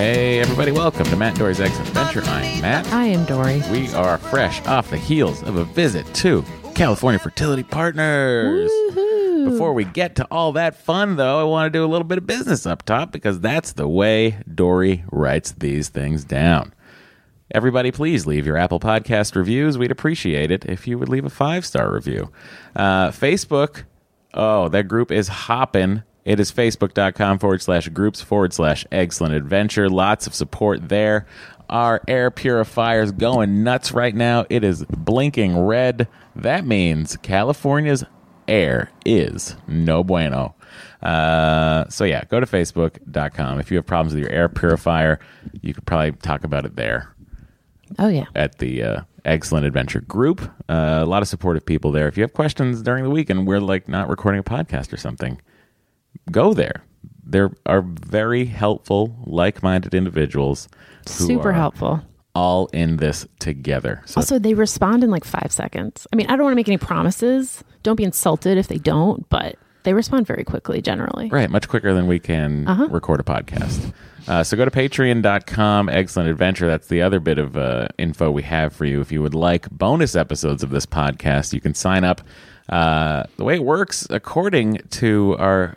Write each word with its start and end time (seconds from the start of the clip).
Hey, 0.00 0.38
everybody, 0.38 0.72
welcome 0.72 1.04
to 1.04 1.14
Matt 1.14 1.32
and 1.32 1.40
Doree's 1.40 1.58
Eggcellent 1.58 1.88
Adventure. 1.88 2.22
I'm 2.24 2.62
Matt. 2.62 2.90
I 2.90 3.04
am 3.04 3.26
Doree. 3.26 3.62
We 3.70 3.92
are 3.92 4.16
fresh 4.16 4.64
off 4.64 4.88
the 4.88 4.96
heels 4.96 5.42
of 5.42 5.56
a 5.56 5.64
visit 5.64 6.06
to 6.14 6.42
California 6.74 7.18
Fertility 7.18 7.62
Partners. 7.64 8.70
Before 9.44 9.74
we 9.74 9.84
get 9.84 10.16
to 10.16 10.26
all 10.30 10.52
that 10.52 10.74
fun, 10.74 11.16
though, 11.16 11.38
I 11.38 11.42
want 11.42 11.70
to 11.70 11.78
do 11.78 11.84
a 11.84 11.86
little 11.86 12.06
bit 12.06 12.16
of 12.16 12.26
business 12.26 12.64
up 12.64 12.82
top 12.86 13.12
because 13.12 13.40
that's 13.40 13.72
the 13.72 13.86
way 13.86 14.38
Doree 14.50 15.04
writes 15.12 15.52
these 15.52 15.90
things 15.90 16.24
down. 16.24 16.72
Everybody, 17.54 17.90
please 17.92 18.26
leave 18.26 18.46
your 18.46 18.56
Apple 18.56 18.80
Podcast 18.80 19.34
reviews. 19.34 19.76
We'd 19.76 19.90
appreciate 19.90 20.50
it 20.50 20.64
if 20.64 20.88
you 20.88 20.98
would 20.98 21.10
leave 21.10 21.26
a 21.26 21.30
five 21.30 21.66
star 21.66 21.92
review. 21.92 22.32
Uh, 22.74 23.10
Facebook, 23.10 23.84
oh, 24.32 24.70
that 24.70 24.88
group 24.88 25.12
is 25.12 25.28
hopping. 25.28 26.04
It 26.24 26.38
is 26.38 26.52
facebook.com 26.52 27.38
forward 27.38 27.62
slash 27.62 27.88
groups 27.88 28.20
forward 28.20 28.52
slash 28.52 28.84
eggcellent 28.92 29.34
adventure. 29.34 29.88
Lots 29.88 30.26
of 30.26 30.34
support 30.34 30.88
there. 30.88 31.26
Our 31.68 32.02
air 32.08 32.30
purifier's 32.30 33.12
going 33.12 33.62
nuts 33.62 33.92
right 33.92 34.14
now. 34.14 34.44
It 34.50 34.64
is 34.64 34.84
blinking 34.84 35.58
red. 35.58 36.08
That 36.36 36.66
means 36.66 37.16
California's 37.18 38.04
air 38.48 38.90
is 39.06 39.56
no 39.68 40.02
bueno. 40.04 40.54
Uh, 41.02 41.88
so, 41.88 42.04
yeah, 42.04 42.24
go 42.24 42.40
to 42.40 42.46
facebook.com. 42.46 43.58
If 43.60 43.70
you 43.70 43.76
have 43.78 43.86
problems 43.86 44.14
with 44.14 44.22
your 44.22 44.32
air 44.32 44.48
purifier, 44.48 45.18
you 45.62 45.72
could 45.72 45.86
probably 45.86 46.12
talk 46.12 46.44
about 46.44 46.64
it 46.66 46.76
there 46.76 47.14
Oh 47.98 48.08
yeah. 48.08 48.26
at 48.34 48.58
the 48.58 48.82
uh, 48.82 49.00
Eggcellent 49.24 49.64
Adventure 49.64 50.00
group. 50.02 50.42
Uh, 50.68 51.00
a 51.02 51.06
lot 51.06 51.22
of 51.22 51.28
supportive 51.28 51.64
people 51.64 51.90
there. 51.92 52.08
If 52.08 52.16
you 52.16 52.22
have 52.22 52.32
questions 52.34 52.82
during 52.82 53.04
the 53.04 53.10
week 53.10 53.30
and 53.30 53.46
we're 53.46 53.60
like 53.60 53.88
not 53.88 54.08
recording 54.08 54.40
a 54.40 54.44
podcast 54.44 54.92
or 54.92 54.96
something, 54.96 55.40
go 56.30 56.54
there. 56.54 56.84
There 57.24 57.52
are 57.66 57.82
very 57.82 58.44
helpful, 58.46 59.14
like-minded 59.24 59.94
individuals 59.94 60.68
Super 61.06 61.52
helpful. 61.52 62.02
all 62.34 62.66
in 62.72 62.96
this 62.96 63.26
together. 63.38 64.02
So 64.06 64.20
Also, 64.20 64.38
they 64.38 64.54
respond 64.54 65.04
in 65.04 65.10
like 65.10 65.24
five 65.24 65.52
seconds. 65.52 66.06
I 66.12 66.16
mean, 66.16 66.26
I 66.26 66.36
don't 66.36 66.42
want 66.44 66.52
to 66.52 66.56
make 66.56 66.68
any 66.68 66.78
promises. 66.78 67.62
Don't 67.82 67.96
be 67.96 68.04
insulted 68.04 68.58
if 68.58 68.68
they 68.68 68.78
don't, 68.78 69.28
but 69.28 69.56
they 69.84 69.94
respond 69.94 70.26
very 70.26 70.44
quickly 70.44 70.82
generally. 70.82 71.28
Right, 71.30 71.50
much 71.50 71.68
quicker 71.68 71.94
than 71.94 72.06
we 72.06 72.18
can 72.18 72.66
record 72.90 73.20
a 73.20 73.22
podcast. 73.22 73.92
Uh, 74.28 74.44
so 74.44 74.56
go 74.56 74.64
to 74.64 74.70
patreon.com, 74.70 75.88
eggcellent 75.88 76.28
adventure. 76.28 76.66
That's 76.66 76.88
the 76.88 77.00
other 77.02 77.20
bit 77.20 77.38
of 77.38 77.56
uh, 77.56 77.88
info 77.98 78.30
we 78.30 78.42
have 78.42 78.74
for 78.74 78.84
you. 78.84 79.00
If 79.00 79.10
you 79.10 79.22
would 79.22 79.34
like 79.34 79.70
bonus 79.70 80.14
episodes 80.14 80.62
of 80.62 80.70
this 80.70 80.84
podcast, 80.86 81.52
you 81.52 81.60
can 81.60 81.74
sign 81.74 82.04
up. 82.04 82.20
Uh, 82.70 83.24
the 83.36 83.44
way 83.44 83.56
it 83.56 83.64
works, 83.64 84.06
according 84.10 84.78
to 84.90 85.36
our 85.38 85.76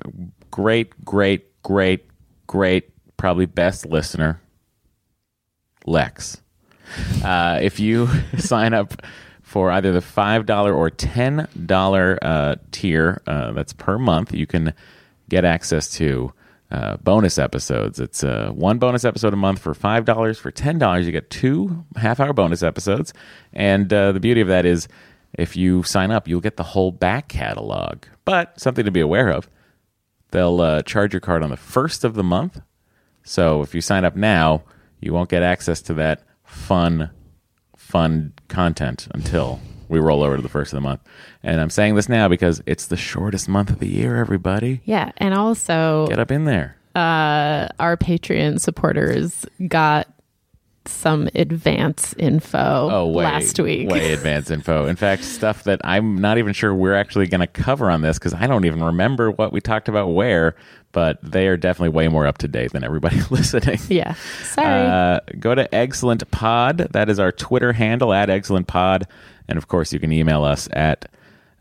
great, 0.52 1.04
great, 1.04 1.62
great, 1.64 2.06
great, 2.46 2.90
probably 3.18 3.48
best 3.48 3.88
listener, 3.88 4.40
Lex. 5.86 6.40
Uh, 7.24 7.60
if 7.62 7.80
you 7.80 8.08
sign 8.38 8.76
up 8.76 9.02
for 9.42 9.72
either 9.72 9.92
the 9.92 10.00
$5 10.00 10.76
or 10.76 10.90
$10 10.92 12.18
uh, 12.22 12.56
tier, 12.72 13.22
uh, 13.26 13.52
that's 13.54 13.74
per 13.74 13.98
month, 13.98 14.34
you 14.34 14.46
can 14.46 14.74
get 15.30 15.46
access 15.46 15.90
to 15.94 16.32
uh, 16.70 16.98
bonus 16.98 17.38
episodes. 17.38 18.00
It's 18.00 18.24
uh, 18.24 18.50
one 18.52 18.80
bonus 18.80 19.06
episode 19.06 19.34
a 19.34 19.38
month 19.38 19.60
for 19.60 19.74
$5. 19.74 20.40
For 20.40 20.52
$10, 20.52 21.06
you 21.06 21.12
get 21.12 21.30
two 21.30 21.86
half 21.96 22.20
hour 22.20 22.34
bonus 22.34 22.64
episodes. 22.64 23.14
And 23.52 23.92
uh, 23.94 24.12
the 24.12 24.20
beauty 24.20 24.42
of 24.42 24.48
that 24.48 24.66
is 24.66 24.88
if 25.34 25.56
you 25.56 25.84
sign 25.84 26.12
up, 26.12 26.28
you'll 26.28 26.42
get 26.42 26.58
the 26.58 26.64
whole 26.64 26.92
back 26.92 27.28
catalog. 27.28 28.04
But 28.26 28.60
something 28.60 28.86
to 28.86 28.92
be 28.92 29.00
aware 29.02 29.30
of 29.30 29.50
they'll 30.32 30.62
uh, 30.62 30.82
charge 30.82 31.14
your 31.14 31.20
card 31.20 31.44
on 31.44 31.52
the 31.52 31.58
first 31.58 32.04
of 32.04 32.16
the 32.16 32.24
month. 32.24 32.60
So 33.24 33.62
if 33.62 33.76
you 33.76 33.82
sign 33.82 34.04
up 34.04 34.16
now, 34.16 34.64
you 35.00 35.14
won't 35.14 35.30
get 35.30 35.44
access 35.44 35.80
to 35.84 35.94
that 35.96 36.24
fun, 36.44 37.12
fun 37.78 38.34
content 38.48 39.08
until 39.14 39.60
we 39.90 40.00
roll 40.00 40.24
over 40.24 40.36
to 40.36 40.42
the 40.42 40.50
first 40.50 40.74
of 40.74 40.78
the 40.78 40.82
month. 40.82 41.02
And 41.44 41.62
I'm 41.62 41.70
saying 41.70 41.94
this 41.96 42.10
now 42.10 42.28
because 42.28 42.64
it's 42.66 42.88
the 42.88 42.98
shortest 42.98 43.48
month 43.48 43.70
of 43.70 43.78
the 43.80 43.88
year, 43.88 44.16
everybody. 44.18 44.82
Yeah, 44.86 45.12
and 45.18 45.36
also 45.36 46.08
Get 46.08 46.18
up 46.20 46.32
in 46.32 46.46
there. 46.46 46.78
uh, 46.96 47.68
our 47.80 47.96
Patreon 47.96 48.60
supporters 48.60 49.46
got 49.68 50.08
some 50.86 51.30
advance 51.36 52.14
info 52.18 52.58
Oh, 52.92 53.08
way, 53.08 53.24
last 53.26 53.60
week. 53.60 53.90
way 53.90 54.14
advance 54.14 54.52
info. 54.52 54.86
In 54.88 54.96
fact, 54.96 55.24
stuff 55.24 55.64
that 55.64 55.80
I'm 55.84 56.20
not 56.20 56.38
even 56.38 56.54
sure 56.54 56.74
we're 56.74 56.96
actually 56.96 57.28
going 57.28 57.42
to 57.42 57.48
cover 57.48 57.90
on 57.90 58.02
this 58.02 58.20
because 58.20 58.34
I 58.34 58.48
don't 58.48 58.66
even 58.66 58.84
remember 58.84 59.32
what 59.32 59.54
we 59.54 59.62
talked 59.62 59.88
about 59.88 60.08
where, 60.08 60.56
but 60.92 61.20
they 61.24 61.48
are 61.48 61.58
definitely 61.58 61.90
way 61.90 62.08
more 62.08 62.28
up 62.28 62.38
to 62.40 62.48
date 62.48 62.72
than 62.74 62.84
everybody 62.84 63.20
listening. 63.30 63.80
Yeah, 63.88 64.14
sorry. 64.44 64.88
Uh, 64.88 65.20
go 65.40 65.56
to 65.56 65.68
Eggcellent 65.70 66.30
Pod. 66.32 66.78
That 66.92 67.10
is 67.10 67.20
our 67.20 67.32
Twitter 67.32 67.74
handle 67.74 68.14
at 68.14 68.30
Eggcellent 68.30 68.68
Pod. 68.68 69.08
And 69.48 69.58
of 69.58 69.68
course, 69.68 69.92
you 69.94 70.00
can 70.00 70.12
email 70.12 70.44
us 70.44 70.68
at 70.74 71.10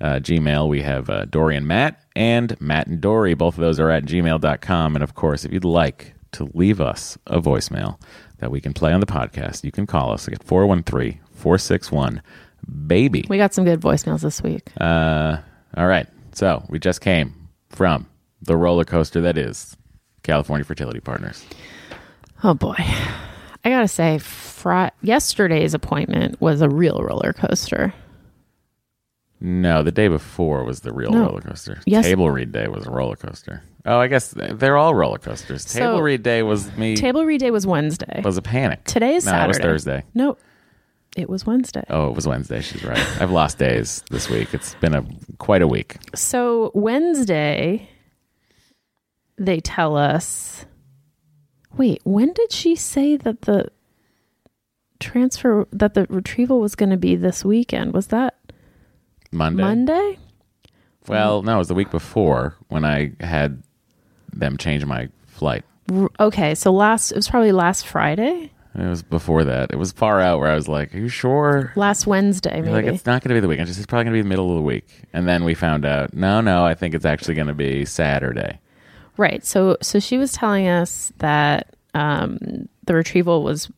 uh, 0.01 0.15
Gmail. 0.17 0.69
We 0.69 0.83
have 0.83 1.09
uh, 1.11 1.25
Doree 1.27 1.57
and 1.57 1.67
Matt 1.67 2.01
and 2.17 2.61
Matt 2.61 2.89
and 2.89 3.01
Doree. 3.01 3.35
Both 3.35 3.55
of 3.55 3.61
those 3.61 3.79
are 3.81 3.91
at 3.91 4.05
gmail.com. 4.05 4.97
And 4.97 5.03
of 5.03 5.15
course, 5.15 5.45
if 5.45 5.53
you'd 5.53 5.65
like 5.65 6.15
to 6.33 6.51
leave 6.55 6.81
us 6.81 7.17
a 7.27 7.41
voicemail 7.41 8.01
that 8.43 8.51
we 8.51 8.61
can 8.61 8.73
play 8.75 8.93
on 8.93 8.99
the 8.99 9.07
podcast, 9.07 9.63
you 9.63 9.71
can 9.71 9.87
call 9.87 10.11
us 10.13 10.27
at 10.27 10.43
413 10.43 11.21
461 11.33 12.21
BABY. 12.69 13.27
we 13.29 13.39
got 13.39 13.55
some 13.55 13.65
good 13.65 13.81
voicemails 13.81 14.21
this 14.21 14.43
week. 14.43 14.69
Uh, 14.81 15.37
all 15.77 15.87
right. 15.87 16.09
So 16.33 16.65
we 16.69 16.81
just 16.81 17.01
came 17.01 17.49
from 17.71 18.09
the 18.41 18.57
roller 18.57 18.85
coaster 18.85 19.21
that 19.21 19.39
is 19.39 19.77
California 20.25 20.65
Fertility 20.65 20.99
Partners. 20.99 21.45
Oh 22.43 22.55
boy. 22.55 22.75
I 22.79 23.71
gotta 23.71 23.87
say, 23.87 24.19
fri- 24.19 24.91
yesterday's 25.03 25.73
appointment 25.73 26.41
was 26.41 26.63
a 26.63 26.69
real 26.69 27.01
roller 27.01 27.33
coaster. 27.33 27.95
No, 29.45 29.83
the 29.83 29.91
day 29.91 30.07
before 30.07 30.63
was 30.63 30.81
the 30.81 30.93
real 30.93 31.11
No. 31.11 31.27
roller 31.27 31.41
coaster. 31.41 31.81
Yes. 31.85 32.05
Table 32.05 32.31
read 32.31 32.53
day 32.53 32.69
was 32.69 32.87
a 32.87 32.91
roller 32.91 33.17
coaster. 33.17 33.61
Oh, 33.85 33.99
I 33.99 34.07
guess 34.07 34.33
they're 34.37 34.77
all 34.77 34.95
roller 34.95 35.19
coasters. 35.19 35.69
So- 35.69 35.81
Table 35.81 36.01
read 36.01 36.23
day 36.23 36.45
was 36.45 36.75
me 36.77 36.95
Table 36.95 37.25
read 37.27 37.41
day 37.41 37.51
was 37.51 37.67
Wednesday. 37.67 38.23
was 38.25 38.37
a 38.37 38.43
panic. 38.43 38.85
Today 38.85 39.17
is 39.17 39.27
no, 39.27 39.33
Saturday. 39.33 39.45
it 39.45 39.49
was 39.49 39.59
Thursday. 39.59 40.05
No, 40.15 40.37
it 41.17 41.29
was 41.29 41.45
Wednesday. 41.45 41.83
Oh, 41.91 42.09
it 42.09 42.15
was 42.15 42.25
Wednesday. 42.29 42.61
She's 42.61 42.85
right. 42.85 43.21
I've 43.21 43.33
lost 43.33 43.59
days 43.59 44.05
this 44.11 44.31
week. 44.31 44.55
It's 44.55 44.77
been 44.77 44.95
a 44.95 45.05
quite 45.39 45.61
a 45.63 45.67
week. 45.67 45.97
So 46.15 46.71
Wednesday, 46.75 47.89
they 49.37 49.59
tell 49.59 49.97
us. 49.97 50.67
Wait, 51.77 52.01
when 52.05 52.33
did 52.33 52.53
she 52.53 52.77
say 52.77 53.17
that 53.17 53.43
the 53.43 53.67
transfer 55.01 55.67
that 55.73 55.95
the 55.95 56.07
retrieval 56.09 56.61
was 56.61 56.75
going 56.77 56.91
to 56.91 56.97
be 56.97 57.17
this 57.17 57.45
weekend? 57.45 57.93
Was 57.93 58.09
that 58.09 58.37
Monday. 59.33 59.63
Monday? 59.63 60.19
Well, 61.09 61.43
no, 61.43 61.57
it 61.57 61.59
was 61.59 61.69
the 61.69 61.75
week 61.75 61.91
before 61.91 62.57
when 62.69 62.85
I 62.85 63.13
had 63.21 63.63
them 64.33 64.57
change 64.57 64.85
my 64.85 65.09
flight. 65.27 65.65
R- 65.93 66.11
Okay, 66.21 66.55
so 66.55 66.73
last 66.73 67.11
it 67.11 67.17
was 67.17 67.29
probably 67.29 67.51
last 67.53 67.87
Friday, 67.87 68.51
It 68.75 68.87
was 68.89 69.03
before 69.03 69.45
that. 69.45 69.73
It 69.73 69.77
was 69.77 69.91
far 69.93 70.21
out 70.21 70.39
where 70.39 70.49
I 70.49 70.55
was 70.55 70.69
like, 70.69 70.95
"Are 70.95 70.99
you 70.99 71.09
sure?" 71.09 71.73
last 71.77 72.07
Wednesday 72.07 72.61
maybe. 72.61 72.71
Like 72.71 72.85
it's 72.87 73.05
not 73.05 73.23
going 73.23 73.31
to 73.31 73.35
be 73.35 73.41
the 73.41 73.49
weekend. 73.49 73.69
It's 73.69 73.85
probably 73.85 74.05
going 74.05 74.15
to 74.15 74.19
be 74.19 74.23
the 74.23 74.29
middle 74.29 74.51
of 74.51 74.57
the 74.57 74.63
week. 74.63 74.87
And 75.13 75.27
then 75.29 75.43
we 75.45 75.55
found 75.55 75.85
out, 75.85 76.15
no, 76.15 76.41
no, 76.41 76.65
I 76.65 76.75
think 76.75 76.95
it's 76.95 77.05
actually 77.05 77.35
going 77.35 77.49
to 77.49 77.55
be 77.55 77.85
Saturday. 77.85 78.61
Right. 79.17 79.45
So 79.45 79.77
so 79.83 79.99
she 79.99 80.17
was 80.19 80.33
telling 80.33 80.69
us 80.69 81.13
that 81.19 81.75
um, 81.95 82.69
the 82.87 82.95
retrieval 82.95 83.43
was 83.43 83.71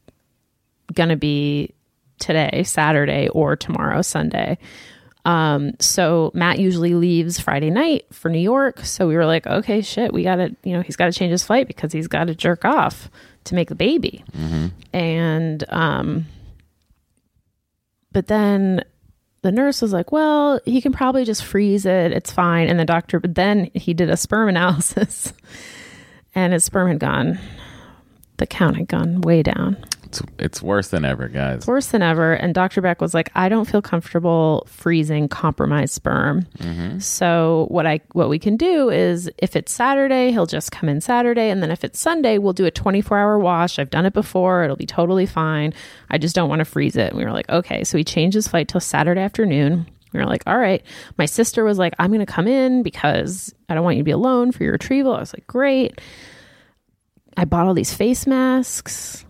going 0.92 1.08
to 1.08 1.16
be 1.16 1.74
today, 2.20 2.62
Saturday, 2.64 3.28
or 3.30 3.56
tomorrow, 3.56 4.02
Sunday. 4.02 4.58
Um, 5.24 5.72
so 5.80 6.30
Matt 6.34 6.58
usually 6.58 6.94
leaves 6.94 7.40
Friday 7.40 7.70
night 7.70 8.04
for 8.12 8.28
New 8.28 8.38
York. 8.40 8.80
So 8.80 9.08
we 9.08 9.16
were 9.16 9.24
like, 9.26 9.46
okay, 9.46 9.80
shit, 9.80 10.12
we 10.12 10.22
got 10.22 10.36
to, 10.36 10.54
you 10.64 10.74
know, 10.74 10.82
he's 10.82 10.96
got 10.96 11.06
to 11.06 11.12
change 11.12 11.30
his 11.30 11.44
flight 11.44 11.66
because 11.66 11.92
he's 11.92 12.08
got 12.08 12.26
to 12.26 12.34
jerk 12.34 12.64
off 12.64 13.08
to 13.44 13.54
make 13.54 13.68
the 13.68 13.74
baby. 13.74 14.22
And, 14.92 15.64
um, 15.70 16.26
but 18.12 18.26
then 18.26 18.84
the 19.42 19.52
nurse 19.52 19.82
was 19.82 19.92
like, 19.92 20.12
well, 20.12 20.60
he 20.64 20.80
can 20.80 20.92
probably 20.92 21.24
just 21.24 21.44
freeze 21.44 21.86
it. 21.86 22.12
It's 22.12 22.30
fine. 22.32 22.68
And 22.68 22.78
the 22.78 22.84
doctor, 22.84 23.18
but 23.20 23.34
then 23.34 23.70
he 23.74 23.94
did 23.94 24.10
a 24.10 24.16
sperm 24.16 24.48
analysis 24.50 25.32
and 26.34 26.52
his 26.52 26.64
sperm 26.64 26.88
had 26.88 26.98
gone, 26.98 27.38
the 28.36 28.46
count 28.46 28.76
had 28.76 28.88
gone 28.88 29.20
way 29.20 29.42
down. 29.42 29.76
It's 30.14 30.32
it's 30.38 30.62
worse 30.62 30.88
than 30.88 31.04
ever, 31.04 31.28
guys. 31.28 31.66
Worse 31.66 31.88
than 31.88 32.02
ever. 32.02 32.34
And 32.34 32.54
Dr. 32.54 32.80
Beck 32.80 33.00
was 33.00 33.14
like, 33.14 33.30
I 33.34 33.48
don't 33.48 33.64
feel 33.64 33.82
comfortable 33.82 34.66
freezing 34.68 35.28
compromised 35.28 35.92
sperm. 35.92 36.42
Mm-hmm. 36.58 37.00
So 37.00 37.66
what 37.70 37.86
I 37.86 38.00
what 38.12 38.28
we 38.28 38.38
can 38.38 38.56
do 38.56 38.90
is 38.90 39.28
if 39.38 39.56
it's 39.56 39.72
Saturday, 39.72 40.30
he'll 40.30 40.46
just 40.46 40.70
come 40.70 40.88
in 40.88 41.00
Saturday. 41.00 41.50
And 41.50 41.62
then 41.62 41.70
if 41.70 41.82
it's 41.82 41.98
Sunday, 41.98 42.38
we'll 42.38 42.52
do 42.52 42.64
a 42.64 42.70
24 42.70 43.18
hour 43.18 43.38
wash. 43.38 43.78
I've 43.78 43.90
done 43.90 44.06
it 44.06 44.12
before. 44.12 44.62
It'll 44.62 44.76
be 44.76 44.86
totally 44.86 45.26
fine. 45.26 45.74
I 46.10 46.18
just 46.18 46.34
don't 46.34 46.48
want 46.48 46.60
to 46.60 46.64
freeze 46.64 46.96
it. 46.96 47.10
And 47.10 47.18
we 47.18 47.24
were 47.24 47.32
like, 47.32 47.48
okay. 47.48 47.82
So 47.82 47.98
he 47.98 48.04
changed 48.04 48.34
his 48.34 48.46
flight 48.46 48.68
till 48.68 48.80
Saturday 48.80 49.20
afternoon. 49.20 49.86
We 50.12 50.20
were 50.20 50.26
like, 50.26 50.44
all 50.46 50.58
right. 50.58 50.84
My 51.18 51.26
sister 51.26 51.64
was 51.64 51.76
like, 51.76 51.94
I'm 51.98 52.10
going 52.10 52.24
to 52.24 52.32
come 52.32 52.46
in 52.46 52.84
because 52.84 53.52
I 53.68 53.74
don't 53.74 53.82
want 53.82 53.96
you 53.96 54.02
to 54.02 54.04
be 54.04 54.12
alone 54.12 54.52
for 54.52 54.62
your 54.62 54.72
retrieval. 54.72 55.14
I 55.14 55.20
was 55.20 55.34
like, 55.34 55.46
great. 55.48 56.00
I 57.36 57.46
bought 57.46 57.66
all 57.66 57.74
these 57.74 57.92
face 57.92 58.28
masks 58.28 59.23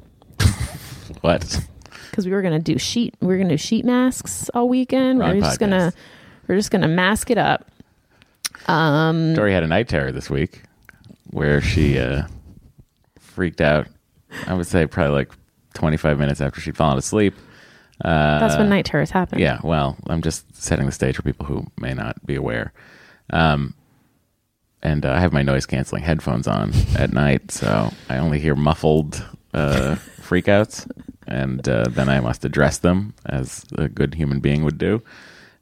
What? 1.25 1.59
because 2.11 2.27
we 2.27 2.33
were 2.33 2.43
gonna 2.43 2.59
do 2.59 2.79
sheet 2.79 3.15
we 3.21 3.29
were 3.29 3.39
gonna 3.39 3.49
do 3.49 3.57
sheet 3.57 3.85
masks 3.85 4.51
all 4.53 4.69
weekend. 4.69 5.19
Wrong 5.19 5.33
we 5.33 5.39
are 5.39 5.41
just 5.41 5.59
gonna 5.59 5.91
we're 6.47 6.57
just 6.57 6.71
gonna 6.71 6.87
mask 6.87 7.31
it 7.31 7.39
up. 7.39 7.67
Um, 8.67 9.35
Doree 9.35 9.53
had 9.53 9.63
a 9.63 9.67
night 9.67 9.89
terror 9.89 10.13
this 10.13 10.29
week 10.29 10.63
where 11.31 11.61
she 11.63 11.99
uh, 11.99 12.27
freaked 13.19 13.61
out. 13.61 13.89
I 14.47 14.53
would 14.55 14.67
say 14.67 14.87
probably 14.87 15.15
like 15.15 15.33
25 15.75 16.19
minutes 16.19 16.41
after 16.43 16.61
she'd 16.61 16.77
fallen 16.77 16.99
asleep. 16.99 17.35
Uh, 18.05 18.41
That's 18.41 18.57
when 18.57 18.69
night 18.69 18.85
terrors 18.85 19.11
happen. 19.11 19.39
Yeah, 19.39 19.61
well, 19.65 19.97
I'm 20.07 20.21
just 20.23 20.55
setting 20.55 20.87
the 20.87 20.93
stage 20.93 21.17
for 21.17 21.23
people 21.23 21.47
who 21.47 21.67
may 21.79 21.95
not 21.95 22.25
be 22.27 22.35
aware. 22.35 22.73
Um, 23.31 23.75
and 24.83 25.07
uh, 25.07 25.13
I 25.13 25.21
have 25.21 25.33
my 25.33 25.43
noise 25.43 25.65
canceling 25.67 26.03
headphones 26.03 26.47
on 26.47 26.73
at 26.97 27.13
night, 27.13 27.51
so 27.51 27.93
I 28.09 28.19
only 28.19 28.41
hear 28.41 28.55
muffled 28.55 29.25
uh, 29.55 29.97
freakouts, 30.21 30.91
and 31.27 31.67
uh, 31.69 31.85
then 31.89 32.09
I 32.09 32.21
must 32.21 32.45
address 32.45 32.79
them 32.79 33.15
as 33.27 33.65
a 33.77 33.89
good 33.89 34.15
human 34.15 34.41
being 34.41 34.65
would 34.65 34.79
do. 34.79 35.03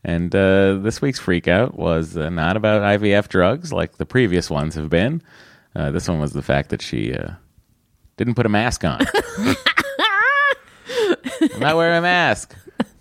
And 0.05 0.35
uh, 0.35 0.79
this 0.79 1.01
week's 1.01 1.21
freakout 1.21 1.75
was 1.75 2.17
uh, 2.17 2.29
not 2.29 2.57
about 2.57 2.83
IVF 2.83 3.29
drugs 3.29 3.73
like 3.73 3.99
the 3.99 4.07
previous 4.07 4.51
ones 4.51 4.75
have 4.75 4.91
been. 4.91 5.23
Uh, 5.77 5.91
this 5.91 6.09
one 6.09 6.19
was 6.19 6.33
the 6.33 6.43
fact 6.43 6.71
that 6.71 6.83
she 6.83 7.15
uh, 7.15 7.33
didn't 8.17 8.35
put 8.35 8.47
a 8.47 8.49
mask 8.49 8.85
on. 8.85 9.01
I'm 11.41 11.61
not 11.61 11.77
wearing 11.77 11.99
a 11.99 12.03
mask. 12.03 12.55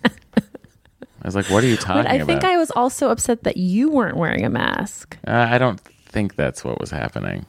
I 0.06 1.28
was 1.28 1.36
like, 1.36 1.50
"What 1.50 1.64
are 1.64 1.68
you 1.68 1.78
talking 1.78 2.02
about? 2.02 2.06
But 2.06 2.12
I 2.12 2.16
about?" 2.16 2.28
think 2.28 2.44
I 2.44 2.58
was 2.58 2.72
also 2.72 3.10
upset 3.10 3.44
that 3.44 3.58
you 3.58 3.90
weren't 3.90 4.18
wearing 4.18 4.44
a 4.44 4.50
mask. 4.50 5.18
Uh, 5.28 5.48
I 5.50 5.58
don't 5.58 5.80
think 5.80 6.36
that's 6.36 6.64
what 6.64 6.80
was 6.80 6.90
happening. 6.90 7.46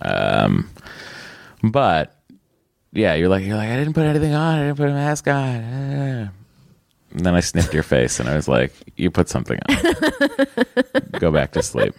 Um, 0.00 0.70
but 1.62 2.15
yeah, 2.96 3.14
you're 3.14 3.28
like 3.28 3.44
you're 3.44 3.56
like 3.56 3.68
I 3.68 3.76
didn't 3.76 3.92
put 3.94 4.04
anything 4.06 4.34
on. 4.34 4.58
I 4.58 4.62
didn't 4.66 4.76
put 4.78 4.88
a 4.88 4.92
mask 4.92 5.28
on. 5.28 6.30
And 7.12 7.24
then 7.24 7.34
I 7.34 7.40
sniffed 7.40 7.72
your 7.72 7.82
face, 7.82 8.20
and 8.20 8.28
I 8.28 8.34
was 8.36 8.46
like, 8.48 8.72
"You 8.96 9.10
put 9.10 9.28
something 9.28 9.58
on. 9.68 9.76
Go 11.20 11.30
back 11.30 11.52
to 11.52 11.62
sleep." 11.62 11.94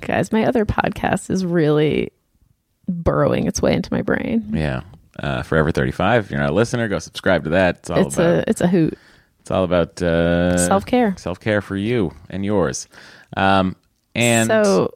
Guys, 0.00 0.32
my 0.32 0.44
other 0.46 0.64
podcast 0.64 1.30
is 1.30 1.44
really 1.44 2.12
burrowing 2.88 3.46
its 3.46 3.60
way 3.60 3.74
into 3.74 3.92
my 3.92 4.02
brain. 4.02 4.50
Yeah. 4.54 4.82
Uh, 5.18 5.42
Forever 5.42 5.70
35. 5.70 6.26
If 6.26 6.30
you're 6.30 6.40
not 6.40 6.50
a 6.50 6.54
listener, 6.54 6.86
go 6.88 6.98
subscribe 6.98 7.44
to 7.44 7.50
that. 7.50 7.78
It's 7.78 7.90
all 7.90 8.06
It's 8.06 8.14
about 8.14 8.26
a 8.26 8.50
it's 8.50 8.60
a 8.60 8.68
hoot. 8.68 8.96
it's 9.40 9.50
all 9.50 9.64
about 9.64 10.00
uh, 10.00 10.56
Self 10.56 10.86
care. 10.86 11.14
self 11.18 11.40
care 11.40 11.60
for 11.60 11.76
you 11.76 12.12
and 12.30 12.44
yours. 12.44 12.86
Um, 13.36 13.74
and 14.14 14.46
So 14.48 14.94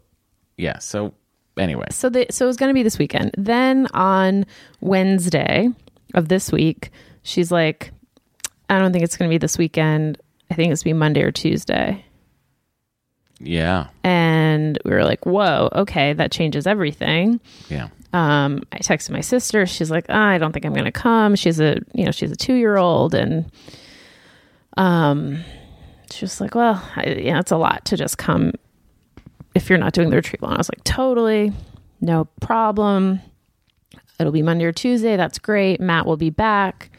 yeah. 0.57 0.79
So 0.79 1.13
anyway, 1.59 1.87
so 1.91 2.09
the 2.09 2.27
so 2.31 2.45
it 2.45 2.49
was 2.49 2.57
going 2.57 2.71
to 2.71 2.75
be 2.75 2.83
this 2.83 2.99
weekend. 2.99 3.33
Then 3.37 3.87
on 3.95 4.47
Wednesday 4.81 5.69
of 6.15 6.29
this 6.29 6.51
week, 6.53 6.91
she's 7.23 7.51
like, 7.53 7.93
I 8.69 8.79
don't 8.79 8.93
think 8.93 9.05
it's 9.05 9.17
going 9.17 9.29
to 9.31 9.35
be 9.35 9.39
this 9.39 9.59
weekend. 9.59 10.19
I 10.51 10.55
think 10.55 10.73
it's 10.73 10.83
going 10.83 10.93
to 10.93 10.97
be 10.97 10.99
Monday 10.99 11.23
or 11.23 11.31
Tuesday. 11.33 12.05
yeah, 13.41 13.89
And 14.05 14.79
we 14.85 14.91
were 14.93 15.05
like, 15.05 15.25
whoa, 15.27 15.69
okay, 15.75 16.13
that 16.13 16.31
changes 16.31 16.67
everything. 16.67 17.41
yeah. 17.69 17.89
Um, 18.15 18.61
I 18.71 18.77
texted 18.79 19.11
my 19.11 19.23
sister. 19.23 19.65
She's 19.65 19.91
like, 19.91 20.05
ah, 20.11 20.27
I 20.29 20.37
don't 20.37 20.53
think 20.53 20.67
I'm 20.67 20.75
going 20.75 20.85
to 20.85 20.93
come. 20.93 21.35
She's 21.35 21.59
a, 21.61 21.79
you 21.95 22.05
know, 22.05 22.11
she's 22.11 22.31
a 22.31 22.37
two 22.37 22.53
year 22.55 22.77
old. 22.77 23.15
And 23.15 23.51
um, 24.77 25.43
she 26.11 26.25
was 26.25 26.39
like, 26.41 26.55
well, 26.55 26.83
I, 26.97 27.07
yeah, 27.23 27.39
it's 27.39 27.51
a 27.53 27.57
lot 27.57 27.87
to 27.87 27.97
just 27.97 28.19
come 28.19 28.53
if 29.55 29.69
you're 29.69 29.79
not 29.79 29.93
doing 29.93 30.11
the 30.11 30.17
retrieval. 30.17 30.49
And 30.49 30.57
I 30.57 30.59
was 30.59 30.71
like, 30.71 30.85
totally, 30.85 31.53
no 32.01 32.27
problem. 32.41 33.21
it'll 34.19 34.33
be 34.33 34.43
Monday 34.43 34.65
or 34.65 34.73
Tuesday. 34.73 35.17
That's 35.17 35.39
great. 35.39 35.81
Matt 35.81 36.07
will 36.07 36.17
be 36.17 36.31
back. 36.31 36.91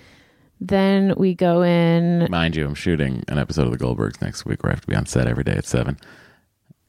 Then 0.60 1.14
we 1.18 1.36
go 1.36 1.62
in. 1.62 2.28
Mind 2.30 2.56
you, 2.56 2.66
I'm 2.66 2.76
shooting 2.76 3.24
an 3.28 3.38
episode 3.38 3.68
of 3.68 3.78
The 3.78 3.84
Goldbergs 3.84 4.22
next 4.22 4.46
week 4.46 4.64
where 4.64 4.72
I 4.72 4.76
have 4.76 4.82
to 4.82 4.88
be 4.88 4.96
on 4.96 5.06
set 5.06 5.28
every 5.28 5.44
day 5.44 5.54
at 5.54 5.66
seven. 5.66 5.98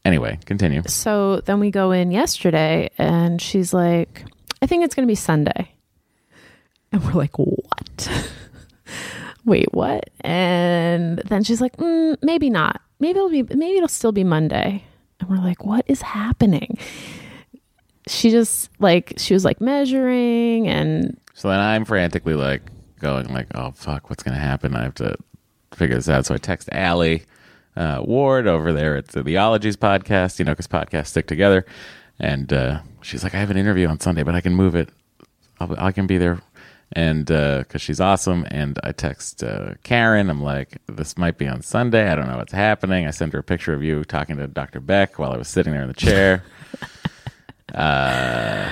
Anyway, 0.05 0.39
continue. 0.45 0.81
So 0.87 1.41
then 1.41 1.59
we 1.59 1.71
go 1.71 1.91
in 1.91 2.11
yesterday, 2.11 2.89
and 2.97 3.41
she's 3.41 3.73
like, 3.73 4.23
I 4.61 4.67
think 4.67 4.85
it's 4.85 4.95
going 4.95 5.05
to 5.05 5.11
be 5.11 5.15
Sunday. 5.15 5.71
And 6.91 7.03
we're 7.03 7.13
like, 7.13 7.37
what? 7.37 8.23
Wait, 9.45 9.73
what? 9.73 10.09
And 10.21 11.17
then 11.25 11.43
she's 11.43 11.59
like, 11.59 11.75
mm, 11.77 12.15
maybe 12.21 12.49
not. 12.49 12.81
Maybe 12.99 13.17
it'll 13.17 13.29
be, 13.29 13.43
maybe 13.43 13.77
it'll 13.77 13.87
still 13.89 14.11
be 14.11 14.23
Monday. 14.23 14.83
And 15.25 15.37
we're 15.37 15.43
like, 15.43 15.65
what 15.65 15.85
is 15.87 16.01
happening? 16.01 16.77
She 18.07 18.29
just 18.29 18.69
like, 18.79 19.13
she 19.17 19.33
was 19.33 19.43
like 19.43 19.59
measuring 19.59 20.67
and 20.67 21.19
So 21.33 21.49
then 21.49 21.59
I'm 21.59 21.85
frantically 21.85 22.35
like 22.35 22.61
going 22.99 23.33
like, 23.33 23.47
oh 23.55 23.71
fuck, 23.71 24.09
what's 24.09 24.21
gonna 24.21 24.37
happen? 24.37 24.75
I 24.75 24.83
have 24.83 24.93
to 24.95 25.15
figure 25.73 25.95
this 25.95 26.07
out. 26.09 26.25
So 26.25 26.35
I 26.35 26.37
text 26.37 26.69
Allie 26.71 27.23
uh, 27.75 28.01
Ward 28.05 28.45
over 28.47 28.71
there 28.71 28.95
at 28.95 29.07
the 29.09 29.23
Theologies 29.23 29.77
podcast, 29.77 30.37
you 30.39 30.45
know, 30.45 30.51
because 30.51 30.67
podcasts 30.67 31.07
stick 31.07 31.27
together. 31.27 31.65
And 32.19 32.53
uh, 32.53 32.81
she's 33.01 33.23
like, 33.23 33.33
I 33.33 33.39
have 33.39 33.51
an 33.51 33.57
interview 33.57 33.87
on 33.87 33.99
Sunday, 33.99 34.23
but 34.23 34.35
I 34.35 34.41
can 34.41 34.53
move 34.53 34.75
it. 34.75 34.89
I'll, 35.59 35.75
I 35.77 35.91
can 35.91 36.07
be 36.07 36.17
there. 36.17 36.39
And 36.91 37.29
uh 37.31 37.59
because 37.59 37.81
she's 37.81 37.99
awesome. 37.99 38.45
And 38.49 38.79
I 38.83 38.91
text 38.91 39.43
uh, 39.43 39.73
Karen. 39.83 40.29
I'm 40.29 40.41
like, 40.41 40.77
this 40.87 41.17
might 41.17 41.37
be 41.37 41.47
on 41.47 41.61
Sunday. 41.61 42.09
I 42.09 42.15
don't 42.15 42.27
know 42.27 42.37
what's 42.37 42.53
happening. 42.53 43.07
I 43.07 43.11
sent 43.11 43.33
her 43.33 43.39
a 43.39 43.43
picture 43.43 43.73
of 43.73 43.83
you 43.83 44.03
talking 44.03 44.37
to 44.37 44.47
Dr. 44.47 44.79
Beck 44.79 45.19
while 45.19 45.31
I 45.31 45.37
was 45.37 45.47
sitting 45.47 45.73
there 45.73 45.81
in 45.81 45.87
the 45.87 45.93
chair. 45.93 46.43
uh, 47.73 48.71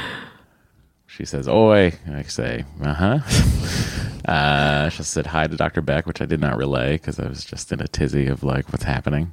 she 1.08 1.26
says, 1.26 1.48
Oi. 1.48 1.94
I 2.12 2.22
say, 2.24 2.66
uh 2.84 2.94
huh. 2.94 4.32
uh, 4.32 4.90
she 4.90 5.04
said 5.04 5.28
hi 5.28 5.48
to 5.48 5.56
Dr. 5.56 5.82
Beck, 5.82 6.06
which 6.06 6.22
I 6.22 6.26
did 6.26 6.40
not 6.40 6.58
relay 6.58 6.94
because 6.94 7.20
I 7.20 7.28
was 7.28 7.44
just 7.44 7.72
in 7.72 7.82
a 7.82 7.88
tizzy 7.88 8.28
of 8.28 8.44
like, 8.44 8.72
what's 8.72 8.86
happening. 8.86 9.32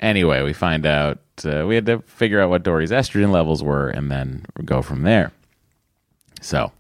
anyway, 0.01 0.43
we 0.43 0.53
find 0.53 0.87
out 0.87 1.19
uh, 1.45 1.65
we 1.67 1.75
had 1.75 1.87
to 1.87 2.01
figure 2.03 2.41
out 2.41 2.51
what 2.51 2.63
Doree's 2.63 2.91
estrogen 2.91 3.33
levels 3.33 3.63
were 3.63 3.89
and 3.89 4.11
then 4.11 4.47
go 4.65 4.83
from 4.83 5.03
there. 5.03 5.33
So 6.41 6.73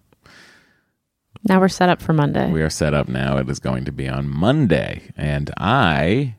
now 1.48 1.60
we're 1.60 1.68
set 1.68 1.88
up 1.88 2.00
for 2.00 2.12
Monday. 2.12 2.50
we 2.50 2.62
are 2.62 2.70
set 2.70 2.94
up 2.94 3.08
now. 3.08 3.36
It 3.38 3.48
is 3.48 3.58
going 3.58 3.84
to 3.84 3.92
be 3.92 4.08
on 4.08 4.28
Monday. 4.28 5.10
And 5.16 5.50
I 5.58 6.36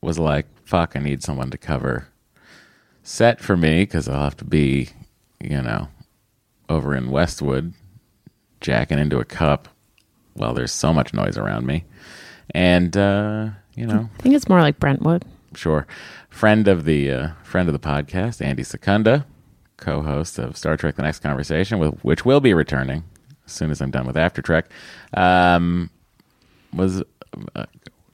was 0.00 0.18
like, 0.18 0.46
fuck, 0.64 0.96
I 0.96 1.00
need 1.00 1.22
someone 1.22 1.50
to 1.50 1.58
cover 1.58 2.08
set 3.02 3.40
for 3.40 3.56
me 3.56 3.82
because 3.82 4.08
I'll 4.08 4.24
have 4.24 4.36
to 4.38 4.44
be, 4.44 4.90
you 5.40 5.62
know, 5.62 5.88
over 6.68 6.94
in 6.94 7.10
Westwood 7.10 7.74
jacking 8.60 8.98
into 8.98 9.18
a 9.18 9.24
cup 9.24 9.68
while 10.32 10.54
there's 10.54 10.72
so 10.72 10.92
much 10.92 11.12
noise 11.12 11.36
around 11.36 11.66
me. 11.66 11.84
And, 12.50 12.96
uh, 12.96 13.50
you 13.76 13.86
know, 13.86 14.08
I 14.18 14.22
think 14.22 14.34
it's 14.34 14.48
more 14.48 14.60
like 14.60 14.78
Brentwood. 14.78 15.24
sure. 15.54 15.86
Friend 16.30 16.66
of 16.68 16.84
the 16.84 17.10
uh, 17.10 17.28
friend 17.42 17.68
of 17.68 17.72
the 17.72 17.78
podcast, 17.78 18.44
Andy 18.44 18.62
Secunda, 18.64 19.24
co-host 19.76 20.38
of 20.38 20.56
Star 20.56 20.76
Trek: 20.76 20.96
The 20.96 21.02
Next 21.02 21.20
Conversation, 21.20 21.78
with 21.78 22.02
which 22.04 22.24
will 22.24 22.40
be 22.40 22.52
returning 22.54 23.04
as 23.46 23.52
soon 23.52 23.70
as 23.70 23.80
I'm 23.80 23.90
done 23.90 24.06
with 24.06 24.16
After 24.16 24.42
Trek, 24.42 24.66
um, 25.14 25.90
was 26.72 27.02
uh, 27.54 27.66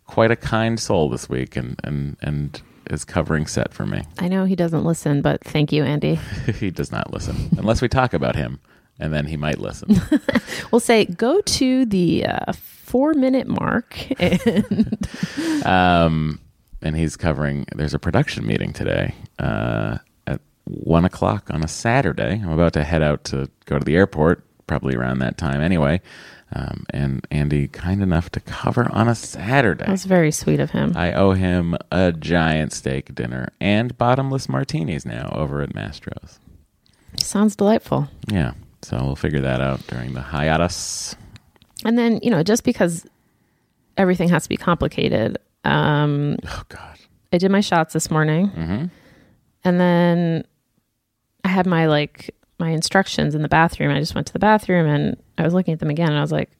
quite 0.07 0.31
a 0.31 0.37
kind 0.37 0.79
soul 0.79 1.09
this 1.09 1.29
week, 1.29 1.57
and 1.57 1.81
and 1.85 2.17
and 2.21 2.61
is 2.91 3.05
covering 3.05 3.47
set 3.47 3.73
for 3.73 3.87
me. 3.87 4.03
I 4.19 4.29
know 4.29 4.45
he 4.45 4.57
doesn't 4.57 4.85
listen, 4.85 5.23
but 5.23 5.43
thank 5.45 5.73
you, 5.73 5.85
Andy. 5.85 6.17
he 6.59 6.71
does 6.71 6.91
not 6.91 7.13
listen 7.13 7.37
unless 7.57 7.81
we 7.81 7.89
talk 7.89 8.13
about 8.13 8.35
him, 8.37 8.61
and 8.99 9.13
then 9.15 9.27
he 9.27 9.37
might 9.37 9.59
listen. 9.59 9.97
We'll 10.73 10.81
say 10.81 11.05
go 11.05 11.41
to 11.41 11.85
the 11.85 12.27
uh, 12.27 12.53
four 12.91 13.15
minute 13.15 13.47
mark 13.47 13.97
and 14.21 15.07
um, 15.65 16.41
and 16.83 16.97
he's 16.97 17.17
covering. 17.17 17.67
There's 17.75 17.95
a 17.95 17.99
production 17.99 18.47
meeting 18.47 18.73
today 18.73 19.15
uh, 19.39 19.99
at 20.27 20.41
one 20.65 21.05
o'clock 21.05 21.51
on 21.51 21.63
a 21.63 21.69
Saturday. 21.69 22.41
I'm 22.43 22.51
about 22.51 22.73
to 22.75 22.85
head 22.85 23.03
out 23.03 23.25
to 23.25 23.49
go 23.67 23.79
to 23.79 23.85
the 23.85 23.97
airport, 23.97 24.45
probably 24.67 24.97
around 24.97 25.21
that 25.21 25.39
time 25.39 25.61
anyway. 25.61 26.01
Um, 26.53 26.85
and 26.91 27.25
Andy, 27.31 27.69
kind 27.69 28.03
enough 28.03 28.31
to 28.31 28.41
cover 28.41 28.91
on 28.93 29.07
a 29.07 29.15
Saturday. 29.15 29.85
that 29.85 29.91
was 29.93 30.05
very 30.05 30.33
sweet 30.33 30.59
of 30.59 30.73
him. 30.73 30.95
I 30.97 31.13
owe 31.13 31.31
him 31.33 31.77
a 31.93 32.11
giant 32.11 32.73
steak 32.73 33.15
dinner 33.15 33.51
and 33.61 33.97
bottomless 33.97 34.49
martinis 34.49 35.07
now 35.07 35.31
over 35.33 35.63
at 35.63 35.75
Mastro's. 35.75 36.41
Sounds 37.19 37.55
delightful. 37.55 38.09
Yeah, 38.27 38.55
so 38.83 38.97
we'll 38.97 39.15
figure 39.15 39.41
that 39.43 39.61
out 39.61 39.87
during 39.87 40.15
the 40.15 40.23
hiatus. 40.23 41.15
And 41.85 41.99
then, 41.99 42.21
you 42.23 42.31
know, 42.31 42.43
just 42.43 42.65
because 42.65 43.07
everything 43.97 44.29
has 44.29 44.43
to 44.45 44.49
be 44.49 44.57
complicated, 44.57 45.39
um, 45.65 46.37
Oh 46.47 46.63
God. 46.69 46.99
I 47.33 47.39
did 47.39 47.51
my 47.51 47.61
shots 47.61 47.93
this 47.93 48.11
morning. 48.11 48.49
hmm 48.49 48.85
And 49.65 49.81
then 49.81 50.45
I 51.45 51.49
had 51.49 51.67
my 51.67 51.87
like 51.87 52.35
my 52.59 52.71
instructions 52.71 53.35
in 53.35 53.43
the 53.43 53.49
bathroom. 53.49 53.91
I 53.91 53.99
just 54.01 54.15
went 54.15 54.27
to 54.27 54.33
the 54.33 54.39
bathroom 54.39 54.87
and 54.87 55.17
I 55.39 55.43
was 55.45 55.55
looking 55.55 55.73
at 55.73 55.81
them 55.81 55.91
again 55.91 56.09
and 56.09 56.19
I 56.19 56.21
was 56.23 56.33
like, 56.33 56.51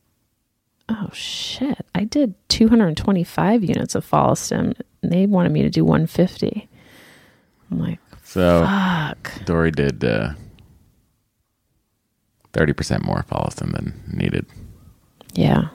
oh 0.89 1.09
shit, 1.13 1.85
I 1.95 2.05
did 2.05 2.35
225 2.49 3.63
units 3.65 3.95
of 3.95 4.09
Follistim. 4.09 4.75
And 5.03 5.13
they 5.13 5.27
wanted 5.27 5.53
me 5.53 5.63
to 5.63 5.71
do 5.71 5.85
150. 5.85 6.69
I'm 7.71 7.79
like, 7.79 7.99
So 8.23 8.65
fuck. 8.65 9.45
Doree 9.45 9.71
did 9.71 10.03
uh, 10.05 10.31
30% 12.53 13.05
more 13.05 13.25
Follistim 13.31 13.73
than 13.73 14.03
needed. 14.13 14.47
Yeah. 15.35 15.69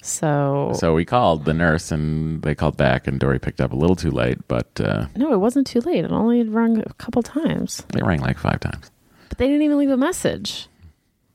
So, 0.00 0.72
So 0.74 0.94
we 0.94 1.04
called 1.04 1.44
the 1.44 1.52
nurse 1.52 1.90
and 1.90 2.40
they 2.42 2.54
called 2.54 2.76
back 2.76 3.06
and 3.06 3.18
Doree 3.20 3.38
picked 3.40 3.60
up 3.60 3.72
a 3.72 3.76
little 3.76 3.96
too 3.96 4.10
late, 4.10 4.38
but 4.48 4.80
uh, 4.80 5.06
no, 5.16 5.32
it 5.32 5.38
wasn't 5.38 5.66
too 5.66 5.80
late. 5.80 6.04
It 6.04 6.10
only 6.12 6.38
had 6.38 6.48
rung 6.50 6.78
a 6.78 6.94
couple 6.94 7.22
times, 7.22 7.82
it 7.94 8.02
rang 8.02 8.20
like 8.20 8.38
five 8.38 8.60
times. 8.60 8.90
but 9.28 9.38
they 9.38 9.46
didn't 9.46 9.62
even 9.62 9.76
leave 9.78 9.90
a 9.90 9.96
message. 9.96 10.68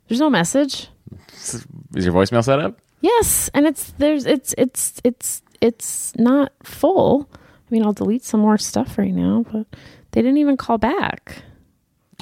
There's 0.08 0.20
no 0.22 0.30
message. 0.30 0.88
Is 1.32 1.66
your 2.06 2.14
voicemail 2.14 2.44
set 2.44 2.60
up? 2.60 2.80
Yes, 3.02 3.50
and 3.54 3.66
it's 3.68 3.92
there's 3.98 4.26
it's 4.26 4.56
it's 4.58 5.02
it's 5.04 5.42
it's 5.60 6.16
not 6.16 6.54
full. 6.64 7.30
I 7.34 7.38
mean, 7.70 7.84
I'll 7.84 7.94
delete 7.94 8.24
some 8.24 8.40
more 8.40 8.58
stuff 8.58 8.98
right 8.98 9.14
now, 9.14 9.46
but 9.52 9.68
they 10.12 10.22
didn't 10.22 10.38
even 10.38 10.58
call 10.58 10.78
back. 10.78 11.44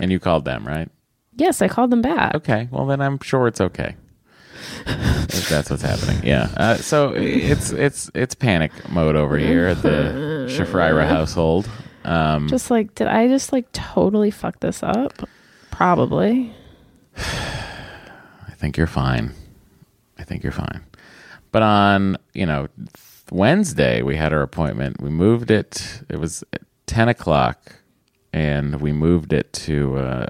And 0.01 0.11
you 0.11 0.19
called 0.19 0.43
them, 0.45 0.65
right? 0.67 0.89
Yes, 1.35 1.61
I 1.61 1.67
called 1.67 1.91
them 1.91 2.01
back. 2.01 2.33
Okay, 2.35 2.67
well 2.71 2.87
then 2.87 2.99
I'm 2.99 3.19
sure 3.19 3.47
it's 3.47 3.61
okay. 3.61 3.95
If 4.85 5.49
that's 5.49 5.69
what's 5.69 5.81
happening, 5.81 6.21
yeah. 6.23 6.49
Uh, 6.57 6.75
so 6.75 7.13
it's 7.13 7.71
it's 7.71 8.11
it's 8.13 8.35
panic 8.35 8.71
mode 8.89 9.15
over 9.15 9.37
here 9.37 9.67
at 9.67 9.81
the 9.81 10.47
Shafrir-Mira 10.49 11.07
household. 11.07 11.69
Um, 12.03 12.47
Just 12.47 12.71
like, 12.71 12.95
did 12.95 13.07
I 13.07 13.27
just 13.27 13.53
like 13.53 13.71
totally 13.71 14.31
fuck 14.31 14.59
this 14.59 14.81
up? 14.83 15.27
Probably. 15.69 16.53
I 17.17 18.53
think 18.55 18.77
you're 18.77 18.87
fine. 18.87 19.33
I 20.17 20.23
think 20.23 20.43
you're 20.43 20.51
fine. 20.51 20.83
But 21.51 21.63
on, 21.63 22.17
you 22.33 22.45
know, 22.45 22.67
Wednesday, 23.31 24.01
we 24.01 24.15
had 24.15 24.33
our 24.33 24.41
appointment. 24.41 25.01
We 25.01 25.09
moved 25.09 25.51
it. 25.51 26.01
It 26.09 26.17
was 26.19 26.43
at 26.53 26.61
10 26.87 27.09
o'clock, 27.09 27.75
and 28.33 28.79
we 28.81 28.91
moved 28.91 29.33
it 29.33 29.51
to, 29.53 29.97
uh, 29.97 30.27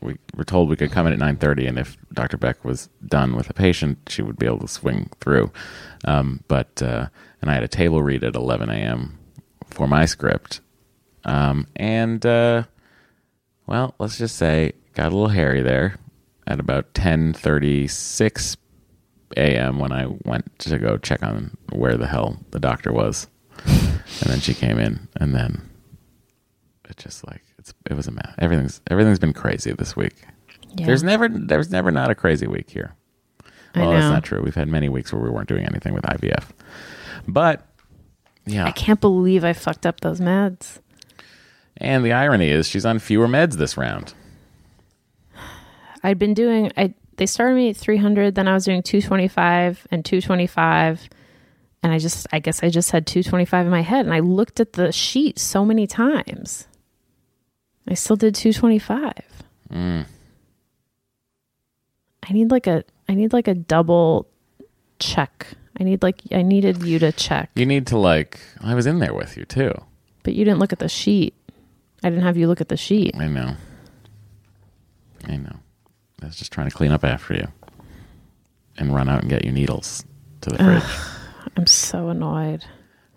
we 0.00 0.16
were 0.34 0.44
told 0.44 0.68
we 0.68 0.76
could 0.76 0.90
come 0.90 1.06
in 1.06 1.12
at 1.12 1.18
9.30, 1.18 1.68
and 1.68 1.78
if 1.78 1.96
Dr. 2.12 2.36
Beck 2.36 2.64
was 2.64 2.88
done 3.06 3.36
with 3.36 3.50
a 3.50 3.54
patient, 3.54 3.98
she 4.08 4.22
would 4.22 4.38
be 4.38 4.46
able 4.46 4.60
to 4.60 4.68
swing 4.68 5.10
through. 5.20 5.52
Um, 6.04 6.42
but, 6.48 6.82
uh, 6.82 7.08
and 7.42 7.50
I 7.50 7.54
had 7.54 7.62
a 7.62 7.68
table 7.68 8.02
read 8.02 8.24
at 8.24 8.34
11 8.34 8.70
a.m. 8.70 9.18
for 9.68 9.86
my 9.86 10.06
script. 10.06 10.60
Um, 11.24 11.66
and, 11.76 12.24
uh, 12.24 12.64
well, 13.66 13.94
let's 13.98 14.18
just 14.18 14.36
say 14.36 14.72
got 14.94 15.12
a 15.12 15.16
little 15.16 15.28
hairy 15.28 15.62
there 15.62 15.96
at 16.46 16.58
about 16.58 16.92
10:36 16.94 18.56
a.m. 19.36 19.78
when 19.78 19.92
I 19.92 20.06
went 20.24 20.58
to 20.60 20.78
go 20.78 20.96
check 20.96 21.22
on 21.22 21.56
where 21.70 21.96
the 21.96 22.08
hell 22.08 22.38
the 22.50 22.58
doctor 22.58 22.92
was. 22.92 23.28
and 23.64 24.26
then 24.26 24.40
she 24.40 24.54
came 24.54 24.78
in 24.78 25.08
and 25.16 25.34
then 25.34 25.70
it 26.88 26.96
just 26.96 27.26
like 27.26 27.42
it's 27.70 27.90
it 27.90 27.94
was 27.94 28.06
a 28.06 28.12
mess. 28.12 28.34
Everything's 28.38 28.80
everything's 28.90 29.18
been 29.18 29.32
crazy 29.32 29.72
this 29.72 29.96
week. 29.96 30.14
Yeah. 30.74 30.86
There's 30.86 31.02
never 31.02 31.28
there's 31.28 31.70
never 31.70 31.90
not 31.90 32.10
a 32.10 32.14
crazy 32.14 32.46
week 32.46 32.70
here. 32.70 32.94
I 33.74 33.80
Well, 33.80 33.92
that's 33.92 34.04
not 34.04 34.24
true. 34.24 34.42
We've 34.42 34.54
had 34.54 34.68
many 34.68 34.88
weeks 34.88 35.12
where 35.12 35.22
we 35.22 35.30
weren't 35.30 35.48
doing 35.48 35.64
anything 35.64 35.94
with 35.94 36.02
IVF. 36.02 36.44
But 37.28 37.66
yeah. 38.46 38.66
I 38.66 38.72
can't 38.72 39.00
believe 39.00 39.44
I 39.44 39.52
fucked 39.52 39.86
up 39.86 40.00
those 40.00 40.20
meds. 40.20 40.80
And 41.76 42.04
the 42.04 42.12
irony 42.12 42.50
is 42.50 42.68
she's 42.68 42.84
on 42.84 42.98
fewer 42.98 43.28
meds 43.28 43.54
this 43.54 43.76
round. 43.76 44.14
I'd 46.02 46.18
been 46.18 46.34
doing 46.34 46.72
I 46.76 46.94
they 47.16 47.26
started 47.26 47.54
me 47.54 47.70
at 47.70 47.76
300, 47.76 48.34
then 48.34 48.48
I 48.48 48.54
was 48.54 48.64
doing 48.64 48.82
225 48.82 49.86
and 49.90 50.04
225 50.04 51.08
and 51.82 51.92
I 51.92 51.98
just 51.98 52.26
I 52.32 52.40
guess 52.40 52.62
I 52.62 52.70
just 52.70 52.90
had 52.90 53.06
225 53.06 53.66
in 53.66 53.70
my 53.70 53.82
head 53.82 54.04
and 54.04 54.14
I 54.14 54.20
looked 54.20 54.58
at 54.58 54.72
the 54.72 54.90
sheet 54.90 55.38
so 55.38 55.64
many 55.64 55.86
times. 55.86 56.66
I 57.88 57.94
still 57.94 58.16
did 58.16 58.34
225. 58.34 59.12
Mm. 59.72 60.06
I 62.28 62.32
need 62.32 62.50
like 62.50 62.66
a 62.66 62.84
I 63.08 63.14
need 63.14 63.32
like 63.32 63.48
a 63.48 63.54
double 63.54 64.28
check. 64.98 65.46
I 65.78 65.84
need 65.84 66.02
like 66.02 66.20
I 66.32 66.42
needed 66.42 66.82
you 66.84 66.98
to 66.98 67.10
check, 67.12 67.50
You 67.54 67.64
need 67.66 67.86
to 67.88 67.98
like. 67.98 68.40
I 68.60 68.74
was 68.74 68.86
in 68.86 68.98
there 68.98 69.14
with 69.14 69.36
you 69.36 69.44
too. 69.44 69.72
but 70.22 70.34
you 70.34 70.44
didn't 70.44 70.58
look 70.60 70.72
at 70.72 70.78
the 70.78 70.88
sheet. 70.88 71.34
I 72.02 72.10
didn't 72.10 72.24
have 72.24 72.36
you 72.36 72.46
look 72.48 72.60
at 72.60 72.68
the 72.68 72.76
sheet. 72.76 73.16
I 73.16 73.26
know. 73.28 73.56
I 75.26 75.36
know. 75.36 75.56
I 76.22 76.26
was 76.26 76.36
just 76.36 76.52
trying 76.52 76.68
to 76.68 76.74
clean 76.76 76.92
up 76.92 77.04
after 77.04 77.34
you, 77.34 77.48
and 78.78 78.94
run 78.94 79.08
out 79.08 79.20
and 79.22 79.30
get 79.30 79.44
you 79.44 79.52
needles 79.52 80.04
to 80.42 80.50
the 80.50 80.58
fridge. 80.58 81.52
I'm 81.56 81.66
so 81.66 82.08
annoyed. 82.08 82.64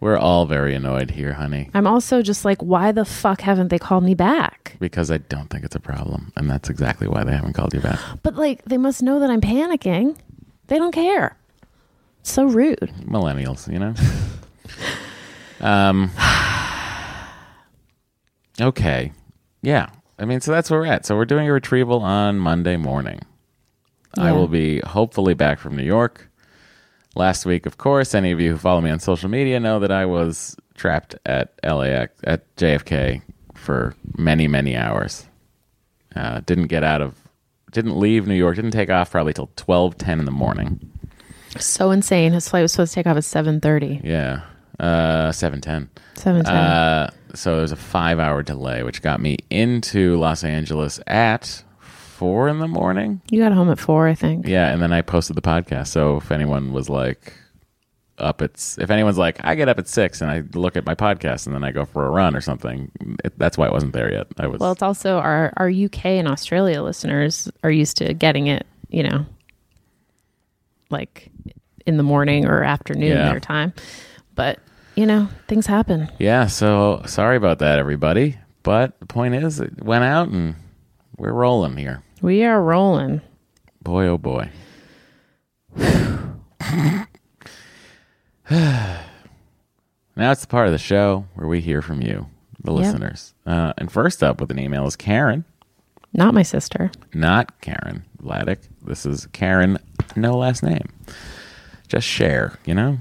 We're 0.04 0.18
all 0.18 0.46
very 0.46 0.76
annoyed 0.76 1.12
here, 1.12 1.32
honey, 1.32 1.70
I'm 1.74 1.88
also 1.88 2.22
just 2.22 2.44
like, 2.44 2.62
why 2.62 2.92
the 2.92 3.06
fuck 3.06 3.40
haven't 3.40 3.70
they 3.70 3.80
called 3.80 4.04
me 4.04 4.16
back? 4.16 4.76
because 4.80 5.10
I 5.10 5.18
don't 5.20 5.50
think 5.50 5.64
it's 5.64 5.78
a 5.78 5.80
problem, 5.80 6.34
and 6.36 6.50
that's 6.50 6.70
exactly 6.70 7.08
why 7.08 7.24
they 7.24 7.32
haven't 7.32 7.54
called 7.54 7.74
you 7.74 7.80
back. 7.80 7.98
But 8.22 8.36
like, 8.36 8.66
they 8.66 8.78
must 8.78 9.02
know 9.02 9.20
that 9.22 9.30
I'm 9.30 9.40
panicking. 9.40 10.18
They 10.68 10.78
don't 10.78 10.92
care. 10.92 11.38
So 12.22 12.44
rude. 12.44 12.92
millennials, 13.06 13.72
you 13.72 13.80
know. 13.80 13.94
um. 15.66 16.12
Okay, 18.62 19.14
yeah. 19.62 19.88
I 20.20 20.26
mean, 20.26 20.42
so 20.42 20.52
that's 20.52 20.70
where 20.70 20.82
we're 20.82 20.86
at. 20.86 21.06
So 21.06 21.16
we're 21.16 21.26
doing 21.26 21.48
a 21.48 21.54
retrieval 21.54 22.02
on 22.04 22.38
Monday 22.40 22.78
morning. 22.78 23.20
I 24.18 24.28
Yeah. 24.28 24.34
will 24.34 24.48
be 24.48 24.80
hopefully 24.82 25.34
back 25.34 25.58
from 25.60 25.76
New 25.76 25.84
York. 25.84 26.30
Last 27.16 27.46
week, 27.46 27.66
of 27.66 27.78
course, 27.78 28.16
any 28.16 28.32
of 28.32 28.40
you 28.40 28.52
who 28.52 28.58
follow 28.58 28.82
me 28.82 28.90
on 28.90 29.00
social 29.00 29.30
media 29.30 29.60
know 29.60 29.80
that 29.80 29.92
I 29.92 30.06
was 30.06 30.56
trapped 30.76 31.16
at 31.26 31.54
LAX 31.64 32.12
at 32.24 32.56
JFK 32.56 33.22
for 33.54 33.96
many, 34.18 34.48
many 34.48 34.76
hours. 34.76 35.28
Uh, 36.16 36.42
didn't 36.46 36.68
get 36.68 36.84
out 36.84 37.02
of, 37.02 37.16
didn't 37.72 38.00
leave 38.00 38.28
New 38.28 38.36
York. 38.36 38.56
Didn't 38.56 38.72
take 38.72 38.90
off 38.90 39.12
probably 39.12 39.34
till 39.34 39.50
twelve 39.56 39.98
ten 39.98 40.20
in 40.20 40.26
the 40.26 40.32
morning. 40.32 40.80
So 41.60 41.92
insane. 41.92 42.34
His 42.34 42.50
flight 42.50 42.64
was 42.64 42.72
supposed 42.72 42.94
to 42.94 42.96
take 42.96 43.08
off 43.08 43.18
at 43.18 43.24
7:30. 43.24 44.02
Yeah, 44.04 44.42
uh, 44.80 45.32
seven 45.32 45.62
ten. 45.62 45.90
7:10. 46.16 46.48
Uh, 46.48 47.10
so 47.36 47.54
there 47.54 47.62
was 47.62 47.72
a 47.72 47.76
five 47.76 48.20
hour 48.20 48.42
delay, 48.44 48.84
which 48.84 49.02
got 49.02 49.20
me 49.20 49.38
into 49.50 50.18
Los 50.18 50.44
Angeles 50.44 51.00
at 51.08 51.64
four 52.14 52.48
in 52.48 52.60
the 52.60 52.68
morning. 52.68 53.22
you 53.30 53.42
got 53.42 53.52
home 53.52 53.70
at 53.70 53.80
4, 53.80 54.08
I 54.08 54.16
think. 54.16 54.48
Yeah, 54.48 54.72
and 54.72 54.82
then 54.82 54.94
I 54.94 55.02
posted 55.02 55.36
the 55.36 55.42
podcast. 55.42 55.88
So 55.88 56.18
if 56.18 56.32
anyone 56.32 56.72
was 56.74 56.90
like 56.90 57.34
up 58.20 58.42
at, 58.42 58.76
if 58.80 58.90
anyone's 58.92 59.18
like, 59.18 59.44
I 59.44 59.56
get 59.56 59.68
up 59.70 59.80
at 59.80 59.88
six 59.88 60.22
and 60.22 60.30
I 60.30 60.44
look 60.54 60.78
at 60.78 60.86
my 60.86 60.96
podcast 60.96 61.46
and 61.48 61.56
then 61.56 61.64
I 61.64 61.72
go 61.72 61.84
for 61.86 62.06
a 62.06 62.10
run 62.10 62.36
or 62.36 62.42
something, 62.42 62.92
it, 63.26 63.38
that's 63.38 63.58
why 63.58 63.66
it 63.68 63.74
wasn't 63.74 63.94
there 63.94 64.12
yet. 64.12 64.28
I 64.38 64.48
was, 64.48 64.60
Well, 64.60 64.72
it's 64.72 64.84
also 64.84 65.18
our 65.18 65.52
our 65.58 65.70
UK 65.70 66.06
and 66.22 66.28
Australia 66.28 66.82
listeners 66.84 67.50
are 67.64 67.72
used 67.72 67.98
to 67.98 68.14
getting 68.14 68.48
it, 68.48 68.66
you 68.90 69.04
know, 69.04 69.26
like 70.90 71.30
in 71.86 71.98
the 71.98 72.04
morning 72.04 72.46
or 72.46 72.64
afternoon 72.64 73.10
Yeah. 73.18 73.30
their 73.30 73.40
time. 73.40 73.74
But, 74.36 74.60
you 74.96 75.06
know, 75.06 75.28
things 75.48 75.66
happen. 75.66 76.10
yeah. 76.20 76.48
So 76.48 77.02
sorry 77.06 77.36
about 77.38 77.60
that, 77.60 77.80
everybody. 77.80 78.38
But 78.64 79.00
the 79.00 79.06
point 79.06 79.36
is, 79.36 79.60
it 79.60 79.84
went 79.84 80.04
out 80.06 80.30
and 80.30 80.56
we're 81.18 81.34
rolling 81.34 81.78
here. 81.78 82.04
We 82.22 82.44
are 82.44 82.62
rolling. 82.62 83.22
Boy, 83.82 84.08
oh 84.08 84.18
boy. 84.18 84.50
now 88.50 89.08
it's 90.18 90.42
the 90.42 90.48
part 90.48 90.68
of 90.68 90.72
the 90.74 90.78
show 90.78 91.26
where 91.36 91.48
we 91.48 91.62
hear 91.62 91.82
from 91.82 92.02
you, 92.02 92.28
the 92.64 92.72
Yep. 92.74 92.80
listeners. 92.82 93.34
Uh, 93.46 93.74
and 93.78 93.92
first 93.92 94.24
up 94.24 94.40
with 94.40 94.52
an 94.52 94.60
email 94.60 94.86
is 94.86 94.96
Karen, 94.96 95.46
Not 96.14 96.34
my 96.34 96.44
sister. 96.44 96.92
not 97.14 97.60
Karen 97.62 98.06
Vladik. 98.22 98.60
This 98.86 99.06
is 99.06 99.28
Karen, 99.34 99.78
no 100.16 100.38
last 100.38 100.64
name. 100.64 100.90
Just 101.88 102.08
share, 102.08 102.58
you 102.66 102.74
know? 102.74 102.98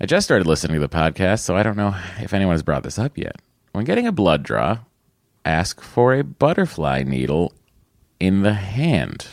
I 0.00 0.06
just 0.06 0.26
started 0.26 0.46
listening 0.46 0.74
to 0.74 0.80
the 0.86 0.94
podcast, 0.94 1.40
so 1.40 1.56
I 1.56 1.62
don't 1.62 1.76
know 1.76 1.94
if 2.20 2.34
anyone 2.34 2.54
has 2.54 2.62
brought 2.62 2.82
this 2.82 2.98
up 2.98 3.16
yet. 3.16 3.36
When 3.72 3.84
getting 3.84 4.06
a 4.06 4.12
blood 4.12 4.42
draw, 4.42 4.78
ask 5.46 5.80
for 5.80 6.14
a 6.14 6.24
butterfly 6.24 7.02
needle 7.04 7.52
in 8.20 8.42
the 8.42 8.54
hand. 8.54 9.28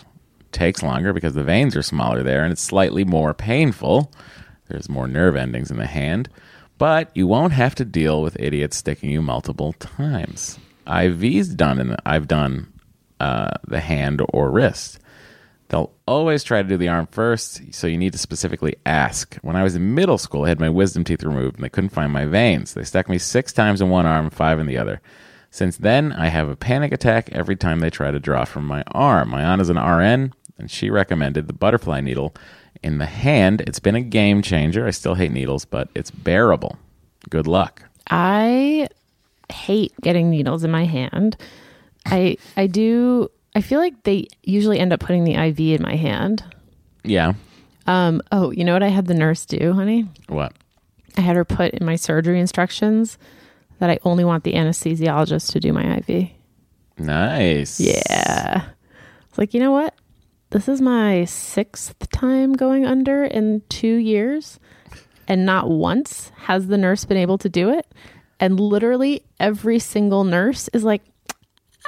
Takes 0.51 0.83
longer 0.83 1.13
because 1.13 1.33
the 1.33 1.43
veins 1.43 1.75
are 1.75 1.81
smaller 1.81 2.23
there 2.23 2.43
and 2.43 2.51
it's 2.51 2.61
slightly 2.61 3.03
more 3.03 3.33
painful. 3.33 4.11
There's 4.67 4.89
more 4.89 5.07
nerve 5.07 5.35
endings 5.35 5.71
in 5.71 5.77
the 5.77 5.87
hand, 5.87 6.29
but 6.77 7.09
you 7.15 7.27
won't 7.27 7.53
have 7.53 7.75
to 7.75 7.85
deal 7.85 8.21
with 8.21 8.39
idiots 8.39 8.77
sticking 8.77 9.09
you 9.09 9.21
multiple 9.21 9.73
times. 9.73 10.59
IVs 10.85 11.55
done 11.55 11.79
in 11.79 11.89
the, 11.89 11.97
I've 12.05 12.27
done 12.27 12.71
uh, 13.19 13.51
the 13.67 13.79
hand 13.79 14.21
or 14.29 14.51
wrist. 14.51 14.99
They'll 15.69 15.91
always 16.07 16.43
try 16.43 16.61
to 16.61 16.67
do 16.67 16.77
the 16.77 16.89
arm 16.89 17.07
first, 17.07 17.73
so 17.73 17.87
you 17.87 17.97
need 17.97 18.11
to 18.11 18.19
specifically 18.19 18.75
ask. 18.85 19.35
When 19.37 19.55
I 19.55 19.63
was 19.63 19.75
in 19.75 19.95
middle 19.95 20.19
school, 20.19 20.43
I 20.43 20.49
had 20.49 20.59
my 20.59 20.69
wisdom 20.69 21.03
teeth 21.03 21.23
removed 21.23 21.55
and 21.55 21.63
they 21.63 21.69
couldn't 21.69 21.89
find 21.89 22.13
my 22.13 22.25
veins. 22.25 22.75
They 22.75 22.83
stuck 22.83 23.09
me 23.09 23.17
six 23.17 23.53
times 23.53 23.81
in 23.81 23.89
one 23.89 24.05
arm, 24.05 24.29
five 24.29 24.59
in 24.59 24.67
the 24.67 24.77
other. 24.77 25.01
Since 25.53 25.77
then, 25.77 26.11
I 26.13 26.29
have 26.29 26.49
a 26.49 26.55
panic 26.55 26.91
attack 26.91 27.29
every 27.31 27.55
time 27.55 27.79
they 27.79 27.91
try 27.91 28.09
to 28.09 28.19
draw 28.19 28.43
from 28.43 28.65
my 28.65 28.83
arm. 28.87 29.29
My 29.29 29.43
aunt 29.43 29.61
is 29.61 29.69
an 29.69 29.77
RN, 29.77 30.33
and 30.57 30.71
she 30.71 30.89
recommended 30.89 31.45
the 31.45 31.53
butterfly 31.53 32.01
needle 32.01 32.33
in 32.81 32.97
the 32.97 33.05
hand. 33.05 33.61
It's 33.61 33.77
been 33.77 33.93
a 33.93 34.01
game 34.01 34.41
changer. 34.41 34.87
I 34.87 34.89
still 34.89 35.13
hate 35.13 35.31
needles, 35.31 35.63
but 35.63 35.89
it's 35.93 36.09
bearable. 36.09 36.79
Good 37.29 37.45
luck. 37.45 37.83
I 38.09 38.87
hate 39.47 39.93
getting 40.01 40.31
needles 40.31 40.63
in 40.63 40.71
my 40.71 40.85
hand. 40.85 41.37
I 42.07 42.37
I 42.57 42.65
do 42.65 43.29
I 43.55 43.61
feel 43.61 43.79
like 43.79 44.01
they 44.05 44.29
usually 44.41 44.79
end 44.79 44.91
up 44.91 45.01
putting 45.01 45.23
the 45.23 45.35
IV 45.35 45.59
in 45.59 45.83
my 45.83 45.95
hand. 45.95 46.43
Yeah. 47.03 47.33
Um 47.85 48.23
oh, 48.31 48.49
you 48.49 48.63
know 48.63 48.73
what 48.73 48.81
I 48.81 48.87
had 48.87 49.05
the 49.05 49.13
nurse 49.13 49.45
do, 49.45 49.73
honey? 49.73 50.09
What? 50.29 50.53
I 51.15 51.21
had 51.21 51.35
her 51.35 51.45
put 51.45 51.75
in 51.75 51.85
my 51.85 51.95
surgery 51.95 52.39
instructions 52.39 53.19
that 53.83 53.89
I 53.89 53.99
only 54.05 54.23
want 54.23 54.45
the 54.45 54.53
anesthesiologist 54.53 55.51
to 55.51 55.59
do 55.59 55.73
my 55.73 55.97
IV. 55.97 56.29
Nice. 56.97 57.81
Yeah. 57.81 58.69
It's 59.27 59.37
like, 59.37 59.53
you 59.53 59.59
know 59.59 59.73
what? 59.73 59.93
This 60.51 60.69
is 60.69 60.79
my 60.79 61.25
sixth 61.25 61.93
time 62.09 62.53
going 62.53 62.85
under 62.85 63.25
in 63.25 63.61
two 63.67 63.95
years, 63.95 64.57
and 65.27 65.45
not 65.45 65.69
once 65.69 66.31
has 66.37 66.67
the 66.67 66.77
nurse 66.77 67.03
been 67.03 67.17
able 67.17 67.37
to 67.39 67.49
do 67.49 67.71
it. 67.71 67.85
And 68.39 68.57
literally 68.57 69.25
every 69.37 69.79
single 69.79 70.23
nurse 70.23 70.69
is 70.69 70.85
like, 70.85 71.01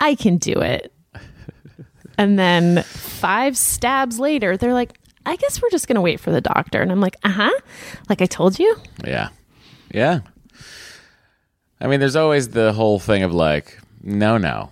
I 0.01 0.15
can 0.15 0.35
do 0.35 0.59
it. 0.59 0.91
and 2.17 2.37
then 2.37 2.83
five 2.83 3.55
stabs 3.55 4.19
later, 4.19 4.57
they're 4.57 4.73
like, 4.73 4.99
I 5.25 5.37
guess 5.37 5.61
we're 5.61 5.69
just 5.69 5.87
going 5.87 5.95
to 5.95 6.01
wait 6.01 6.19
for 6.19 6.31
the 6.31 6.41
doctor. 6.41 6.81
And 6.81 6.91
I'm 6.91 6.99
like, 6.99 7.15
uh 7.23 7.29
huh. 7.29 7.59
Like 8.09 8.21
I 8.21 8.25
told 8.25 8.59
you. 8.59 8.75
Yeah. 9.05 9.29
Yeah. 9.93 10.19
I 11.81 11.87
mean, 11.87 11.99
there's 11.99 12.15
always 12.15 12.49
the 12.49 12.73
whole 12.73 12.99
thing 12.99 13.23
of 13.23 13.33
like, 13.33 13.79
no, 14.01 14.37
no, 14.37 14.71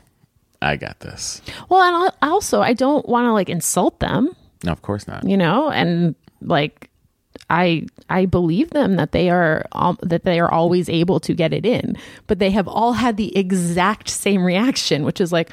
I 0.62 0.78
got 0.78 1.00
this. 1.02 1.42
Well, 1.70 1.82
and 1.82 2.12
also, 2.22 2.62
I 2.62 2.74
don't 2.74 3.08
want 3.08 3.26
to 3.26 3.34
like 3.34 3.50
insult 3.50 4.00
them. 4.00 4.36
No, 4.64 4.72
of 4.72 4.82
course 4.82 5.08
not. 5.08 5.28
you 5.28 5.36
know 5.36 5.70
and 5.70 6.16
like 6.42 6.90
i 7.50 7.86
i 8.10 8.26
believe 8.26 8.70
them 8.70 8.96
that 8.96 9.12
they 9.12 9.30
are 9.30 9.66
um, 9.74 9.98
that 10.02 10.24
they 10.24 10.40
are 10.40 10.50
always 10.50 10.88
able 10.88 11.20
to 11.20 11.34
get 11.34 11.52
it 11.52 11.66
in 11.66 11.98
but 12.28 12.40
they 12.40 12.50
have 12.50 12.68
all 12.70 12.94
had 12.94 13.18
the 13.18 13.36
exact 13.38 14.08
same 14.08 14.42
reaction 14.42 15.04
which 15.04 15.20
is 15.20 15.34
like 15.34 15.50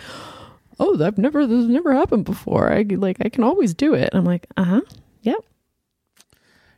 oh 0.78 0.96
i've 1.04 1.18
never 1.18 1.44
this 1.44 1.66
never 1.66 1.92
happened 1.92 2.24
before 2.24 2.72
i 2.72 2.82
like 2.90 3.16
i 3.24 3.28
can 3.28 3.42
always 3.42 3.74
do 3.74 3.94
it 3.94 4.10
i'm 4.12 4.24
like 4.24 4.46
uh-huh 4.56 4.80
yep 5.22 5.42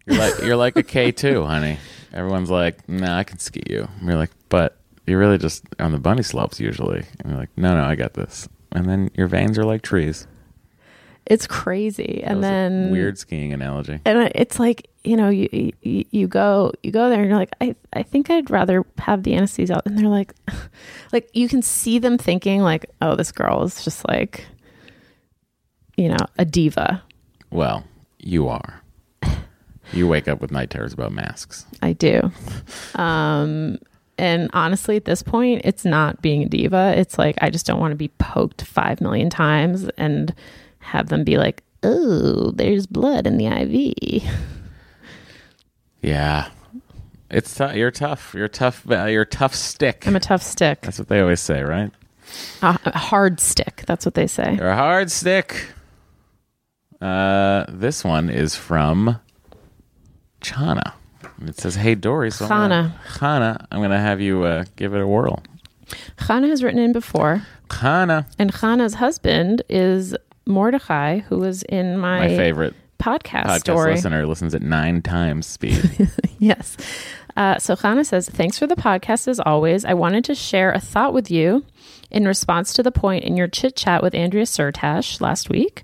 You're 0.06 0.16
like 0.18 0.38
you're 0.40 0.56
like 0.56 0.76
a 0.76 0.82
K 0.82 1.12
two, 1.12 1.44
honey. 1.44 1.78
Everyone's 2.12 2.50
like, 2.50 2.88
nah, 2.88 3.18
I 3.18 3.24
can 3.24 3.38
ski 3.38 3.62
you. 3.68 3.88
And 3.98 4.06
you're 4.08 4.16
like, 4.16 4.30
but 4.48 4.76
you're 5.06 5.18
really 5.18 5.38
just 5.38 5.64
on 5.78 5.92
the 5.92 5.98
bunny 5.98 6.22
slopes 6.22 6.60
usually. 6.60 7.04
And 7.20 7.30
you're 7.30 7.38
like, 7.38 7.50
no, 7.56 7.74
no, 7.74 7.84
I 7.84 7.94
got 7.94 8.14
this. 8.14 8.48
And 8.72 8.86
then 8.86 9.10
your 9.14 9.26
veins 9.28 9.58
are 9.58 9.64
like 9.64 9.82
trees. 9.82 10.26
it's 11.26 11.46
crazy 11.46 12.20
That 12.24 12.32
and 12.32 12.42
then 12.44 12.90
weird 12.90 13.16
skiing 13.18 13.52
analogy. 13.52 14.00
and 14.04 14.30
it's 14.34 14.58
like 14.58 14.88
you 15.04 15.16
know 15.16 15.28
you, 15.28 15.48
you 15.82 16.04
you 16.10 16.26
go 16.28 16.72
you 16.82 16.90
go 16.90 17.08
there 17.08 17.20
and 17.20 17.28
you're 17.28 17.38
like 17.38 17.52
i 17.60 17.74
i 17.92 18.02
think 18.02 18.28
i'd 18.30 18.50
rather 18.50 18.84
have 18.98 19.22
the 19.22 19.34
anesthesia 19.34 19.76
out. 19.76 19.86
and 19.86 19.96
they're 19.98 20.08
like 20.08 20.32
like 21.12 21.28
you 21.32 21.48
can 21.48 21.62
see 21.62 21.98
them 22.00 22.18
thinking 22.18 22.60
like 22.62 22.86
oh 23.00 23.14
this 23.14 23.30
girl 23.30 23.62
is 23.62 23.84
just 23.84 24.06
like 24.08 24.46
you 25.96 26.08
know 26.08 26.16
a 26.38 26.44
diva 26.44 27.02
Well, 27.50 27.84
you 28.18 28.48
are. 28.48 28.81
You 29.92 30.08
wake 30.08 30.28
up 30.28 30.40
with 30.40 30.50
night 30.50 30.70
terrors 30.70 30.92
about 30.92 31.12
masks. 31.12 31.66
i 31.82 31.92
do 31.92 32.30
um 32.94 33.78
and 34.18 34.50
honestly 34.52 34.96
at 34.96 35.04
this 35.04 35.22
point 35.22 35.62
it's 35.64 35.84
not 35.84 36.20
being 36.22 36.42
a 36.42 36.48
diva 36.48 36.94
it's 36.96 37.18
like 37.18 37.36
i 37.40 37.50
just 37.50 37.66
don't 37.66 37.80
want 37.80 37.92
to 37.92 37.96
be 37.96 38.08
poked 38.18 38.62
five 38.62 39.00
million 39.00 39.30
times 39.30 39.88
and 39.98 40.34
have 40.78 41.08
them 41.08 41.24
be 41.24 41.36
like 41.38 41.62
oh 41.82 42.50
there's 42.52 42.86
blood 42.86 43.26
in 43.26 43.36
the 43.38 43.46
iv 43.46 44.22
Yeah. 46.00 46.48
It's 47.30 47.54
tou- 47.56 47.74
you're 47.74 47.90
tough. 47.90 48.34
You're 48.34 48.48
tough. 48.48 48.84
uh, 48.90 49.04
You're 49.06 49.22
a 49.22 49.26
tough 49.26 49.54
stick. 49.54 50.06
I'm 50.06 50.16
a 50.16 50.20
tough 50.20 50.42
stick, 50.42 50.82
That's 50.82 50.98
what 50.98 51.08
they 51.08 51.20
always 51.20 51.40
say, 51.40 51.62
right? 51.62 51.90
a, 52.60 52.78
a 52.84 52.98
hard 52.98 53.40
stick. 53.40 53.84
That's 53.86 54.04
what 54.04 54.14
they 54.14 54.26
say. 54.26 54.56
You're 54.56 54.68
a 54.68 54.76
hard 54.76 55.10
stick. 55.10 55.68
Uh, 57.00 57.64
this 57.68 58.04
one 58.04 58.28
is 58.30 58.54
from 58.54 59.18
Chana. 60.42 60.92
It 61.46 61.58
says, 61.58 61.74
"Hey 61.74 61.94
Doree, 61.94 62.30
so 62.30 62.44
I'm 62.46 62.50
Chana, 63.06 63.66
I'm 63.70 63.80
gonna 63.82 64.00
have 64.00 64.20
you 64.20 64.42
uh, 64.44 64.64
give 64.76 64.94
it 64.94 65.00
a 65.00 65.06
whirl." 65.06 65.42
Chana 66.18 66.48
has 66.48 66.62
written 66.62 66.78
in 66.80 66.92
before, 66.92 67.42
Chana, 67.68 68.26
and 68.38 68.52
Chana's 68.52 68.94
husband 68.94 69.62
is 69.68 70.14
Mordecai, 70.46 71.18
who 71.20 71.38
was 71.38 71.62
in 71.64 71.98
my, 71.98 72.20
my 72.20 72.28
favorite 72.28 72.74
podcast, 72.98 73.44
podcast 73.44 73.60
story. 73.60 73.92
listener, 73.94 74.26
listens 74.26 74.54
at 74.54 74.62
nine 74.62 75.02
times 75.02 75.46
speed. 75.46 76.08
Yes. 76.38 76.76
Uh, 77.36 77.56
so 77.60 77.76
Chana 77.76 78.04
says, 78.04 78.28
Thanks 78.28 78.58
for 78.58 78.66
the 78.66 78.74
podcast 78.74 79.28
as 79.28 79.38
always. 79.38 79.84
I 79.84 79.94
wanted 79.94 80.24
to 80.24 80.34
share 80.34 80.72
a 80.72 80.80
thought 80.80 81.14
with 81.14 81.30
you 81.30 81.64
in 82.10 82.26
response 82.26 82.72
to 82.74 82.82
the 82.82 82.90
point 82.90 83.22
in 83.22 83.36
your 83.36 83.46
chit 83.46 83.76
chat 83.76 84.02
with 84.02 84.12
Andrea 84.12 84.42
Syrtash 84.44 85.20
last 85.20 85.48
week, 85.48 85.82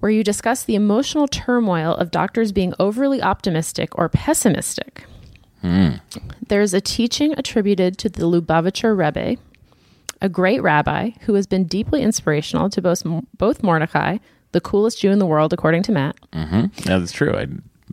where 0.00 0.10
you 0.10 0.24
discuss 0.24 0.64
the 0.64 0.74
emotional 0.74 1.28
turmoil 1.28 1.94
of 1.94 2.10
doctors 2.10 2.52
being 2.52 2.74
overly 2.78 3.22
optimistic 3.22 3.96
or 3.98 4.08
pessimistic. 4.08 5.04
Hmm. 5.60 5.96
There's 6.48 6.74
a 6.74 6.80
teaching 6.80 7.34
attributed 7.38 7.98
to 7.98 8.08
the 8.08 8.22
Lubavitcher 8.22 8.96
Rebbe, 8.96 9.40
a 10.20 10.28
great 10.28 10.62
rabbi 10.62 11.10
who 11.22 11.34
has 11.34 11.46
been 11.46 11.64
deeply 11.64 12.02
inspirational 12.02 12.70
to 12.70 12.82
both, 12.82 13.02
both 13.36 13.62
Mordecai, 13.62 14.18
the 14.52 14.60
coolest 14.60 15.00
Jew 15.00 15.10
in 15.10 15.18
the 15.18 15.26
world, 15.26 15.52
according 15.52 15.82
to 15.84 15.92
Matt, 15.92 16.16
mm-hmm. 16.32 16.66
yeah, 16.88 16.98
that's 16.98 17.12
true. 17.12 17.34
I 17.36 17.46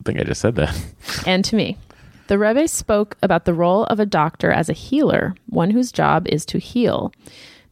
think 0.04 0.20
I 0.20 0.24
just 0.24 0.42
said 0.42 0.56
that. 0.56 0.76
and 1.26 1.44
to 1.46 1.56
me. 1.56 1.78
The 2.28 2.38
Rebbe 2.38 2.68
spoke 2.68 3.16
about 3.24 3.46
the 3.46 3.54
role 3.54 3.86
of 3.86 4.02
a 4.02 4.06
doctor 4.06 4.52
as 4.52 4.68
a 4.68 4.74
healer, 4.74 5.34
one 5.48 5.72
whose 5.72 5.94
job 5.94 6.28
is 6.28 6.46
to 6.48 6.58
heal. 6.58 7.14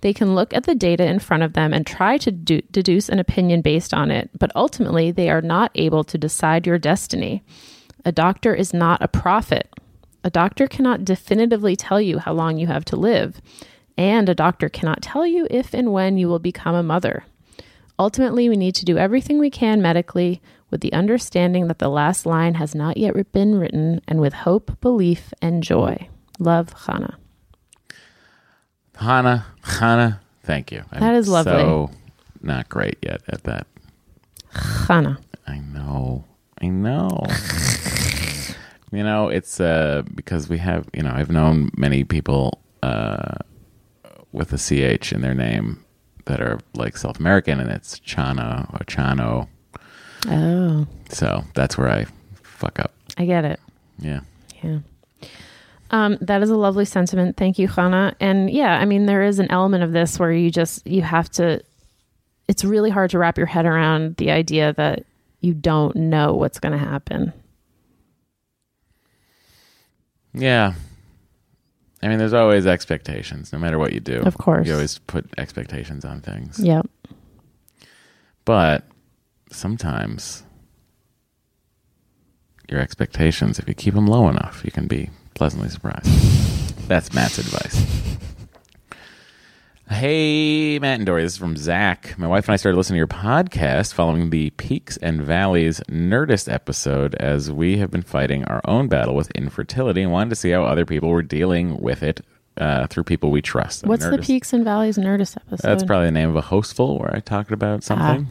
They 0.01 0.13
can 0.13 0.35
look 0.35 0.53
at 0.53 0.65
the 0.65 0.75
data 0.75 1.05
in 1.05 1.19
front 1.19 1.43
of 1.43 1.53
them 1.53 1.73
and 1.73 1.85
try 1.85 2.17
to 2.17 2.31
do- 2.31 2.61
deduce 2.71 3.09
an 3.09 3.19
opinion 3.19 3.61
based 3.61 3.93
on 3.93 4.11
it, 4.11 4.29
but 4.37 4.51
ultimately 4.55 5.11
they 5.11 5.29
are 5.29 5.41
not 5.41 5.71
able 5.75 6.03
to 6.03 6.17
decide 6.17 6.67
your 6.67 6.77
destiny. 6.77 7.43
A 8.03 8.11
doctor 8.11 8.53
is 8.53 8.73
not 8.73 9.01
a 9.01 9.07
prophet. 9.07 9.69
A 10.23 10.29
doctor 10.29 10.67
cannot 10.67 11.05
definitively 11.05 11.75
tell 11.75 12.01
you 12.01 12.19
how 12.19 12.33
long 12.33 12.57
you 12.57 12.67
have 12.67 12.85
to 12.85 12.95
live, 12.95 13.41
and 13.97 14.27
a 14.27 14.35
doctor 14.35 14.69
cannot 14.69 15.01
tell 15.01 15.25
you 15.25 15.47
if 15.49 15.73
and 15.73 15.91
when 15.91 16.17
you 16.17 16.27
will 16.27 16.39
become 16.39 16.75
a 16.75 16.83
mother. 16.83 17.25
Ultimately, 17.97 18.49
we 18.49 18.57
need 18.57 18.75
to 18.75 18.85
do 18.85 18.97
everything 18.97 19.39
we 19.39 19.49
can 19.49 19.81
medically 19.81 20.41
with 20.69 20.81
the 20.81 20.93
understanding 20.93 21.67
that 21.67 21.79
the 21.79 21.89
last 21.89 22.25
line 22.25 22.55
has 22.55 22.75
not 22.75 22.97
yet 22.97 23.31
been 23.31 23.55
written 23.55 24.01
and 24.07 24.19
with 24.19 24.33
hope, 24.33 24.79
belief, 24.81 25.33
and 25.41 25.63
joy. 25.63 26.09
Love, 26.39 26.73
Chana. 26.75 27.15
Hana, 28.97 29.45
Hana, 29.63 30.21
thank 30.43 30.71
you. 30.71 30.83
I'm 30.91 30.99
That 31.01 31.15
is 31.15 31.27
lovely. 31.27 31.51
So 31.53 31.91
not 32.41 32.69
great 32.69 32.97
yet 33.01 33.21
at 33.27 33.43
that. 33.43 33.67
Chana. 34.53 35.17
I 35.47 35.57
know. 35.59 36.23
I 36.61 36.67
know. 36.67 37.23
you 38.91 39.03
know, 39.03 39.27
it's 39.29 39.59
uh 39.59 40.03
because 40.15 40.47
we 40.49 40.57
have, 40.59 40.87
you 40.93 41.03
know, 41.03 41.11
I've 41.13 41.29
known 41.31 41.71
many 41.75 42.03
people 42.03 42.61
uh 42.81 43.35
with 44.31 44.53
a 44.53 44.57
CH 44.57 45.11
in 45.11 45.21
their 45.21 45.33
name 45.33 45.83
that 46.25 46.41
are 46.41 46.59
like 46.73 46.97
South 46.97 47.19
American 47.19 47.59
and 47.59 47.69
it's 47.69 47.99
Chana 47.99 48.73
or 48.73 48.79
Chano. 48.85 49.47
Oh, 50.27 50.87
So 51.09 51.43
that's 51.53 51.77
where 51.77 51.89
I 51.89 52.05
fuck 52.41 52.79
up. 52.79 52.93
I 53.17 53.25
get 53.25 53.45
it. 53.45 53.59
Yeah. 53.99 54.21
Yeah. 54.63 54.79
Um, 55.91 56.17
that 56.21 56.41
is 56.41 56.49
a 56.49 56.55
lovely 56.57 56.85
sentiment. 56.85 57.37
Thank 57.37 57.59
you, 57.59 57.67
Chana. 57.67 58.15
And 58.19 58.49
yeah, 58.49 58.77
I 58.79 58.85
mean, 58.85 59.05
there 59.05 59.23
is 59.23 59.39
an 59.39 59.51
element 59.51 59.83
of 59.83 59.91
this 59.91 60.19
where 60.19 60.31
you 60.31 60.49
just, 60.49 60.85
you 60.87 61.01
have 61.03 61.29
to, 61.33 61.61
it's 62.47 62.63
really 62.63 62.89
hard 62.89 63.11
to 63.11 63.19
wrap 63.19 63.37
your 63.37 63.47
head 63.47 63.65
around 63.65 64.17
the 64.17 64.31
idea 64.31 64.73
that 64.73 65.05
you 65.41 65.53
don't 65.53 65.95
know 65.95 66.33
what's 66.33 66.59
going 66.59 66.71
to 66.71 66.77
happen. 66.77 67.31
Yeah. 70.33 70.73
I 72.01 72.07
mean, 72.07 72.19
there's 72.19 72.33
always 72.33 72.65
expectations, 72.67 73.53
no 73.53 73.59
matter 73.59 73.79
what 73.79 73.93
you 73.93 73.99
do. 73.99 74.19
Of 74.21 74.37
course. 74.37 74.67
You 74.67 74.73
always 74.73 74.99
put 74.99 75.27
expectations 75.37 76.03
on 76.03 76.21
things. 76.21 76.59
Yep. 76.59 76.87
But 78.43 78.85
sometimes 79.51 80.43
your 82.69 82.79
expectations, 82.79 83.59
if 83.59 83.67
you 83.67 83.73
keep 83.73 83.93
them 83.93 84.07
low 84.07 84.27
enough, 84.29 84.63
you 84.65 84.71
can 84.71 84.87
be 84.87 85.09
pleasantly 85.35 85.69
surprised. 85.69 86.07
That's 86.87 87.13
Matt's 87.13 87.37
advice. 87.37 87.83
Hey, 89.89 90.79
Matt 90.79 90.97
and 90.97 91.05
Doree, 91.05 91.21
this 91.21 91.33
is 91.33 91.37
from 91.37 91.55
Zach. 91.57 92.17
My 92.17 92.27
wife 92.27 92.47
and 92.47 92.53
I 92.53 92.55
started 92.55 92.75
listening 92.77 92.95
to 92.95 92.97
your 92.97 93.07
podcast 93.07 93.93
following 93.93 94.31
the 94.31 94.49
Peaks 94.51 94.97
and 94.97 95.21
Valleys 95.21 95.79
Nerdist 95.89 96.51
episode 96.51 97.13
as 97.15 97.51
we 97.51 97.77
have 97.77 97.91
been 97.91 98.01
fighting 98.01 98.43
our 98.45 98.61
own 98.65 98.87
battle 98.87 99.13
with 99.13 99.29
infertility 99.31 100.01
and 100.01 100.11
wanted 100.11 100.31
to 100.31 100.35
see 100.37 100.49
how 100.49 100.63
other 100.63 100.85
people 100.87 101.09
were 101.09 101.21
dealing 101.21 101.79
with 101.79 102.01
it 102.01 102.21
uh, 102.57 102.87
through 102.87 103.03
people 103.03 103.29
we 103.29 103.43
trust. 103.43 103.85
What's 103.85 104.03
the 104.05 104.17
Nerdist- 104.17 104.25
Peaks 104.25 104.53
and 104.53 104.63
Valleys 104.63 104.97
Nerdist 104.97 105.37
episode? 105.37 105.67
that's 105.69 105.83
probably 105.83 106.07
the 106.07 106.11
name 106.13 106.29
of 106.29 106.35
a 106.35 106.41
Hostfull 106.41 106.99
where 106.99 107.15
I 107.15 107.19
talked 107.19 107.51
about 107.51 107.83
something. 107.83 108.27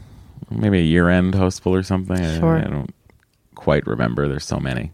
Maybe 0.51 0.79
a 0.81 0.83
year 0.83 1.09
end 1.09 1.35
Hostfull 1.35 1.79
or 1.79 1.83
something. 1.85 2.19
I- 2.19 2.39
Sure. 2.41 2.57
I, 2.59 2.63
don't 2.65 2.93
quite 3.55 3.87
remember. 3.87 4.27
There's 4.27 4.45
so 4.45 4.59
many. 4.59 4.91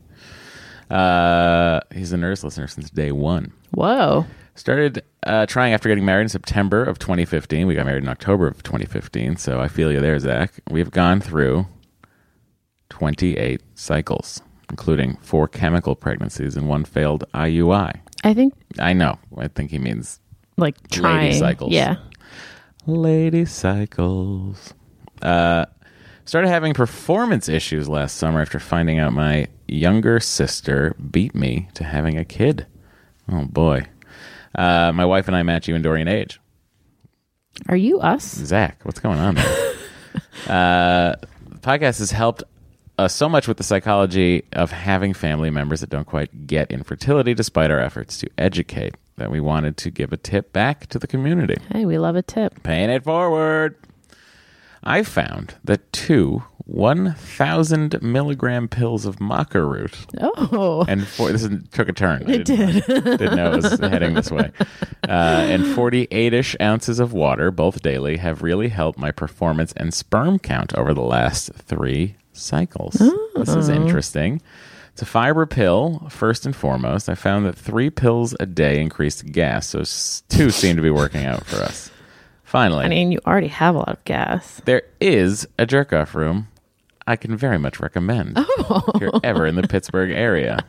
Uh, 0.90 1.80
he's 1.94 2.12
a 2.12 2.16
nurse 2.16 2.42
listener 2.42 2.66
since 2.66 2.90
day 2.90 3.12
one. 3.12 3.52
Whoa. 3.72 4.26
Started 4.54 5.02
uh, 5.24 5.46
trying 5.46 5.72
after 5.72 5.88
getting 5.88 6.04
married 6.04 6.22
in 6.24 6.28
September 6.28 6.82
of 6.84 6.98
2015. 6.98 7.66
We 7.66 7.74
got 7.74 7.86
married 7.86 8.02
in 8.02 8.08
October 8.08 8.48
of 8.48 8.62
2015. 8.62 9.36
So 9.36 9.60
I 9.60 9.68
feel 9.68 9.92
you 9.92 10.00
there, 10.00 10.18
Zach. 10.18 10.52
We've 10.68 10.90
gone 10.90 11.20
through 11.20 11.66
28 12.90 13.62
cycles, 13.74 14.42
including 14.68 15.16
four 15.22 15.48
chemical 15.48 15.94
pregnancies 15.94 16.56
and 16.56 16.68
one 16.68 16.84
failed 16.84 17.24
IUI. 17.34 18.00
I 18.22 18.34
think 18.34 18.52
I 18.78 18.92
know. 18.92 19.18
I 19.38 19.48
think 19.48 19.70
he 19.70 19.78
means 19.78 20.20
like 20.56 20.76
trying. 20.90 21.34
cycles. 21.34 21.72
Yeah. 21.72 21.96
Lady 22.86 23.44
Cycles. 23.44 24.74
Uh, 25.22 25.66
started 26.24 26.48
having 26.48 26.74
performance 26.74 27.48
issues 27.48 27.88
last 27.88 28.16
summer 28.16 28.40
after 28.40 28.58
finding 28.58 28.98
out 28.98 29.12
my 29.12 29.46
younger 29.74 30.20
sister 30.20 30.94
beat 31.10 31.34
me 31.34 31.68
to 31.74 31.84
having 31.84 32.18
a 32.18 32.24
kid. 32.24 32.66
Oh 33.30 33.44
boy. 33.44 33.86
Uh, 34.54 34.92
my 34.92 35.04
wife 35.04 35.28
and 35.28 35.36
I 35.36 35.42
match 35.42 35.66
Dorian 35.66 36.08
age. 36.08 36.40
Are 37.68 37.76
you 37.76 38.00
us? 38.00 38.24
Zach, 38.24 38.80
what's 38.84 39.00
going 39.00 39.18
on 39.18 39.34
there? 39.36 39.74
uh, 40.48 41.14
the 41.48 41.58
podcast 41.60 41.98
has 41.98 42.10
helped 42.10 42.42
us 42.98 43.14
so 43.14 43.28
much 43.28 43.48
with 43.48 43.56
the 43.56 43.62
psychology 43.62 44.44
of 44.52 44.70
having 44.70 45.14
family 45.14 45.50
members 45.50 45.80
that 45.80 45.90
don't 45.90 46.06
quite 46.06 46.46
get 46.46 46.70
infertility, 46.70 47.34
despite 47.34 47.70
our 47.70 47.80
efforts 47.80 48.18
to 48.18 48.28
educate, 48.38 48.94
that 49.16 49.30
we 49.30 49.40
wanted 49.40 49.76
to 49.78 49.90
give 49.90 50.12
a 50.12 50.16
tip 50.16 50.52
back 50.52 50.86
to 50.88 50.98
the 50.98 51.06
community. 51.06 51.56
Hey, 51.70 51.84
we 51.84 51.98
love 51.98 52.16
a 52.16 52.22
tip. 52.22 52.62
Paying 52.62 52.90
it 52.90 53.04
forward. 53.04 53.76
I 54.82 55.02
found 55.02 55.54
that 55.64 55.92
two 55.92 56.42
1,000 56.70 58.00
milligram 58.02 58.68
pills 58.68 59.04
of 59.06 59.16
maca 59.16 59.68
root 59.68 59.96
Oh. 60.20 60.84
and 60.88 61.06
four, 61.06 61.32
this 61.32 61.42
is, 61.42 61.50
took 61.72 61.88
a 61.88 61.92
turn. 61.92 62.28
It 62.30 62.44
did. 62.44 62.84
didn't 62.86 63.36
know 63.36 63.52
it 63.54 63.62
was 63.62 63.78
heading 63.80 64.14
this 64.14 64.30
way. 64.30 64.50
Uh, 65.08 65.46
and 65.48 65.66
48 65.74 66.32
ish 66.32 66.56
ounces 66.60 67.00
of 67.00 67.12
water, 67.12 67.50
both 67.50 67.82
daily, 67.82 68.16
have 68.18 68.42
really 68.42 68.68
helped 68.68 68.98
my 68.98 69.10
performance 69.10 69.72
and 69.76 69.92
sperm 69.92 70.38
count 70.38 70.74
over 70.74 70.94
the 70.94 71.00
last 71.02 71.52
three 71.54 72.14
cycles. 72.32 72.94
This 73.34 73.48
is 73.50 73.68
interesting. 73.68 74.40
It's 74.92 75.02
a 75.02 75.06
fiber 75.06 75.46
pill, 75.46 76.06
first 76.10 76.46
and 76.46 76.54
foremost. 76.54 77.08
I 77.08 77.14
found 77.14 77.46
that 77.46 77.56
three 77.56 77.90
pills 77.90 78.34
a 78.40 78.46
day 78.46 78.80
increased 78.80 79.26
gas, 79.32 79.68
so 79.68 79.78
two 80.28 80.50
seem 80.50 80.76
to 80.76 80.82
be 80.82 80.90
working 80.90 81.24
out 81.24 81.44
for 81.46 81.56
us. 81.62 81.90
Finally, 82.44 82.84
I 82.84 82.88
mean, 82.88 83.12
you 83.12 83.20
already 83.26 83.46
have 83.48 83.76
a 83.76 83.78
lot 83.78 83.88
of 83.90 84.04
gas. 84.04 84.60
there 84.64 84.82
is 85.00 85.46
a 85.58 85.64
jerk 85.66 85.92
off 85.92 86.16
room 86.16 86.48
I 87.10 87.16
can 87.16 87.36
very 87.36 87.58
much 87.58 87.80
recommend 87.80 88.38
if 88.38 89.00
you're 89.00 89.18
ever 89.24 89.44
in 89.44 89.56
the 89.56 89.66
Pittsburgh 89.66 90.12
area. 90.12 90.58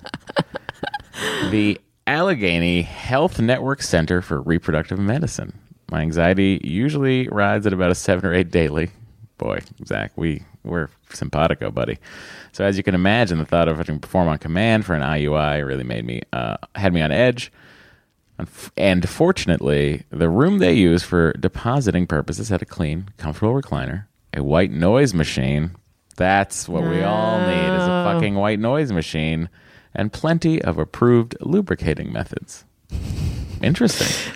The 1.51 1.79
Allegheny 2.07 2.81
Health 2.81 3.39
Network 3.39 3.83
Center 3.83 4.23
for 4.23 4.41
Reproductive 4.41 4.97
Medicine. 4.97 5.53
My 5.91 6.01
anxiety 6.01 6.59
usually 6.63 7.27
rides 7.27 7.67
at 7.67 7.73
about 7.73 7.91
a 7.91 7.95
seven 7.95 8.25
or 8.25 8.33
eight 8.33 8.49
daily. 8.49 8.89
Boy, 9.37 9.59
Zach, 9.85 10.13
we 10.15 10.41
we're 10.63 10.89
simpatico, 11.11 11.69
buddy. 11.69 11.99
So 12.53 12.63
as 12.65 12.75
you 12.75 12.81
can 12.81 12.95
imagine, 12.95 13.37
the 13.37 13.45
thought 13.45 13.67
of 13.67 13.77
having 13.77 13.97
to 13.97 14.01
perform 14.01 14.27
on 14.29 14.39
command 14.39 14.83
for 14.85 14.95
an 14.95 15.03
IUI 15.03 15.63
really 15.67 15.83
made 15.83 16.05
me 16.05 16.21
uh, 16.33 16.57
had 16.73 16.91
me 16.91 17.01
on 17.01 17.11
edge. 17.11 17.51
And 18.75 19.07
fortunately, 19.07 20.05
the 20.09 20.29
room 20.29 20.57
they 20.57 20.73
use 20.73 21.03
for 21.03 21.33
depositing 21.33 22.07
purposes 22.07 22.49
had 22.49 22.63
a 22.63 22.65
clean, 22.65 23.09
comfortable 23.17 23.53
recliner, 23.53 24.05
a 24.33 24.41
white 24.41 24.71
noise 24.71 25.13
machine. 25.13 25.75
That's 26.21 26.69
what 26.69 26.83
we 26.83 27.01
all 27.01 27.39
need 27.39 27.73
is 27.73 27.81
a 27.81 28.05
oh. 28.05 28.13
fucking 28.13 28.35
white 28.35 28.59
noise 28.59 28.91
machine. 28.91 29.49
and 29.95 30.13
plenty 30.13 30.61
of 30.61 30.77
approved 30.77 31.35
lubricating 31.41 32.13
methods. 32.13 32.63
Interesting. 33.63 34.07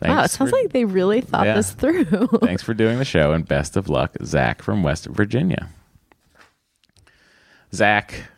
wow, 0.00 0.22
it 0.22 0.30
sounds 0.30 0.50
for- 0.52 0.56
like 0.56 0.72
they 0.72 0.84
really 0.84 1.20
thought 1.20 1.46
Yeah. 1.46 1.56
this 1.56 1.72
through. 1.72 2.04
Thanks 2.40 2.62
for 2.62 2.72
doing 2.72 2.98
the 2.98 3.04
show 3.04 3.32
and 3.32 3.44
best 3.44 3.76
of 3.76 3.88
luck, 3.88 4.16
Zach 4.22 4.62
from 4.62 4.84
West 4.84 5.06
Virginia. 5.06 5.70
Zach, 7.74 8.28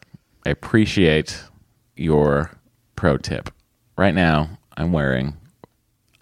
I 0.46 0.48
appreciate 0.50 1.44
your 1.96 2.50
pro 2.96 3.18
tip. 3.18 3.50
Right 3.98 4.14
now, 4.14 4.58
I'm 4.78 4.90
wearing 4.92 5.36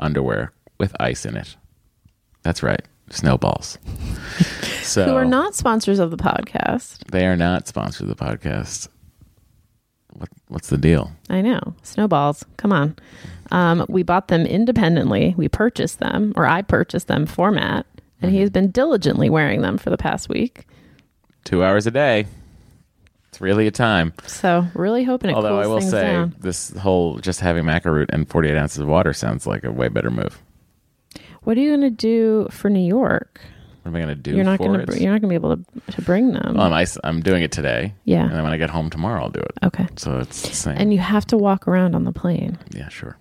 underwear 0.01 0.53
with 0.81 0.93
ice 0.99 1.25
in 1.25 1.37
it. 1.37 1.55
That's 2.43 2.65
right, 2.65 2.83
snowballs. 3.11 3.79
So 4.89 5.05
Who 5.05 5.15
are 5.17 5.25
not 5.25 5.55
sponsors 5.55 5.99
of 5.99 6.11
the 6.11 6.17
podcast. 6.17 6.99
they 7.11 7.27
are 7.27 7.37
not 7.37 7.69
sponsors 7.69 8.03
of 8.03 8.09
the 8.09 8.15
podcast. 8.25 8.89
What 10.13 10.29
what's 10.49 10.69
the 10.69 10.79
deal? 10.79 11.13
I 11.29 11.43
know. 11.43 11.75
Snowballs. 11.83 12.45
Come 12.57 12.73
on. 12.73 12.97
Um, 13.51 13.85
we 13.89 14.03
bought 14.03 14.29
them 14.29 14.47
independently. 14.47 15.35
We 15.37 15.49
purchased 15.49 15.99
them, 16.01 16.33
or 16.37 16.47
I 16.47 16.63
purchased 16.63 17.07
them 17.07 17.27
for 17.27 17.51
Matt, 17.51 17.87
and 18.21 18.29
Mm-hmm. 18.31 18.35
he 18.35 18.41
has 18.41 18.51
been 18.51 18.71
diligently 18.71 19.31
wearing 19.31 19.61
them 19.63 19.79
for 19.79 19.91
the 19.91 19.97
past 19.99 20.29
week. 20.29 20.67
Two 21.45 21.63
hours 21.63 21.87
a 21.87 21.91
day. 21.91 22.27
It's 23.29 23.41
really 23.41 23.67
a 23.67 23.71
time. 23.71 24.13
So, 24.27 24.67
really 24.75 25.05
hoping 25.05 25.31
it 25.31 25.35
Although 25.35 25.61
I 25.61 25.67
will 25.67 25.81
say, 25.83 26.03
down. 26.03 26.35
this 26.41 26.71
whole 26.79 27.19
just 27.19 27.41
having 27.41 27.65
maca 27.65 27.93
root 27.93 28.09
and 28.13 28.29
48 28.29 28.57
ounces 28.57 28.79
of 28.79 28.89
water 28.89 29.13
sounds 29.13 29.47
like 29.47 29.65
a 29.65 29.71
way 29.71 29.89
better 29.89 30.11
move. 30.11 30.43
What 31.43 31.57
are 31.57 31.61
you 31.61 31.69
going 31.77 31.83
to 31.83 31.91
do 31.91 32.49
for 32.51 32.69
New 32.71 32.85
York? 32.87 33.41
What 33.89 33.97
am 33.99 34.03
I 34.03 34.05
going 34.05 34.17
to 34.17 34.23
do 34.31 34.35
You're 34.37 34.45
not 34.45 34.59
for 34.59 34.67
going 34.67 34.81
it? 34.81 34.87
to. 34.91 35.01
You're 35.03 35.13
not 35.13 35.23
going 35.23 35.33
to 35.33 35.41
be 35.41 35.47
able 35.47 35.57
to 35.57 35.93
to 35.93 36.03
bring 36.03 36.33
them. 36.35 36.55
well, 36.57 36.73
I'm, 36.73 36.87
I'm 37.05 37.23
doing 37.23 37.43
it 37.43 37.51
today. 37.53 37.95
Yeah. 38.05 38.25
And 38.25 38.33
then 38.33 38.43
when 38.45 38.53
I 38.53 38.59
get 38.59 38.69
home 38.69 38.91
tomorrow, 38.91 39.23
I'll 39.23 39.31
do 39.31 39.41
it. 39.41 39.53
okay. 39.65 39.87
So 39.97 40.19
it's 40.19 40.43
the 40.43 40.55
same. 40.55 40.77
And 40.77 40.93
you 40.93 40.99
have 40.99 41.27
to 41.29 41.39
walk 41.39 41.67
around 41.67 41.95
on 41.95 42.05
the 42.05 42.13
plane. 42.13 42.59
yeah, 42.75 42.91
sure. 42.91 43.17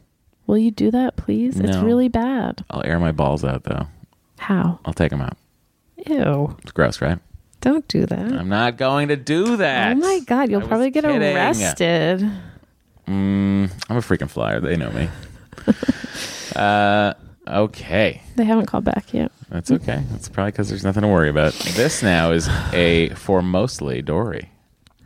Will 0.45 0.57
you 0.57 0.71
do 0.71 0.91
that, 0.91 1.15
please? 1.15 1.57
It's 1.59 1.77
No. 1.77 1.83
really 1.85 2.09
bad. 2.09 2.65
I'll 2.69 2.83
air 2.85 2.99
my 2.99 3.11
balls 3.13 3.45
out, 3.45 3.63
though. 3.63 3.87
How? 4.39 4.79
I'll 4.85 4.93
take 4.93 5.11
them 5.11 5.21
out. 5.21 5.37
Ew. 6.05 6.55
It's 6.63 6.71
gross, 6.73 7.01
right? 7.01 7.19
Don't 7.61 7.87
do 7.87 8.05
that. 8.05 8.33
I'm 8.33 8.49
not 8.49 8.77
going 8.77 9.07
to 9.07 9.15
do 9.15 9.55
that. 9.57 9.95
Oh 9.95 9.99
my 9.99 10.19
god, 10.25 10.49
you'll 10.51 10.59
was 10.59 10.67
probably 10.67 10.91
get 10.91 11.03
kidding. 11.05 11.21
arrested. 11.35 12.19
Mm, 13.07 13.71
I'm 13.89 13.97
a 13.97 14.01
freaking 14.01 14.29
flyer. 14.29 14.59
They 14.59 14.75
know 14.75 14.91
me. 14.91 15.09
uh, 16.55 17.13
okay. 17.47 18.21
They 18.35 18.43
haven't 18.43 18.65
called 18.67 18.83
back 18.83 19.13
yet. 19.13 19.31
That's 19.49 19.71
okay. 19.71 20.03
That's 20.11 20.29
probably 20.29 20.51
because 20.51 20.69
there's 20.69 20.83
nothing 20.83 21.01
to 21.01 21.07
worry 21.07 21.29
about. 21.29 21.53
This 21.53 22.03
now 22.03 22.31
is 22.31 22.47
a 22.73 23.09
for 23.09 23.41
mostly 23.41 24.01
Doree. 24.01 24.49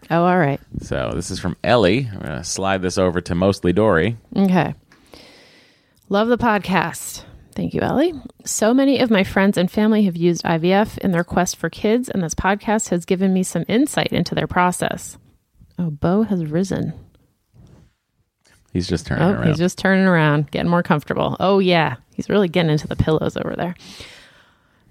Oh, 0.10 0.24
all 0.26 0.38
right. 0.38 0.60
So 0.82 1.12
this 1.16 1.32
is 1.32 1.40
from 1.40 1.56
Ellie. 1.64 2.10
I'm 2.12 2.20
going 2.20 2.38
to 2.38 2.44
slide 2.44 2.82
this 2.82 2.98
over 2.98 3.22
to 3.22 3.36
mostly 3.36 3.72
Doree. 3.72 4.18
Okay. 4.36 4.76
Love 6.10 6.28
the 6.28 6.38
podcast. 6.38 7.24
Thank 7.56 7.74
you, 7.74 7.82
Ellie. 7.82 8.14
So 8.44 8.74
many 8.74 9.00
of 9.00 9.10
my 9.10 9.24
friends 9.24 9.58
and 9.58 9.70
family 9.72 10.04
have 10.04 10.18
used 10.18 10.44
IVF 10.44 10.98
in 10.98 11.12
their 11.12 11.24
quest 11.24 11.58
for 11.58 11.70
kids, 11.70 12.10
and 12.10 12.24
this 12.24 12.36
podcast 12.36 12.90
has 12.90 13.06
given 13.06 13.34
me 13.34 13.44
some 13.44 13.66
insight 13.68 14.12
into 14.12 14.36
their 14.36 14.48
process. 14.48 15.18
Oh, 15.78 15.90
Bo 15.90 16.24
has 16.24 16.46
risen. 16.46 16.94
He's 18.74 18.88
just 18.88 19.06
turning 19.08 19.24
Oh, 19.24 19.32
around. 19.34 19.48
he's 19.48 19.58
just 19.58 19.78
turning 19.78 20.06
around, 20.06 20.50
getting 20.52 20.70
more 20.70 20.84
comfortable. 20.84 21.36
Oh, 21.40 21.60
yeah. 21.60 21.96
He's 22.16 22.30
really 22.30 22.48
getting 22.48 22.72
into 22.72 22.88
the 22.88 22.96
pillows 22.96 23.36
over 23.38 23.54
there. 23.58 23.76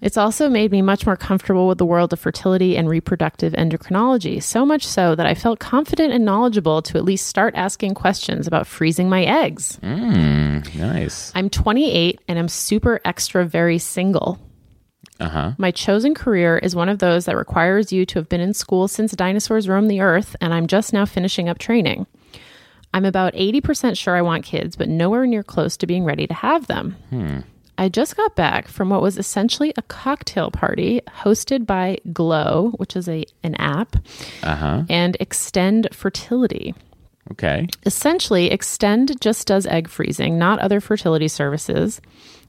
It's 0.02 0.16
also 0.16 0.48
made 0.48 0.70
me 0.72 0.80
much 0.80 1.04
more 1.04 1.16
comfortable 1.16 1.68
with 1.68 1.76
the 1.76 1.84
world 1.84 2.12
of 2.14 2.20
fertility 2.20 2.74
and 2.76 2.88
reproductive 2.88 3.52
endocrinology, 3.52 4.42
so 4.42 4.64
much 4.64 4.86
so 4.86 5.14
that 5.14 5.26
I 5.26 5.34
felt 5.34 5.58
confident 5.58 6.14
and 6.14 6.24
knowledgeable 6.24 6.80
to 6.82 6.96
at 6.96 7.04
least 7.04 7.26
start 7.26 7.54
asking 7.54 7.94
questions 7.94 8.46
about 8.46 8.66
freezing 8.66 9.10
my 9.10 9.24
eggs. 9.24 9.78
Mm, 9.82 10.74
nice. 10.74 11.32
I'm 11.34 11.50
28 11.50 12.18
and 12.28 12.38
I'm 12.38 12.48
super 12.48 13.00
extra 13.04 13.44
very 13.44 13.76
single. 13.76 14.38
Uh 15.18 15.28
huh. 15.28 15.52
My 15.58 15.70
chosen 15.70 16.14
career 16.14 16.56
is 16.56 16.74
one 16.74 16.88
of 16.88 16.98
those 16.98 17.26
that 17.26 17.36
requires 17.36 17.92
you 17.92 18.06
to 18.06 18.18
have 18.18 18.28
been 18.30 18.40
in 18.40 18.54
school 18.54 18.88
since 18.88 19.12
dinosaurs 19.12 19.68
roamed 19.68 19.90
the 19.90 20.00
earth, 20.00 20.34
and 20.40 20.54
I'm 20.54 20.66
just 20.66 20.94
now 20.94 21.04
finishing 21.04 21.46
up 21.50 21.58
training. 21.58 22.06
I'm 22.92 23.04
about 23.04 23.34
80% 23.34 23.96
sure 23.96 24.16
I 24.16 24.22
want 24.22 24.44
kids, 24.44 24.74
but 24.76 24.88
nowhere 24.88 25.26
near 25.26 25.42
close 25.42 25.76
to 25.78 25.86
being 25.86 26.04
ready 26.04 26.26
to 26.26 26.34
have 26.34 26.66
them. 26.66 26.96
I 27.78 27.88
just 27.88 28.16
got 28.16 28.36
back 28.36 28.68
from 28.68 28.90
what 28.90 29.00
was 29.00 29.16
essentially 29.16 29.72
a 29.76 29.82
cocktail 29.82 30.50
party 30.50 31.00
hosted 31.22 31.66
by 31.66 31.98
Glow, 32.12 32.72
which 32.76 32.94
is 32.96 33.08
a 33.08 33.24
an 33.42 33.54
app, 33.54 33.96
Uh 34.42 34.56
huh. 34.56 34.82
and 34.90 35.16
Extend 35.20 35.88
Fertility. 35.92 36.74
Okay. 37.32 37.68
Essentially, 37.86 38.50
Extend 38.50 39.20
just 39.20 39.46
does 39.46 39.64
egg 39.66 39.88
freezing, 39.88 40.36
not 40.36 40.58
other 40.58 40.80
fertility 40.80 41.28
services. 41.28 42.00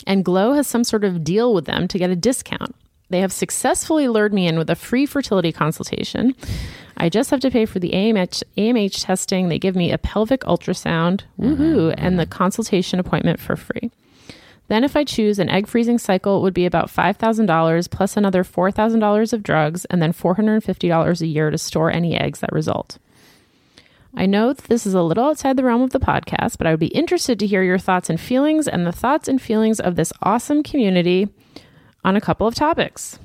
And 0.07 0.25
Glow 0.25 0.53
has 0.53 0.65
some 0.67 0.83
sort 0.83 1.03
of 1.03 1.23
deal 1.23 1.53
with 1.53 1.65
them 1.65 1.87
to 1.89 1.99
get 1.99 2.09
a 2.09 2.15
discount. 2.15 2.75
They 3.11 3.19
have 3.19 3.33
successfully 3.33 4.07
lured 4.07 4.33
me 4.33 4.47
in 4.47 4.57
with 4.57 4.69
a 4.69 4.75
free 4.75 5.05
fertility 5.05 5.51
consultation. 5.51 6.33
I 6.95 7.09
just 7.09 7.29
have 7.31 7.41
to 7.41 7.51
pay 7.51 7.65
for 7.65 7.77
the 7.77 7.91
AMH, 7.91 8.41
AMH 8.57 9.03
testing. 9.03 9.49
They 9.49 9.59
give 9.59 9.75
me 9.75 9.91
a 9.91 9.97
pelvic 9.97 10.41
ultrasound, 10.41 11.21
woohoo, 11.37 11.57
mm-hmm. 11.57 11.93
and 11.97 12.17
the 12.17 12.25
consultation 12.25 12.99
appointment 12.99 13.41
for 13.41 13.57
free. 13.57 13.91
Then, 14.69 14.85
if 14.85 14.95
I 14.95 15.03
choose, 15.03 15.39
an 15.39 15.49
egg 15.49 15.67
freezing 15.67 15.97
cycle 15.97 16.37
it 16.37 16.41
would 16.41 16.53
be 16.53 16.65
about 16.65 16.87
$5,000 16.87 17.89
plus 17.89 18.15
another 18.15 18.45
$4,000 18.45 19.33
of 19.33 19.43
drugs 19.43 19.83
and 19.85 20.01
then 20.01 20.13
$450 20.13 21.21
a 21.21 21.27
year 21.27 21.51
to 21.51 21.57
store 21.57 21.91
any 21.91 22.15
eggs 22.15 22.39
that 22.39 22.53
result. 22.53 22.97
I 24.15 24.25
know 24.25 24.53
that 24.53 24.65
this 24.65 24.85
is 24.85 24.93
a 24.93 25.01
little 25.01 25.25
outside 25.25 25.57
the 25.57 25.65
realm 25.65 25.81
of 25.81 25.89
the 25.89 25.99
podcast, 25.99 26.57
but 26.57 26.65
I 26.65 26.71
would 26.71 26.79
be 26.79 26.87
interested 26.87 27.39
to 27.39 27.47
hear 27.47 27.63
your 27.63 27.77
thoughts 27.77 28.09
and 28.09 28.19
feelings 28.19 28.69
and 28.69 28.87
the 28.87 28.93
thoughts 28.93 29.27
and 29.27 29.41
feelings 29.41 29.81
of 29.81 29.97
this 29.97 30.13
awesome 30.21 30.63
community 30.63 31.27
on 32.03 32.15
a 32.15 32.21
couple 32.21 32.47
of 32.47 32.55
topics. 32.55 33.19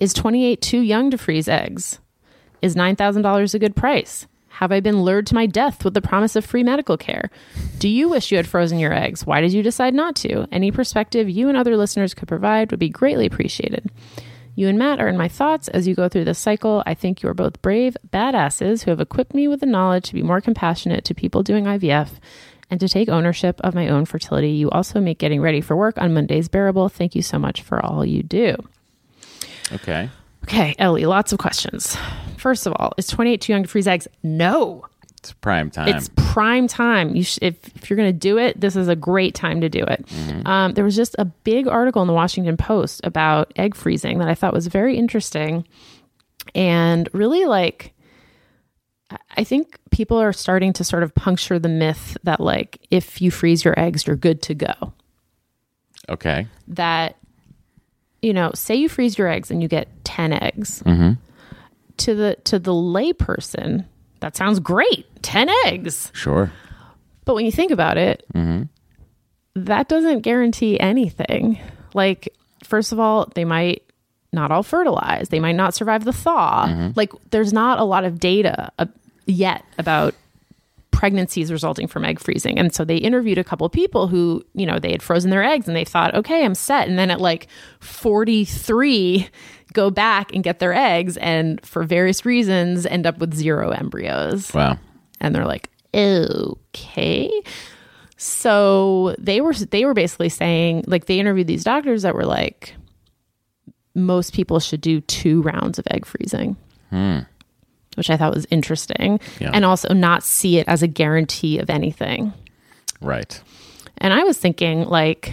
Is 0.00 0.12
28 0.12 0.60
too 0.60 0.80
young 0.80 1.10
to 1.10 1.18
freeze 1.18 1.48
eggs? 1.48 1.98
Is 2.60 2.74
$9,000 2.74 3.54
a 3.54 3.58
good 3.58 3.76
price? 3.76 4.26
Have 4.48 4.72
I 4.72 4.80
been 4.80 5.02
lured 5.02 5.26
to 5.28 5.34
my 5.34 5.46
death 5.46 5.84
with 5.84 5.94
the 5.94 6.02
promise 6.02 6.34
of 6.34 6.44
free 6.44 6.64
medical 6.64 6.96
care? 6.96 7.30
Do 7.78 7.88
you 7.88 8.08
wish 8.08 8.32
you 8.32 8.36
had 8.36 8.48
frozen 8.48 8.80
your 8.80 8.92
eggs? 8.92 9.24
Why 9.24 9.40
did 9.40 9.52
you 9.52 9.62
decide 9.62 9.94
not 9.94 10.16
to? 10.16 10.48
Any 10.50 10.72
perspective 10.72 11.30
you 11.30 11.48
and 11.48 11.56
other 11.56 11.76
listeners 11.76 12.12
could 12.12 12.26
provide 12.26 12.70
would 12.70 12.80
be 12.80 12.88
greatly 12.88 13.26
appreciated. 13.26 13.90
You 14.56 14.66
and 14.66 14.76
Matt 14.76 14.98
are 14.98 15.06
in 15.06 15.16
my 15.16 15.28
thoughts 15.28 15.68
as 15.68 15.86
you 15.86 15.94
go 15.94 16.08
through 16.08 16.24
this 16.24 16.40
cycle. 16.40 16.82
I 16.84 16.94
think 16.94 17.22
you 17.22 17.28
are 17.28 17.34
both 17.34 17.62
brave 17.62 17.96
badasses 18.10 18.82
who 18.82 18.90
have 18.90 19.00
equipped 19.00 19.32
me 19.32 19.46
with 19.46 19.60
the 19.60 19.66
knowledge 19.66 20.06
to 20.06 20.14
be 20.14 20.24
more 20.24 20.40
compassionate 20.40 21.04
to 21.04 21.14
people 21.14 21.44
doing 21.44 21.64
IVF 21.64 22.10
and 22.70 22.78
to 22.80 22.88
take 22.88 23.08
ownership 23.08 23.60
of 23.62 23.74
my 23.74 23.88
own 23.88 24.04
fertility. 24.04 24.50
You 24.50 24.70
also 24.70 25.00
make 25.00 25.18
getting 25.18 25.40
ready 25.40 25.60
for 25.60 25.76
work 25.76 25.96
on 25.98 26.12
Mondays 26.14 26.48
bearable. 26.48 26.88
Thank 26.88 27.14
you 27.14 27.22
so 27.22 27.38
much 27.38 27.62
for 27.62 27.84
all 27.84 28.04
you 28.04 28.22
do. 28.22 28.56
Okay. 29.72 30.10
Okay, 30.44 30.74
Ellie, 30.78 31.04
lots 31.06 31.32
of 31.32 31.38
questions. 31.38 31.96
First 32.36 32.66
of 32.66 32.72
all, 32.78 32.92
is 32.96 33.06
28 33.06 33.40
too 33.40 33.52
young 33.52 33.62
to 33.64 33.68
freeze 33.68 33.86
eggs? 33.88 34.08
No. 34.22 34.86
It's 35.18 35.32
prime 35.32 35.70
time. 35.70 35.88
It's 35.88 36.10
prime 36.16 36.68
time. 36.68 37.14
You 37.14 37.24
sh- 37.24 37.40
if, 37.42 37.56
if 37.76 37.90
you're 37.90 37.96
going 37.96 38.08
to 38.12 38.18
do 38.18 38.38
it, 38.38 38.58
this 38.60 38.76
is 38.76 38.86
a 38.88 38.94
great 38.96 39.34
time 39.34 39.60
to 39.60 39.68
do 39.68 39.82
it. 39.82 40.06
Um, 40.46 40.74
there 40.74 40.84
was 40.84 40.94
just 40.94 41.16
a 41.18 41.24
big 41.24 41.66
article 41.66 42.00
in 42.02 42.08
the 42.08 42.14
Washington 42.14 42.56
Post 42.56 43.00
about 43.04 43.52
egg 43.56 43.74
freezing 43.74 44.18
that 44.20 44.28
I 44.28 44.34
thought 44.34 44.54
was 44.54 44.68
very 44.68 44.96
interesting 44.96 45.66
and 46.54 47.08
really 47.12 47.44
like. 47.46 47.92
I- 49.10 49.44
think 49.44 49.78
people 49.90 50.18
are 50.18 50.32
starting 50.32 50.72
to 50.74 50.84
sort 50.84 51.02
of 51.02 51.14
puncture 51.14 51.58
the 51.58 51.68
myth 51.68 52.16
that 52.24 52.40
like 52.40 52.86
if 52.90 53.22
you 53.22 53.30
freeze 53.30 53.64
your 53.64 53.78
eggs, 53.78 54.06
you're 54.06 54.16
good 54.16 54.42
to 54.42 54.54
go. 54.54 54.92
okay. 56.08 56.46
That 56.68 57.16
you 58.20 58.32
know, 58.32 58.50
say 58.54 58.74
you 58.74 58.88
freeze 58.88 59.16
your 59.16 59.28
eggs 59.28 59.50
and 59.50 59.62
you 59.62 59.68
get 59.68 59.88
ten 60.04 60.32
eggs. 60.32 60.82
Mm-hmm. 60.84 61.12
To 61.98 62.14
the 62.14 62.36
to 62.44 62.58
the 62.58 62.72
layperson, 62.72 63.84
that 64.20 64.36
sounds 64.36 64.58
great. 64.60 65.06
Ten 65.22 65.48
eggs. 65.66 66.10
Sure. 66.14 66.52
But 67.24 67.34
when 67.34 67.44
you 67.44 67.52
think 67.52 67.70
about 67.72 67.96
it, 67.98 68.24
mm-hmm. 68.34 68.64
that 69.54 69.88
doesn't 69.88 70.20
guarantee 70.20 70.78
anything. 70.80 71.58
Like, 71.94 72.28
first 72.64 72.92
of 72.92 72.98
all, 72.98 73.30
they 73.34 73.44
might 73.44 73.82
not 74.32 74.50
all 74.50 74.62
fertilized. 74.62 75.30
they 75.30 75.40
might 75.40 75.56
not 75.56 75.74
survive 75.74 76.04
the 76.04 76.12
thaw. 76.12 76.90
Like, 76.96 77.12
there's 77.30 77.52
not 77.52 77.78
a 77.78 77.84
lot 77.84 78.04
of 78.04 78.18
data 78.20 78.70
uh, 78.78 78.86
yet 79.26 79.64
about 79.78 80.14
pregnancies 80.90 81.52
resulting 81.52 81.86
from 81.86 82.04
egg 82.04 82.18
freezing. 82.18 82.58
And 82.58 82.74
so 82.74 82.84
they 82.84 82.96
interviewed 82.96 83.38
a 83.38 83.44
couple 83.44 83.68
people 83.68 84.08
who, 84.08 84.42
you 84.54 84.66
know, 84.66 84.78
they 84.80 84.90
had 84.90 85.02
frozen 85.02 85.30
their 85.30 85.44
eggs 85.44 85.68
and 85.68 85.76
they 85.76 85.84
thought, 85.84 86.14
okay, 86.14 86.44
I'm 86.44 86.54
set. 86.56 86.88
And 86.88 86.98
then 86.98 87.10
at 87.10 87.20
like 87.20 87.46
43, 87.80 89.28
go 89.74 89.90
back 89.90 90.34
and 90.34 90.42
get 90.42 90.58
their 90.58 90.74
eggs 90.74 91.16
and 91.18 91.64
for 91.64 91.84
various 91.84 92.24
reasons 92.26 92.84
end 92.86 93.06
up 93.06 93.18
with 93.18 93.32
zero 93.34 93.70
embryos 93.70 94.52
Wow. 94.54 94.78
and 95.20 95.34
they're 95.34 95.44
like 95.46 95.68
okay 95.94 97.30
so 98.16 99.14
they 99.18 99.40
were 99.40 99.52
they 99.52 99.84
were 99.84 99.94
basically 99.94 100.30
saying 100.30 100.84
like 100.86 101.04
they 101.04 101.20
interviewed 101.20 101.46
these 101.46 101.64
doctors 101.64 102.02
that 102.02 102.14
were 102.14 102.24
like 102.24 102.74
most 103.98 104.32
people 104.32 104.60
should 104.60 104.80
do 104.80 105.00
two 105.02 105.42
rounds 105.42 105.78
of 105.78 105.86
egg 105.90 106.06
freezing 106.06 106.56
which 107.96 108.10
I 108.10 108.16
thought 108.16 108.32
was 108.32 108.46
interesting, 108.50 109.18
Yeah. 109.40 109.50
and 109.52 109.64
also 109.64 109.92
not 109.92 110.22
see 110.22 110.58
it 110.58 110.68
as 110.68 110.84
a 110.84 110.86
guarantee 110.86 111.58
of 111.58 111.68
anything. 111.68 112.32
Right. 113.00 113.40
And 113.96 114.12
I 114.12 114.22
was 114.22 114.38
thinking, 114.38 114.84
like, 114.84 115.32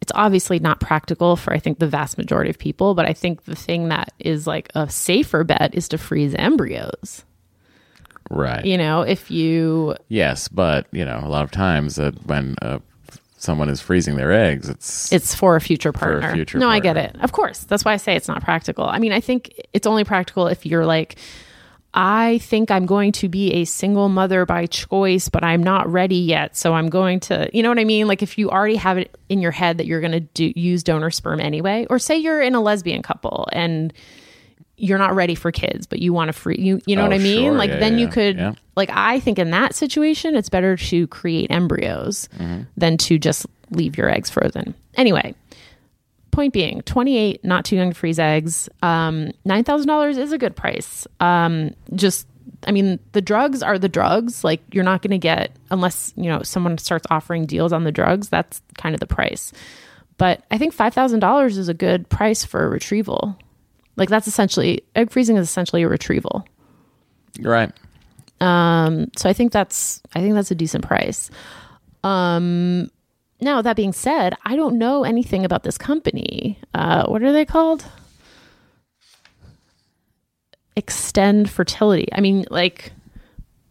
it's 0.00 0.10
obviously 0.16 0.58
not 0.58 0.80
practical 0.80 1.36
for 1.36 1.52
I 1.52 1.60
think 1.60 1.78
the 1.78 1.86
vast 1.86 2.18
majority 2.18 2.50
of 2.50 2.58
people, 2.58 2.94
but 2.96 3.06
I 3.06 3.12
think 3.12 3.44
the 3.44 3.54
thing 3.54 3.90
that 3.90 4.12
is 4.18 4.44
like 4.44 4.70
a 4.74 4.90
safer 4.90 5.44
bet 5.44 5.72
is 5.76 5.86
to 5.90 5.98
freeze 5.98 6.34
embryos. 6.34 7.24
Right. 8.28 8.64
You 8.64 8.76
know, 8.76 9.02
if 9.02 9.30
you 9.30 9.94
Yes, 10.08 10.48
but 10.48 10.86
you 10.90 11.04
know, 11.04 11.20
a 11.22 11.28
lot 11.28 11.44
of 11.44 11.52
times 11.52 11.94
that 11.94 12.26
when 12.26 12.56
uh, 12.60 12.80
someone 13.42 13.68
is 13.68 13.80
freezing 13.80 14.16
their 14.16 14.32
eggs, 14.32 14.68
it's 14.68 15.12
it's 15.12 15.34
for 15.34 15.56
a 15.56 15.60
future 15.60 15.88
a 15.90 15.92
partner. 15.92 16.32
future 16.32 16.58
no, 16.58 16.68
I 16.68 16.78
get 16.80 16.96
it. 16.96 17.16
Of 17.20 17.32
course. 17.32 17.60
That's 17.64 17.84
why 17.84 17.92
I 17.92 17.96
say 17.96 18.14
it's 18.16 18.28
not 18.28 18.42
practical. 18.42 18.84
I 18.86 18.98
mean, 18.98 19.12
I 19.12 19.20
think 19.20 19.52
it's 19.72 19.86
only 19.86 20.04
practical 20.04 20.46
if 20.46 20.64
you're 20.64 20.86
like, 20.86 21.16
I 21.94 22.38
think 22.38 22.70
I'm 22.70 22.86
going 22.86 23.12
to 23.12 23.28
be 23.28 23.52
a 23.52 23.64
single 23.66 24.08
mother 24.08 24.46
by 24.46 24.64
choice, 24.66 25.28
but 25.28 25.44
I'm 25.44 25.62
not 25.62 25.86
ready 25.92 26.16
yet. 26.16 26.56
So 26.56 26.72
I'm 26.72 26.88
going 26.88 27.20
to, 27.20 27.50
you 27.52 27.62
know 27.62 27.68
what 27.68 27.78
I 27.78 27.84
mean? 27.84 28.06
Like 28.08 28.22
if 28.22 28.38
you 28.38 28.48
already 28.50 28.76
have 28.76 28.96
it 28.96 29.14
in 29.28 29.40
your 29.42 29.50
head 29.50 29.76
that 29.78 29.86
you're 29.86 30.00
going 30.00 30.12
to 30.12 30.20
do 30.20 30.52
use 30.56 30.82
donor 30.82 31.10
sperm 31.10 31.38
anyway, 31.40 31.86
or 31.90 31.98
say 31.98 32.16
you're 32.16 32.40
in 32.40 32.54
a 32.54 32.60
lesbian 32.62 33.02
couple 33.02 33.46
and 33.52 33.92
you're 34.78 34.98
not 34.98 35.14
ready 35.14 35.34
for 35.34 35.52
kids, 35.52 35.86
but 35.86 35.98
you 35.98 36.12
want 36.14 36.28
to 36.28 36.32
free 36.32 36.56
you 36.58 36.80
you 36.86 36.96
know 36.96 37.02
Oh, 37.02 37.08
what 37.08 37.14
I 37.14 37.18
mean? 37.18 37.50
sure. 37.50 37.58
Like 37.58 37.70
Yeah, 37.70 37.78
then 37.78 37.98
you 37.98 38.06
yeah, 38.06 38.12
could 38.12 38.36
yeah. 38.38 38.52
Like 38.76 38.90
I 38.92 39.20
think 39.20 39.38
in 39.38 39.50
that 39.50 39.74
situation 39.74 40.34
it's 40.36 40.48
better 40.48 40.76
to 40.76 41.06
create 41.08 41.50
embryos 41.50 42.28
Mm-hmm. 42.38 42.62
than 42.76 42.96
to 42.98 43.18
just 43.18 43.46
leave 43.70 43.96
your 43.96 44.08
eggs 44.10 44.30
frozen. 44.30 44.74
Anyway, 44.94 45.34
point 46.30 46.52
being 46.52 46.80
28 46.82 47.44
not 47.44 47.64
too 47.64 47.76
young 47.76 47.90
to 47.90 47.94
freeze 47.94 48.18
eggs 48.18 48.68
um, 48.82 49.30
$9000 49.46 50.16
is 50.18 50.32
a 50.32 50.38
good 50.38 50.56
price 50.56 51.06
um, 51.20 51.70
just 51.94 52.26
i 52.66 52.70
mean 52.72 52.98
the 53.12 53.20
drugs 53.20 53.62
are 53.62 53.78
the 53.78 53.88
drugs 53.88 54.42
like 54.44 54.62
you're 54.72 54.84
not 54.84 55.02
going 55.02 55.10
to 55.10 55.18
get 55.18 55.50
unless 55.70 56.12
you 56.16 56.30
know 56.30 56.42
someone 56.42 56.78
starts 56.78 57.04
offering 57.10 57.44
deals 57.44 57.72
on 57.72 57.84
the 57.84 57.92
drugs 57.92 58.28
that's 58.30 58.62
kind 58.78 58.94
of 58.94 59.00
the 59.00 59.06
price 59.06 59.52
but 60.16 60.42
i 60.50 60.56
think 60.56 60.74
$5000 60.74 61.46
is 61.58 61.68
a 61.68 61.74
good 61.74 62.08
price 62.08 62.44
for 62.44 62.64
a 62.64 62.68
retrieval 62.68 63.36
like 63.96 64.08
that's 64.08 64.26
essentially 64.28 64.82
egg 64.96 65.10
freezing 65.10 65.36
is 65.36 65.46
essentially 65.48 65.82
a 65.82 65.88
retrieval 65.88 66.46
right. 67.40 67.72
So 69.16 69.28
I 69.28 69.32
think 69.32 69.52
that's 69.52 70.02
I 70.14 70.20
think 70.20 70.34
that's 70.34 70.50
a 70.50 70.54
decent 70.54 70.84
price. 70.84 71.30
Um, 72.02 72.90
now 73.40 73.62
that 73.62 73.76
being 73.76 73.92
said, 73.92 74.34
I 74.44 74.56
don't 74.56 74.78
know 74.78 75.04
anything 75.04 75.44
about 75.44 75.62
this 75.62 75.78
company. 75.78 76.58
Uh, 76.74 77.06
what 77.06 77.22
are 77.22 77.32
they 77.32 77.44
called? 77.44 77.84
Extend 80.74 81.50
Fertility. 81.50 82.08
I 82.12 82.20
mean, 82.20 82.44
like, 82.50 82.92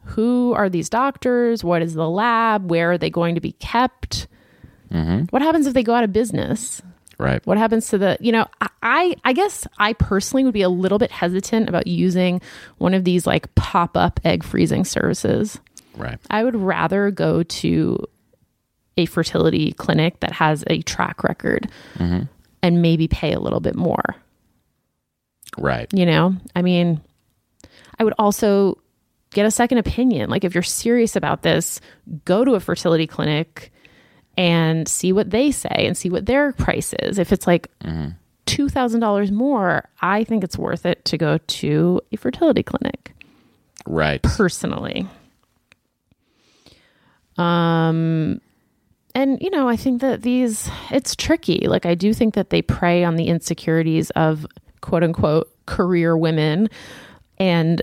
who 0.06 0.54
are 0.54 0.70
these 0.70 0.90
doctors? 0.90 1.64
What 1.64 1.82
is 1.82 1.94
the 1.94 2.10
lab? 2.10 2.70
Where 2.70 2.92
are 2.92 2.98
they 2.98 3.10
going 3.10 3.36
to 3.36 3.42
be 3.42 3.54
kept? 3.54 4.28
What 5.32 5.42
happens 5.42 5.68
if 5.68 5.74
they 5.74 5.84
go 5.84 5.96
out 5.96 6.04
of 6.04 6.14
business? 6.14 6.82
Right. 7.22 7.46
What 7.46 7.60
happens 7.60 7.88
to 7.90 8.00
the, 8.00 8.18
you 8.20 8.32
know, 8.32 8.48
I- 8.82 9.16
I, 9.24 9.34
guess 9.34 9.68
I 9.78 9.94
personally 9.94 10.44
would 10.44 10.56
be 10.56 10.64
a 10.64 10.70
little 10.70 10.98
bit 10.98 11.12
hesitant 11.12 11.70
about 11.70 11.86
using 11.86 12.42
one 12.80 12.96
of 12.96 13.04
these 13.04 13.28
like 13.28 13.54
pop 13.54 13.96
up 13.96 14.20
egg 14.24 14.44
freezing 14.44 14.86
services. 14.86 15.60
Right. 15.96 16.18
I 16.32 16.44
would 16.44 16.56
rather 16.56 17.12
go 17.12 17.44
to 17.44 18.08
a 18.98 19.06
fertility 19.06 19.74
clinic 19.74 20.20
that 20.22 20.32
has 20.32 20.64
a 20.68 20.82
track 20.82 21.24
record 21.24 21.70
mm-hmm. 21.96 22.24
and 22.64 22.82
maybe 22.82 23.08
pay 23.08 23.34
a 23.34 23.40
little 23.40 23.60
bit 23.60 23.76
more. 23.76 24.16
Right. 25.60 25.88
You 25.94 26.08
know, 26.08 26.36
I 26.56 26.64
mean, 26.64 27.02
I 28.00 28.04
would 28.04 28.16
also 28.18 28.80
get 29.32 29.46
a 29.46 29.52
second 29.52 29.78
opinion. 29.78 30.30
Like, 30.30 30.44
if 30.44 30.56
you're 30.56 30.64
serious 30.64 31.16
about 31.16 31.44
this, 31.44 31.82
go 32.26 32.44
to 32.44 32.56
a 32.56 32.60
fertility 32.60 33.06
clinic 33.06 33.72
and 34.38 34.88
see 34.88 35.12
what 35.14 35.30
they 35.32 35.52
say 35.52 35.70
and 35.86 35.96
see 35.98 36.10
what 36.10 36.26
their 36.26 36.54
price 36.54 36.94
is. 37.00 37.20
If 37.20 37.32
it's 37.32 37.46
like 37.48 37.70
$2,000 38.48 39.32
more, 39.32 39.88
I 40.02 40.24
think 40.24 40.44
it's 40.44 40.58
worth 40.58 40.86
it 40.86 41.04
to 41.06 41.18
go 41.18 41.38
to 41.38 42.02
a 42.12 42.18
fertility 42.18 42.64
clinic 42.64 43.14
Right. 43.86 44.22
personally. 44.24 45.08
Um, 47.38 48.42
and 49.16 49.42
you 49.42 49.50
know, 49.50 49.68
I 49.68 49.76
think 49.76 50.02
that 50.02 50.22
these 50.22 50.70
it's 50.90 51.16
tricky. 51.16 51.66
Like 51.68 51.86
I 51.86 51.96
do 51.96 52.14
think 52.14 52.34
that 52.36 52.50
they 52.50 52.62
prey 52.62 53.04
on 53.04 53.16
the 53.16 53.28
insecurities 53.28 54.10
of 54.12 54.46
quote 54.82 55.04
unquote 55.04 55.52
career 55.66 56.16
women, 56.18 56.70
and 57.38 57.82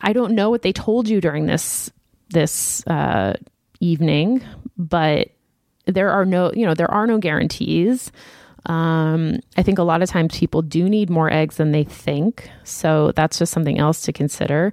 I 0.00 0.12
don't 0.12 0.34
know 0.34 0.50
what 0.50 0.62
they 0.62 0.72
told 0.72 1.08
you 1.08 1.20
during 1.20 1.46
this 1.46 1.90
this 2.30 2.86
uh, 2.86 3.34
evening, 3.80 4.42
but 4.76 5.30
there 5.88 6.10
are 6.10 6.24
no 6.24 6.52
you 6.52 6.66
know 6.66 6.74
there 6.74 6.90
are 6.90 7.06
no 7.06 7.18
guarantees. 7.18 8.12
Um, 8.66 9.40
I 9.56 9.62
think 9.62 9.78
a 9.78 9.82
lot 9.82 10.02
of 10.02 10.10
times 10.10 10.36
people 10.38 10.62
do 10.62 10.88
need 10.88 11.08
more 11.08 11.32
eggs 11.32 11.56
than 11.56 11.72
they 11.72 11.84
think, 11.84 12.50
so 12.64 13.12
that's 13.12 13.38
just 13.38 13.52
something 13.52 13.78
else 13.78 14.02
to 14.02 14.12
consider. 14.12 14.72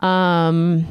Um, 0.00 0.86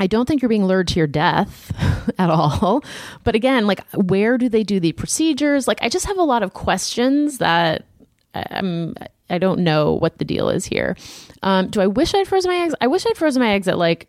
I 0.00 0.06
don't 0.06 0.26
think 0.26 0.40
you're 0.40 0.48
being 0.48 0.64
lured 0.64 0.88
to 0.88 0.94
your 0.94 1.06
death 1.06 1.72
at 2.18 2.30
all. 2.30 2.82
But 3.22 3.34
again, 3.34 3.66
like 3.66 3.86
where 3.92 4.38
do 4.38 4.48
they 4.48 4.64
do 4.64 4.80
the 4.80 4.92
procedures? 4.92 5.68
Like 5.68 5.82
I 5.82 5.90
just 5.90 6.06
have 6.06 6.16
a 6.16 6.22
lot 6.22 6.42
of 6.42 6.54
questions 6.54 7.38
that 7.38 7.84
um, 8.32 8.94
I 9.28 9.38
don't 9.38 9.60
know 9.60 9.92
what 9.92 10.18
the 10.18 10.24
deal 10.24 10.48
is 10.48 10.64
here. 10.64 10.96
Um, 11.42 11.68
do 11.68 11.80
I 11.80 11.86
wish 11.86 12.14
I'd 12.14 12.26
frozen 12.26 12.50
my 12.50 12.58
eggs? 12.58 12.74
I 12.80 12.86
wish 12.86 13.04
I'd 13.06 13.16
frozen 13.16 13.42
my 13.42 13.52
eggs 13.52 13.68
at 13.68 13.76
like 13.76 14.08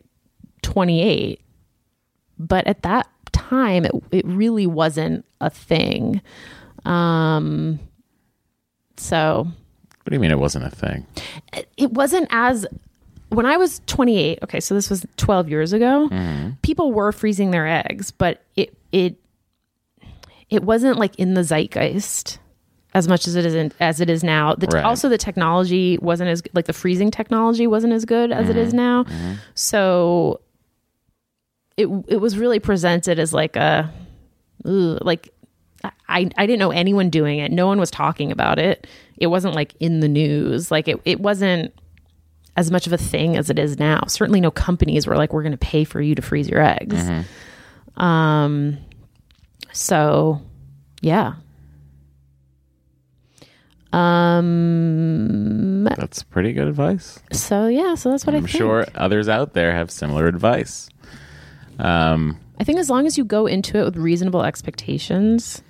28. 0.62 1.42
But 2.40 2.68
at 2.68 2.84
that 2.84 3.11
time, 3.52 3.86
it, 3.86 3.92
it 4.12 4.26
really 4.26 4.68
wasn't 4.68 5.26
a 5.40 5.50
thing. 5.50 6.22
Um, 6.86 7.80
so 8.98 9.48
What 9.48 10.10
do 10.10 10.16
you 10.16 10.20
mean 10.20 10.32
it 10.32 10.40
wasn't 10.40 10.66
a 10.66 10.70
thing? 10.70 11.06
it 11.78 11.92
wasn't 11.92 12.28
as 12.32 12.66
when 13.30 13.46
I 13.46 13.58
was 13.58 13.82
28. 13.88 14.40
Okay, 14.44 14.60
so 14.60 14.74
this 14.74 14.90
was 14.90 15.06
12 15.18 15.50
years 15.50 15.74
ago. 15.74 16.10
Mm-hmm. 16.12 16.52
People 16.62 16.92
were 16.92 17.12
freezing 17.12 17.52
their 17.52 17.68
eggs, 17.68 18.12
but 18.12 18.44
it 18.56 18.78
it 18.92 19.16
it 20.50 20.64
wasn't 20.64 20.98
like 20.98 21.18
in 21.18 21.34
the 21.34 21.44
zeitgeist 21.44 22.40
as 22.94 23.08
much 23.08 23.28
as 23.28 23.36
it 23.36 23.46
isn't 23.46 23.74
as 23.80 24.02
it 24.02 24.10
is 24.10 24.24
now. 24.24 24.54
The, 24.56 24.68
Right. 24.68 24.84
Also, 24.84 25.08
the 25.08 25.18
technology 25.18 25.98
wasn't 26.02 26.30
as 26.30 26.44
like 26.54 26.66
the 26.66 26.74
freezing 26.74 27.10
technology 27.10 27.68
wasn't 27.68 27.94
as 27.94 28.06
good 28.06 28.32
as 28.32 28.50
it 28.50 28.58
is 28.58 28.70
mm-hmm. 28.70 28.78
now. 28.78 29.04
Mm-hmm. 29.04 29.34
So 29.56 30.42
it 31.82 31.90
it 32.08 32.18
was 32.18 32.38
really 32.38 32.60
presented 32.60 33.20
as 33.20 33.34
like 33.34 33.56
a 33.56 33.92
ugh, 34.66 35.00
like 35.02 35.34
I 35.84 36.30
I 36.38 36.46
didn't 36.46 36.60
know 36.60 36.72
anyone 36.72 37.10
doing 37.10 37.40
it. 37.40 37.52
No 37.52 37.68
one 37.68 37.80
was 37.80 37.92
talking 37.92 38.32
about 38.32 38.60
it. 38.60 38.88
It 39.18 39.28
wasn't 39.28 39.56
like 39.56 39.74
in 39.80 40.00
the 40.00 40.08
news. 40.08 40.72
Like 40.72 40.88
it 40.88 41.00
it 41.06 41.20
wasn't 41.20 41.74
as 42.58 42.70
much 42.70 42.86
of 42.86 42.94
a 42.94 42.98
thing 42.98 43.38
as 43.38 43.50
it 43.50 43.58
is 43.58 43.80
now. 43.80 44.04
Certainly 44.08 44.42
no 44.42 44.52
companies 44.52 45.08
were 45.08 45.16
like 45.16 45.32
we're 45.34 45.44
going 45.44 45.54
to 45.54 45.58
pay 45.58 45.84
for 45.84 46.02
you 46.02 46.16
to 46.16 46.22
freeze 46.22 46.50
your 46.50 46.62
eggs. 46.62 46.96
Um 47.98 48.78
so 49.72 50.42
yeah. 51.02 51.36
Um 53.94 55.84
That's 55.84 56.24
pretty 56.24 56.54
good 56.54 56.68
advice. 56.68 57.20
so 57.32 57.68
yeah, 57.68 57.96
so 57.96 58.12
that's 58.12 58.26
what 58.26 58.36
I 58.36 58.38
I'm 58.38 58.46
sure 58.46 58.86
others 58.96 59.28
out 59.30 59.54
there 59.54 59.74
have 59.74 59.92
similar 59.92 60.28
advice. 60.28 60.90
Um, 61.80 62.40
I 62.60 62.64
think 62.64 62.80
as 62.80 62.90
long 62.90 63.06
as 63.08 63.18
you 63.18 63.24
go 63.24 63.48
into 63.48 63.78
it 63.80 63.84
with 63.86 63.98
reasonable 63.98 64.44
expectations, 64.44 65.64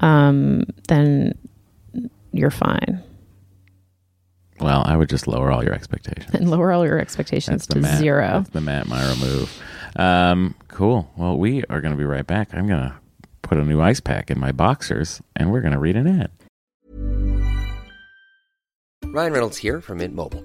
um, 0.00 0.64
then 0.88 1.38
you're 2.32 2.50
fine. 2.50 3.02
well, 4.60 4.82
I 4.84 4.96
would 4.96 5.08
just 5.08 5.26
lower 5.26 5.50
all 5.50 5.62
your 5.64 5.72
expectations. 5.72 6.34
And 6.34 6.50
lower 6.50 6.72
all 6.72 6.84
your 6.84 6.98
expectations 6.98 7.66
That's 7.66 7.74
to 7.74 7.80
Matt, 7.80 7.98
zero. 7.98 8.28
That's 8.28 8.50
the 8.50 8.60
Matt 8.60 8.88
Mira 8.88 9.16
move. 9.16 9.62
Um, 9.96 10.54
cool. 10.68 11.10
Well, 11.16 11.36
we 11.38 11.64
are 11.70 11.80
going 11.80 11.92
to 11.92 11.98
be 11.98 12.04
right 12.04 12.26
back. 12.26 12.54
I'm 12.54 12.66
going 12.66 12.80
to 12.80 12.94
put 13.42 13.58
a 13.58 13.64
new 13.64 13.80
ice 13.80 14.00
pack 14.00 14.30
in 14.30 14.38
my 14.38 14.52
boxers, 14.52 15.20
and 15.36 15.50
we're 15.50 15.60
going 15.60 15.72
to 15.72 15.78
read 15.78 15.96
an 15.96 16.06
ad. 16.06 16.30
Ryan 19.12 19.32
Reynolds 19.32 19.58
here 19.58 19.80
from 19.80 19.98
Mint 19.98 20.14
Mobile. 20.14 20.44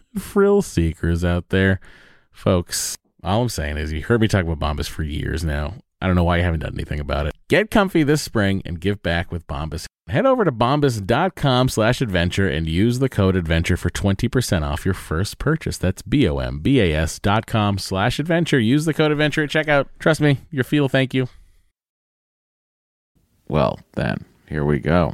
frill 0.17 0.61
seekers 0.61 1.23
out 1.23 1.49
there, 1.49 1.79
folks, 2.31 2.97
all 3.23 3.43
I'm 3.43 3.49
saying 3.49 3.77
is 3.77 3.93
you 3.93 4.03
heard 4.03 4.21
me 4.21 4.27
talk 4.27 4.45
about 4.45 4.59
Bombas 4.59 4.87
for 4.87 5.03
years 5.03 5.43
now. 5.43 5.75
I 6.01 6.07
don't 6.07 6.15
know 6.15 6.23
why 6.23 6.37
you 6.37 6.43
haven't 6.43 6.61
done 6.61 6.73
anything 6.73 6.99
about 6.99 7.27
it. 7.27 7.35
Get 7.47 7.69
comfy 7.69 8.01
this 8.01 8.23
spring 8.23 8.63
and 8.65 8.79
give 8.79 9.03
back 9.03 9.31
with 9.31 9.45
Bombas. 9.45 9.85
Head 10.07 10.25
over 10.25 10.43
to 10.43 10.51
bombas.com 10.51 11.69
slash 11.69 12.01
adventure 12.01 12.49
and 12.49 12.67
use 12.67 12.97
the 12.99 13.07
code 13.07 13.35
adventure 13.35 13.77
for 13.77 13.91
20% 13.91 14.63
off 14.63 14.83
your 14.83 14.95
first 14.95 15.37
purchase. 15.37 15.77
That's 15.77 16.01
B-O-M-B-A-S 16.01 17.19
dot 17.19 17.45
com 17.45 17.77
slash 17.77 18.17
adventure. 18.17 18.59
Use 18.59 18.85
the 18.85 18.95
code 18.95 19.11
adventure 19.11 19.43
at 19.43 19.51
checkout. 19.51 19.85
Trust 19.99 20.19
me, 20.19 20.39
your 20.49 20.63
feel 20.63 20.89
thank 20.89 21.13
you. 21.13 21.27
Well, 23.47 23.79
then, 23.93 24.25
here 24.49 24.65
we 24.65 24.79
go. 24.79 25.13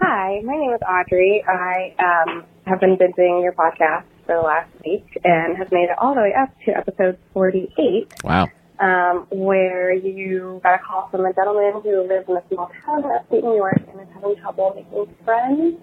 Hi, 0.00 0.40
my 0.44 0.56
name 0.56 0.72
is 0.72 0.80
Audrey. 0.88 1.44
I 1.46 1.94
um, 1.98 2.44
have 2.70 2.78
been 2.80 2.96
binging 2.96 3.42
your 3.42 3.52
podcast 3.52 4.04
for 4.26 4.36
the 4.36 4.42
last 4.42 4.70
week 4.84 5.04
and 5.24 5.56
have 5.58 5.72
made 5.72 5.90
it 5.90 5.98
all 5.98 6.14
the 6.14 6.20
way 6.20 6.32
up 6.40 6.50
to 6.64 6.70
episode 6.76 7.18
48, 7.34 8.06
Wow. 8.22 8.46
um, 8.78 9.26
where 9.30 9.92
you 9.92 10.60
got 10.62 10.74
a 10.74 10.78
call 10.78 11.08
from 11.10 11.26
a 11.26 11.32
gentleman 11.34 11.80
who 11.82 12.06
lives 12.06 12.28
in 12.28 12.36
a 12.36 12.42
small 12.48 12.70
town 12.86 13.04
in 13.04 13.10
upstate 13.10 13.42
New 13.42 13.56
York 13.56 13.82
and 13.90 14.00
is 14.00 14.06
having 14.14 14.36
trouble 14.36 14.72
making 14.76 15.12
friends. 15.24 15.76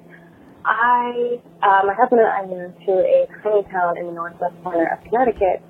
I, 0.64 1.40
uh, 1.62 1.82
my 1.86 1.94
husband 1.94 2.22
and 2.22 2.30
I 2.30 2.46
moved 2.46 2.80
to 2.86 2.92
a 2.94 3.28
tiny 3.44 3.64
town 3.72 3.98
in 3.98 4.06
the 4.08 4.14
northwest 4.14 4.56
corner 4.64 4.88
of 4.88 5.04
Connecticut 5.04 5.62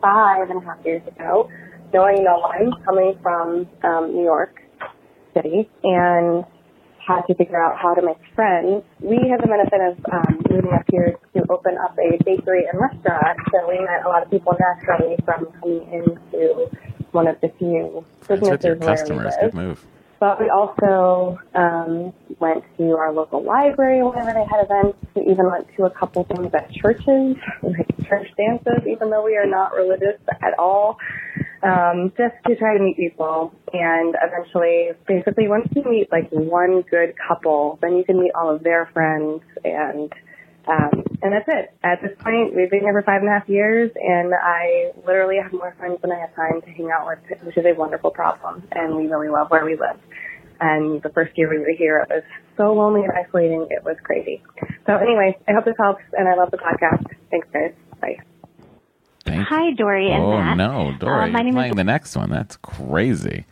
five 0.00 0.48
and 0.50 0.62
a 0.62 0.64
half 0.64 0.78
years 0.84 1.02
ago, 1.08 1.48
knowing 1.92 2.22
no 2.24 2.38
one, 2.38 2.72
coming 2.84 3.18
from 3.22 3.66
um, 3.82 4.12
New 4.14 4.24
York 4.24 4.62
City, 5.34 5.68
and 5.82 6.44
had 7.06 7.22
to 7.22 7.34
figure 7.34 7.62
out 7.62 7.78
how 7.78 7.94
to 7.94 8.02
make 8.02 8.18
friends. 8.34 8.84
We 9.00 9.16
had 9.28 9.42
the 9.42 9.48
benefit 9.48 9.80
of 9.80 9.98
um, 10.12 10.42
moving 10.50 10.72
up 10.72 10.84
here 10.90 11.18
to 11.34 11.44
open 11.50 11.76
up 11.78 11.96
a 11.98 12.22
bakery 12.24 12.64
and 12.70 12.80
restaurant, 12.80 13.38
so 13.50 13.68
we 13.68 13.78
met 13.80 14.04
a 14.04 14.08
lot 14.08 14.22
of 14.22 14.30
people 14.30 14.56
naturally 14.58 15.16
from 15.24 15.46
coming 15.60 15.86
into 15.92 16.70
one 17.10 17.26
of 17.26 17.40
the 17.40 17.48
few 17.58 17.68
your 17.68 18.04
businesses 18.28 18.64
where 18.64 18.74
we 18.74 18.86
customers. 18.86 19.34
live. 19.40 19.52
Good 19.52 19.54
move. 19.54 19.86
But 20.20 20.40
we 20.40 20.48
also 20.50 21.40
um, 21.52 22.12
went 22.38 22.62
to 22.78 22.96
our 22.96 23.12
local 23.12 23.42
library 23.42 24.04
whenever 24.04 24.32
they 24.32 24.44
had 24.44 24.64
events. 24.64 24.96
We 25.16 25.22
even 25.22 25.46
went 25.50 25.66
to 25.76 25.86
a 25.86 25.90
couple 25.90 26.22
things 26.22 26.54
at 26.54 26.70
churches, 26.70 27.36
like 27.62 28.06
church 28.06 28.28
dances, 28.36 28.86
even 28.86 29.10
though 29.10 29.24
we 29.24 29.36
are 29.36 29.48
not 29.48 29.74
religious 29.74 30.20
at 30.40 30.56
all, 30.60 30.98
um, 31.62 32.12
just 32.16 32.34
to 32.46 32.56
try 32.56 32.76
to 32.76 32.82
meet 32.82 32.96
people. 32.96 33.52
And 33.72 34.14
eventually, 34.22 34.90
basically, 35.06 35.48
once 35.48 35.68
you 35.74 35.82
meet 35.84 36.10
like 36.10 36.28
one 36.30 36.82
good 36.90 37.14
couple, 37.16 37.78
then 37.80 37.96
you 37.96 38.04
can 38.04 38.20
meet 38.20 38.32
all 38.34 38.54
of 38.54 38.62
their 38.62 38.90
friends 38.92 39.42
and 39.64 40.12
um, 40.66 41.02
and 41.22 41.32
that's 41.32 41.48
it. 41.48 41.74
At 41.82 42.02
this 42.02 42.12
point, 42.22 42.54
we've 42.54 42.70
been 42.70 42.80
here 42.80 42.92
for 42.92 43.02
five 43.02 43.20
and 43.20 43.28
a 43.28 43.32
half 43.32 43.48
years, 43.48 43.90
and 43.96 44.32
I 44.32 44.92
literally 45.06 45.36
have 45.42 45.52
more 45.52 45.74
friends 45.78 45.98
than 46.02 46.12
I 46.12 46.20
have 46.20 46.34
time 46.36 46.60
to 46.62 46.70
hang 46.70 46.90
out 46.90 47.06
with, 47.06 47.18
which 47.42 47.56
is 47.56 47.64
a 47.66 47.74
wonderful 47.74 48.10
problem. 48.10 48.62
And 48.70 48.96
we 48.96 49.08
really 49.08 49.28
love 49.28 49.50
where 49.50 49.64
we 49.64 49.72
live. 49.72 49.98
And 50.60 51.02
the 51.02 51.10
first 51.10 51.36
year 51.36 51.50
we 51.50 51.58
were 51.58 51.74
here, 51.76 51.98
it 51.98 52.08
was 52.08 52.22
so 52.56 52.72
lonely 52.72 53.02
and 53.02 53.12
isolating. 53.12 53.66
It 53.70 53.82
was 53.84 53.96
crazy. 54.04 54.42
So 54.86 54.94
anyway, 54.94 55.36
I 55.48 55.52
hope 55.52 55.64
this 55.64 55.74
helps, 55.78 56.02
and 56.12 56.28
I 56.28 56.36
love 56.36 56.50
the 56.52 56.58
podcast. 56.58 57.06
Thanks, 57.30 57.48
guys. 57.52 57.74
Bye. 58.00 58.31
Thank 59.24 59.46
Hi, 59.48 59.72
Doree 59.72 60.10
and 60.10 60.22
oh, 60.22 60.38
Matt. 60.38 60.56
no. 60.56 60.94
Doree, 60.98 61.24
Uh, 61.24 61.26
my 61.28 61.42
name 61.42 61.54
playing 61.54 61.70
is 61.72 61.76
the 61.76 61.84
next 61.84 62.16
one. 62.16 62.30
That's 62.30 62.56
crazy. 62.56 63.44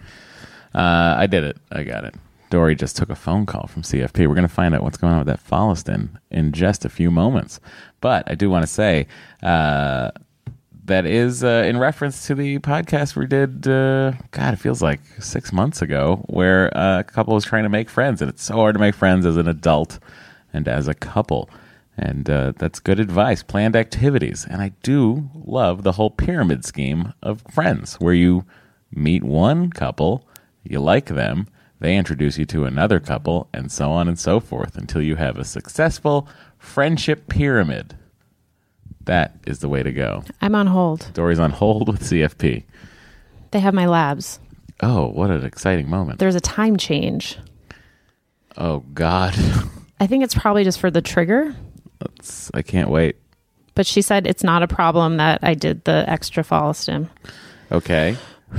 Uh, 0.75 1.15
I 1.19 1.27
did 1.27 1.45
it. 1.45 1.57
I 1.71 1.83
got 1.85 2.05
it. 2.05 2.15
Doree 2.51 2.75
just 2.75 2.97
took 2.97 3.11
a 3.11 3.15
phone 3.15 3.47
call 3.47 3.69
from 3.69 3.83
CFP. 3.83 4.27
We're 4.27 4.35
going 4.35 4.43
to 4.43 4.53
find 4.53 4.75
out 4.75 4.83
what's 4.83 4.97
going 4.97 5.13
on 5.13 5.21
with 5.21 5.29
that 5.29 5.45
Follistim 5.45 6.11
in 6.33 6.51
just 6.53 6.85
a 6.85 6.89
few 6.89 7.11
moments. 7.11 7.61
But 8.01 8.29
I 8.29 8.35
do 8.35 8.51
want 8.51 8.65
to 8.65 8.67
say 8.67 9.07
uh, 9.45 10.11
that 10.87 11.07
is 11.07 11.45
uh, 11.45 11.65
in 11.67 11.79
reference 11.79 12.27
to 12.27 12.35
the 12.35 12.59
podcast 12.59 13.15
we 13.15 13.27
did, 13.27 13.69
uh, 13.69 14.13
God, 14.33 14.55
it 14.55 14.57
feels 14.59 14.83
like 14.83 15.01
six 15.21 15.53
months 15.53 15.81
ago, 15.81 16.25
where 16.27 16.77
uh, 16.77 16.99
a 16.99 17.05
couple 17.05 17.35
was 17.35 17.45
trying 17.45 17.63
to 17.63 17.69
make 17.69 17.89
friends. 17.89 18.21
And 18.21 18.29
it's 18.29 18.43
so 18.43 18.55
hard 18.55 18.75
to 18.75 18.81
make 18.81 18.97
friends 18.97 19.25
as 19.25 19.37
an 19.37 19.47
adult 19.47 20.01
and 20.53 20.67
as 20.67 20.89
a 20.89 20.95
couple. 20.95 21.49
And 21.97 22.31
uh, 22.31 22.53
that's 22.57 22.81
good 22.81 22.99
advice. 23.01 23.43
Planned 23.43 23.77
activities. 23.77 24.47
And 24.49 24.63
I 24.63 24.73
do 24.83 25.29
love 25.35 25.83
the 25.83 25.93
whole 25.93 26.11
pyramid 26.11 26.65
scheme 26.65 27.13
of 27.23 27.43
friends 27.51 27.95
where 27.97 28.15
you 28.15 28.45
meet 28.91 29.23
one 29.23 29.71
couple, 29.71 30.27
you 30.65 30.81
like 30.81 31.07
them, 31.07 31.47
they 31.81 31.97
introduce 31.97 32.37
you 32.37 32.45
to 32.47 32.67
another 32.67 33.01
couple, 33.01 33.49
and 33.55 33.73
so 33.73 33.91
on 33.91 34.07
and 34.07 34.19
so 34.19 34.39
forth 34.39 34.77
until 34.77 35.01
you 35.01 35.17
have 35.17 35.39
a 35.39 35.45
successful 35.45 36.29
friendship 36.59 37.29
pyramid. 37.29 37.97
That 39.05 39.37
is 39.47 39.61
the 39.61 39.69
way 39.69 39.83
to 39.83 39.93
go. 39.93 40.25
I'm 40.43 40.55
on 40.55 40.67
hold. 40.67 41.11
Doree's 41.15 41.39
on 41.39 41.51
hold 41.51 41.89
with 41.89 42.03
CFP. 42.03 42.65
They 43.51 43.61
have 43.61 43.75
my 43.75 43.87
labs. 43.87 44.39
Oh, 44.83 45.09
what 45.09 45.31
an 45.31 45.45
exciting 45.45 45.89
moment. 45.89 46.19
There's 46.19 46.35
a 46.35 46.41
time 46.41 46.77
change. 46.77 47.39
Oh 48.57 48.81
God, 48.93 49.35
I 50.01 50.07
think 50.07 50.23
it's 50.23 50.35
probably 50.35 50.65
just 50.65 50.81
for 50.81 50.91
the 50.91 51.03
trigger. 51.03 51.55
It's- 52.01 52.51
I 52.55 52.63
can't 52.63 52.91
wait. 52.91 53.17
But 53.75 53.87
she 53.87 54.03
said 54.03 54.27
it's 54.27 54.43
not 54.45 54.63
a 54.63 54.69
problem 54.69 55.17
that 55.19 55.39
I 55.43 55.55
did 55.55 55.85
the 55.85 56.05
extra 56.09 56.43
follistim. 56.43 57.09
Okay. 57.73 58.17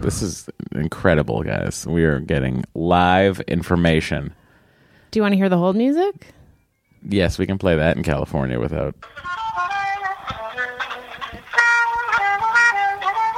This 0.00 0.22
is 0.22 0.48
incredible, 0.72 1.42
guys. 1.42 1.86
We 1.86 2.04
are 2.04 2.20
getting 2.20 2.64
live 2.74 3.40
information. 3.40 4.32
Do 5.10 5.18
you 5.18 5.22
want 5.22 5.34
to 5.34 5.36
hear 5.36 5.50
the 5.50 5.58
hold 5.58 5.76
music? 5.76 6.28
Yes, 7.06 7.38
we 7.38 7.44
can 7.44 7.58
play 7.58 7.76
that 7.76 7.98
in 7.98 8.02
California 8.02 8.58
without 8.58 8.94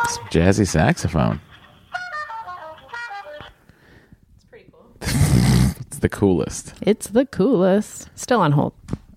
some 0.09 0.25
jazzy 0.27 0.67
saxophone. 0.67 1.41
It's 4.37 4.45
pretty 4.51 4.71
cool. 4.73 4.87
it's 5.81 5.99
the 5.99 6.09
coolest. 6.09 6.75
It's 6.83 7.09
the 7.09 7.27
coolest. 7.27 8.09
Still 8.15 8.41
on 8.41 8.53
hold. 8.53 8.75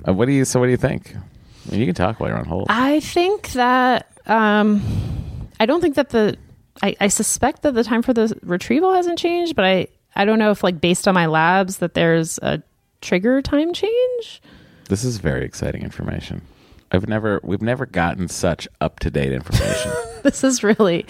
Uh, 0.07 0.13
what 0.13 0.25
do 0.25 0.31
you? 0.31 0.45
So, 0.45 0.59
what 0.59 0.67
do 0.67 0.71
you 0.71 0.77
think? 0.77 1.15
I 1.15 1.71
mean, 1.71 1.79
you 1.79 1.85
can 1.85 1.95
talk 1.95 2.19
while 2.19 2.29
you're 2.29 2.37
on 2.37 2.45
hold. 2.45 2.67
I 2.69 2.99
think 2.99 3.51
that 3.53 4.07
um, 4.27 4.81
I 5.59 5.65
don't 5.65 5.81
think 5.81 5.95
that 5.95 6.09
the 6.09 6.37
I, 6.83 6.95
I 6.99 7.07
suspect 7.07 7.63
that 7.63 7.73
the 7.73 7.83
time 7.83 8.01
for 8.01 8.13
the 8.13 8.37
retrieval 8.43 8.93
hasn't 8.93 9.17
changed, 9.19 9.55
but 9.55 9.65
I 9.65 9.87
I 10.15 10.25
don't 10.25 10.39
know 10.39 10.51
if 10.51 10.63
like 10.63 10.79
based 10.79 11.07
on 11.07 11.13
my 11.13 11.25
labs 11.25 11.77
that 11.77 11.93
there's 11.93 12.37
a 12.39 12.61
trigger 13.01 13.41
time 13.41 13.73
change. 13.73 14.41
This 14.89 15.03
is 15.03 15.17
very 15.17 15.43
exciting 15.45 15.81
information. 15.81 16.41
I've 16.91 17.07
never, 17.09 17.41
we've 17.43 17.61
never 17.61 17.87
gotten 17.87 18.27
such 18.27 18.67
up 18.79 18.99
to 18.99 19.09
date 19.09 19.33
information. 19.33 19.91
This 20.23 20.43
is 20.43 20.63
really 20.63 21.05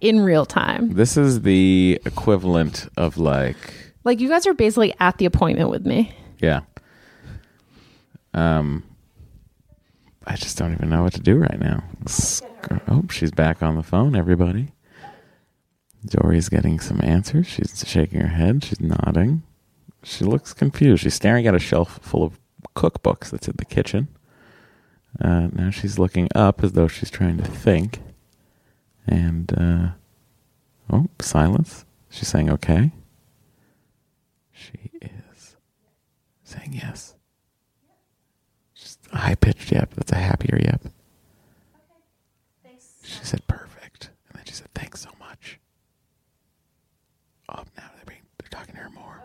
in 0.00 0.18
real 0.18 0.44
time. 0.44 0.94
this 0.94 1.16
is 1.16 1.42
the 1.42 2.00
equivalent 2.04 2.88
of 2.96 3.16
like 3.16 3.56
Like 4.02 4.18
you 4.18 4.28
guys 4.28 4.48
are 4.48 4.54
basically 4.54 4.94
at 4.98 5.18
the 5.18 5.26
appointment 5.26 5.70
with 5.70 5.86
me. 5.86 6.12
Yeah. 6.40 6.62
Um, 8.38 8.84
I 10.26 10.36
just 10.36 10.56
don't 10.58 10.72
even 10.72 10.90
know 10.90 11.02
what 11.02 11.14
to 11.14 11.20
do 11.20 11.38
right 11.38 11.58
now. 11.58 11.82
Oh, 12.86 13.04
she's 13.10 13.32
back 13.32 13.62
on 13.62 13.74
the 13.74 13.82
phone. 13.82 14.14
Everybody. 14.14 14.68
Doree's 16.06 16.48
getting 16.48 16.78
some 16.78 17.00
answers. 17.02 17.48
She's 17.48 17.82
shaking 17.86 18.20
her 18.20 18.28
head. 18.28 18.62
She's 18.62 18.80
nodding. 18.80 19.42
She 20.04 20.24
looks 20.24 20.54
confused. 20.54 21.02
She's 21.02 21.14
staring 21.14 21.46
at 21.48 21.54
a 21.54 21.58
shelf 21.58 21.98
full 22.00 22.22
of 22.22 22.38
cookbooks 22.76 23.30
that's 23.30 23.48
in 23.48 23.56
the 23.58 23.64
kitchen. 23.64 24.06
Uh, 25.20 25.48
now 25.52 25.70
she's 25.70 25.98
looking 25.98 26.28
up 26.34 26.62
as 26.62 26.72
though 26.72 26.86
she's 26.86 27.10
trying 27.10 27.38
to 27.38 27.44
think. 27.44 28.00
And 29.06 29.52
uh, 29.58 29.88
oh, 30.92 31.06
silence. 31.20 31.84
She's 32.10 32.28
saying 32.28 32.50
okay. 32.50 32.92
She 34.52 34.90
is 35.02 35.56
saying 36.44 36.74
yes. 36.74 37.14
High 39.12 39.34
pitched 39.34 39.72
yep. 39.72 39.94
That's 39.94 40.12
a 40.12 40.16
happier 40.16 40.58
yep. 40.62 40.80
Okay. 40.84 40.92
Thanks. 42.62 42.86
She 43.02 43.24
said 43.24 43.46
perfect. 43.46 44.10
And 44.28 44.38
then 44.38 44.44
she 44.46 44.54
said 44.54 44.68
thanks 44.74 45.00
so 45.00 45.10
much. 45.18 45.58
Oh, 47.48 47.62
now 47.76 47.90
they're, 47.96 48.04
being, 48.06 48.20
they're 48.38 48.50
talking 48.50 48.74
to 48.74 48.80
her 48.80 48.90
more. 48.90 49.22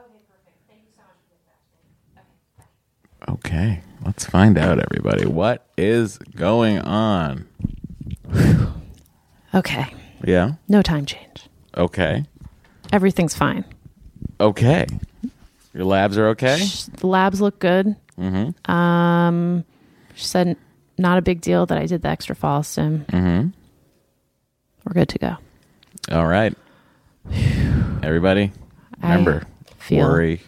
Okay, 3.29 3.81
let's 4.05 4.25
find 4.25 4.57
out, 4.57 4.79
everybody. 4.79 5.25
What 5.25 5.65
is 5.77 6.17
going 6.36 6.79
on? 6.79 7.47
Okay. 9.53 9.93
Yeah. 10.25 10.53
No 10.67 10.81
time 10.81 11.05
change. 11.05 11.47
Okay. 11.77 12.25
Everything's 12.91 13.34
fine. 13.34 13.63
Okay. 14.41 14.88
Your 15.73 15.86
labs 15.86 16.17
are 16.17 16.27
okay? 16.29 16.65
The 16.97 17.07
labs 17.07 17.39
look 17.39 17.59
good. 17.59 17.95
Mm-hmm. 18.19 18.71
Um, 18.71 19.63
she 20.24 20.30
said 20.30 20.55
not 20.97 21.17
a 21.17 21.21
big 21.21 21.41
deal 21.41 21.65
that 21.65 21.78
I 21.78 21.86
did 21.86 22.01
the 22.01 22.07
extra 22.07 22.34
follistim. 22.36 23.05
Mm-hmm. 23.07 23.49
We're 24.86 24.93
good 24.93 25.09
to 25.09 25.19
go. 25.19 25.36
All 26.11 26.26
right. 26.28 26.55
Everybody, 28.01 28.51
remember, 29.01 29.45
I 29.69 29.74
feel 29.84 30.07
worry. 30.07 30.41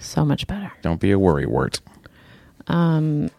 so 0.00 0.24
much 0.24 0.46
better. 0.46 0.72
Don't 0.82 1.00
be 1.00 1.10
a 1.10 1.18
worry 1.18 1.46
wart. 1.46 1.80
Um, 2.66 3.30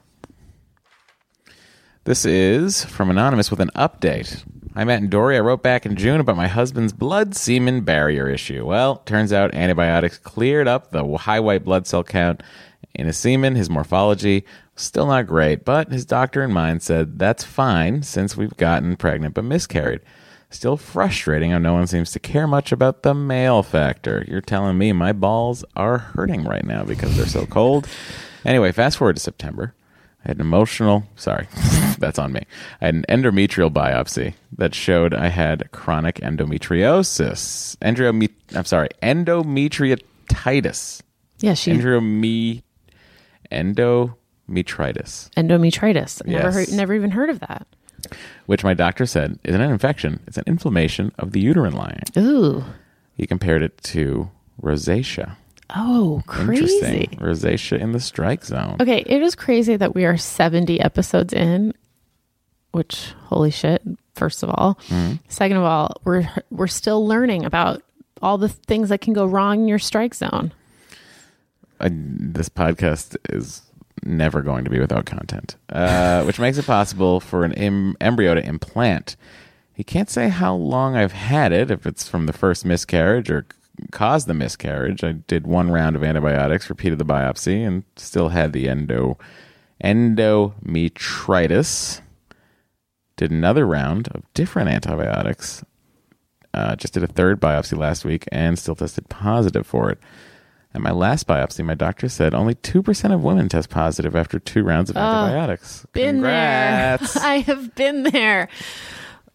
This 2.04 2.26
is 2.26 2.84
from 2.86 3.10
Anonymous 3.10 3.50
with 3.50 3.60
an 3.60 3.72
update. 3.76 4.44
Hi, 4.76 4.84
Matt 4.84 5.02
and 5.02 5.10
Doree. 5.10 5.38
I 5.38 5.40
wrote 5.40 5.64
back 5.64 5.86
in 5.86 5.96
June 5.96 6.20
about 6.20 6.36
my 6.38 6.48
husband's 6.48 6.94
blood 6.94 7.36
semen 7.36 7.82
barrier 7.82 8.28
issue. 8.30 8.66
Well, 8.66 8.98
turns 8.98 9.32
out 9.34 9.56
antibiotics 9.56 10.18
cleared 10.20 10.68
up 10.68 10.92
the 10.92 11.04
high 11.18 11.40
white 11.40 11.64
blood 11.64 11.88
cell 11.88 12.04
count 12.04 12.44
in 12.96 13.06
his 13.08 13.18
semen. 13.18 13.56
His 13.56 13.70
morphology 13.70 14.44
was 14.74 14.84
still 14.84 15.08
not 15.08 15.28
great, 15.28 15.64
but 15.66 15.92
his 15.92 16.06
doctor 16.06 16.42
and 16.42 16.54
mine 16.54 16.80
said 16.80 17.20
that's 17.20 17.44
fine 17.44 18.04
since 18.04 18.36
we've 18.38 18.56
gotten 18.58 18.96
pregnant 18.96 19.34
but 19.36 19.44
miscarried. 19.44 20.02
Still 20.50 20.78
frustrating 20.78 21.52
how 21.52 21.58
no 21.58 21.74
one 21.74 21.88
seems 21.88 22.12
to 22.12 22.20
care 22.20 22.48
much 22.48 22.72
about 22.72 23.04
the 23.04 23.14
male 23.14 23.62
factor. 23.64 24.24
You're 24.28 24.42
telling 24.42 24.78
me 24.78 24.94
my 24.94 25.12
balls 25.12 25.66
are 25.76 25.98
hurting 25.98 26.44
right 26.46 26.64
now 26.66 26.84
because 26.86 27.18
they're 27.18 27.26
so 27.26 27.46
cold. 27.46 27.88
Anyway, 28.46 28.72
fast 28.72 28.98
forward 28.98 29.16
to 29.18 29.22
September. 29.22 29.74
I 30.24 30.30
had 30.30 30.38
an 30.38 30.42
emotional, 30.42 31.04
sorry, 31.16 31.48
that's 32.00 32.18
on 32.18 32.32
me. 32.32 32.46
I 32.82 32.86
had 32.86 32.96
an 32.96 33.06
endometrial 33.10 33.70
biopsy 33.72 34.34
that 34.58 34.74
showed 34.74 35.14
I 35.14 35.28
had 35.28 35.72
chronic 35.72 36.16
endometriosis. 36.16 37.76
Endome- 37.78 38.30
I'm 38.56 38.66
sorry, 38.66 38.90
endometriatitis. 39.04 41.02
yeah, 41.40 41.54
she 41.54 41.72
Endome- 41.72 42.64
endometritis, 43.52 45.30
endometritis. 45.36 46.22
I 46.26 46.32
Never 46.32 46.44
Yes. 46.60 46.70
heard, 46.70 46.78
never 46.78 46.94
even 46.94 47.12
heard 47.12 47.30
of 47.30 47.40
that. 47.42 47.68
which 48.46 48.64
my 48.64 48.74
doctor 48.74 49.06
said 49.06 49.40
isn't 49.44 49.60
an 49.62 49.72
infection, 49.72 50.20
it's 50.28 50.38
an 50.38 50.44
inflammation 50.48 51.12
of 51.18 51.32
the 51.32 51.40
uterine 51.40 51.74
lining. 51.76 52.04
Ooh. 52.18 52.64
He 53.18 53.26
compared 53.26 53.64
it 53.64 53.78
to 53.84 54.30
rosacea. 54.62 55.36
Oh, 55.76 56.22
Interesting. 56.40 57.08
crazy. 57.08 57.08
Rosacea 57.20 57.80
in 57.80 57.92
the 57.92 58.00
strike 58.00 58.46
zone. 58.46 58.76
Okay, 58.80 59.00
it 59.08 59.22
is 59.24 59.34
crazy 59.34 59.76
that 59.78 59.96
we 59.96 60.06
are 60.06 60.16
70 60.18 60.80
episodes 60.80 61.34
in, 61.34 61.74
which 62.72 63.14
holy 63.24 63.50
shit, 63.50 63.82
first 64.14 64.44
of 64.44 64.50
all. 64.52 64.76
Mm-hmm. 64.90 65.16
Second 65.28 65.58
of 65.58 65.64
all, 65.64 66.00
we're 66.04 66.30
we're 66.52 66.68
still 66.68 67.08
learning 67.08 67.46
about 67.46 67.82
all 68.22 68.38
the 68.38 68.50
things 68.50 68.90
that 68.90 69.02
can 69.02 69.14
go 69.14 69.26
wrong 69.26 69.62
in 69.62 69.68
your 69.68 69.80
strike 69.80 70.14
zone. 70.14 70.54
I, 71.80 71.90
this 71.92 72.50
podcast 72.50 73.18
is 73.30 73.64
never 74.04 74.42
going 74.42 74.66
to 74.66 74.70
be 74.70 74.80
without 74.80 75.06
content, 75.06 75.56
uh, 75.70 76.24
which 76.24 76.40
makes 76.40 76.58
it 76.58 76.66
possible 76.66 77.20
for 77.20 77.44
an 77.44 77.54
em- 77.54 77.96
embryo 78.00 78.36
to 78.36 78.46
implant. 78.46 79.16
He 79.74 79.84
can't 79.84 80.10
say 80.10 80.30
how 80.30 80.56
long 80.56 80.96
I've 80.96 81.12
had 81.12 81.52
it, 81.52 81.70
if 81.70 81.86
it's 81.86 82.08
from 82.08 82.28
the 82.28 82.34
first 82.34 82.66
miscarriage 82.66 83.30
or 83.30 83.46
caused 83.92 84.28
the 84.28 84.34
miscarriage. 84.34 85.04
I 85.04 85.14
did 85.14 85.48
one 85.48 85.70
round 85.70 85.96
of 85.96 86.04
antibiotics, 86.04 86.70
repeated 86.70 87.00
the 87.00 87.06
biopsy, 87.06 87.66
and 87.66 87.84
still 87.96 88.30
had 88.30 88.54
the 88.54 88.70
endo 88.70 89.18
endometritis. 89.84 92.02
Did 93.18 93.32
another 93.32 93.66
round 93.66 94.10
of 94.10 94.24
different 94.34 94.70
antibiotics. 94.70 95.64
Uh, 96.54 96.76
just 96.76 96.94
did 96.94 97.04
a 97.04 97.08
third 97.08 97.42
biopsy 97.42 97.78
last 97.78 98.06
week 98.06 98.26
and 98.32 98.58
still 98.58 98.76
tested 98.76 99.10
positive 99.10 99.68
for 99.68 99.90
it. 99.90 100.00
At 100.76 100.82
my 100.82 100.92
last 100.92 101.26
biopsy, 101.26 101.64
my 101.64 101.74
doctor 101.74 102.10
said 102.10 102.34
only 102.36 102.54
2% 102.54 103.14
of 103.14 103.24
women 103.24 103.48
test 103.48 103.70
positive 103.70 104.14
after 104.14 104.40
two 104.40 104.62
rounds 104.62 104.90
of 104.90 104.98
antibiotics. 104.98 105.86
Been 105.94 106.16
Congrats. 106.16 107.14
there. 107.14 107.24
I 107.26 107.38
have 107.38 107.74
been 107.76 108.04
there. 108.04 108.50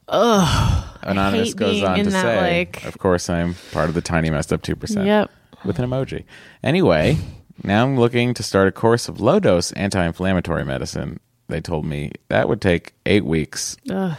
Anonymous 0.06 1.48
hate 1.48 1.56
goes 1.56 1.82
on 1.82 1.96
to 2.04 2.10
say, 2.10 2.58
like- 2.60 2.84
of 2.84 2.98
course, 2.98 3.30
I'm 3.30 3.54
part 3.72 3.88
of 3.88 3.94
the 3.94 4.02
tiny 4.02 4.28
messed 4.28 4.52
up 4.52 4.60
2%. 4.60 5.06
Yep. 5.06 5.30
With 5.64 5.78
an 5.78 5.88
emoji. 5.88 6.24
Anyway, 6.62 7.16
now 7.64 7.84
I'm 7.84 7.98
looking 7.98 8.34
to 8.34 8.42
start 8.42 8.68
a 8.68 8.72
course 8.72 9.08
of 9.08 9.18
low 9.18 9.40
dose 9.40 9.72
anti 9.72 10.04
inflammatory 10.04 10.66
medicine. 10.66 11.20
They 11.48 11.62
told 11.62 11.86
me 11.86 12.12
that 12.28 12.50
would 12.50 12.60
take 12.60 12.92
eight 13.06 13.24
weeks. 13.24 13.78
Ugh. 13.88 14.14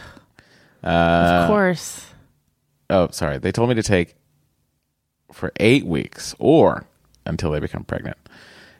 Uh, 0.82 0.88
of 0.88 1.48
course. 1.48 2.04
Oh, 2.90 3.10
sorry. 3.12 3.38
They 3.38 3.52
told 3.52 3.68
me 3.68 3.76
to 3.76 3.82
take 3.84 4.16
for 5.30 5.52
eight 5.60 5.86
weeks 5.86 6.34
or 6.40 6.86
until 7.26 7.50
they 7.50 7.60
become 7.60 7.84
pregnant. 7.84 8.16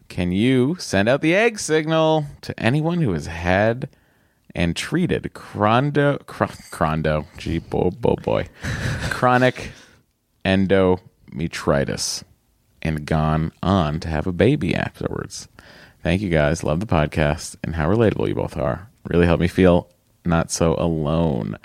Can 0.09 0.33
you 0.33 0.77
send 0.79 1.09
out 1.09 1.23
the 1.23 1.35
egg 1.35 1.59
signal 1.59 2.27
to 2.43 2.59
anyone 2.61 3.01
who 3.01 3.13
has 3.13 3.27
had 3.27 3.89
and 4.55 4.77
treated 4.77 5.31
chrondo, 5.33 6.19
chro- 6.25 6.71
chrondo, 6.71 7.27
gee, 7.39 7.59
boy, 7.59 7.91
boy, 7.91 8.15
boy, 8.23 8.49
chronic 9.11 9.73
endometritis 10.45 12.25
and 12.83 13.07
gone 13.07 13.53
on 13.63 14.01
to 14.01 14.09
have 14.09 14.27
a 14.27 14.33
baby 14.33 14.75
afterwards? 14.75 15.49
Thank 16.03 16.21
you 16.21 16.29
guys. 16.29 16.65
Love 16.65 16.81
the 16.81 16.87
podcast 16.87 17.57
and 17.63 17.77
how 17.77 17.89
relatable 17.89 18.29
you 18.29 18.35
both 18.35 18.57
are. 18.57 18.91
Really 19.09 19.27
helped 19.27 19.41
me 19.41 19.49
feel 19.49 19.89
not 20.25 20.51
so 20.51 20.75
alone. 20.75 21.57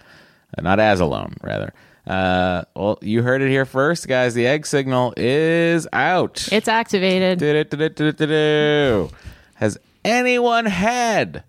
Uh, 0.58 0.62
not 0.62 0.80
as 0.80 1.00
alone, 1.00 1.34
rather. 1.42 1.74
Uh, 2.06 2.64
well, 2.76 2.98
you 3.02 3.22
heard 3.22 3.42
it 3.42 3.50
here 3.50 3.66
first, 3.66 4.08
guys. 4.08 4.34
The 4.34 4.48
egg 4.48 4.66
signal 4.66 5.14
is 5.18 5.88
out. 5.92 6.48
It's 6.52 6.68
activated. 6.70 7.40
Do-do-do-do-do-do. 7.40 9.10
Has 9.56 9.78
anyone 10.06 10.66
had 10.66 11.44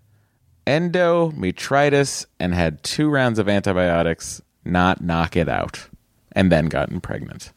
endometritis 0.67 2.25
and 2.39 2.53
had 2.53 2.83
two 2.83 3.09
rounds 3.09 3.39
of 3.39 3.47
antibiotics, 3.49 4.41
not 4.65 5.01
knock 5.01 5.35
it 5.35 5.47
out, 5.49 5.87
and 6.33 6.51
then 6.51 6.67
gotten 6.67 6.99
pregnant? 7.01 7.51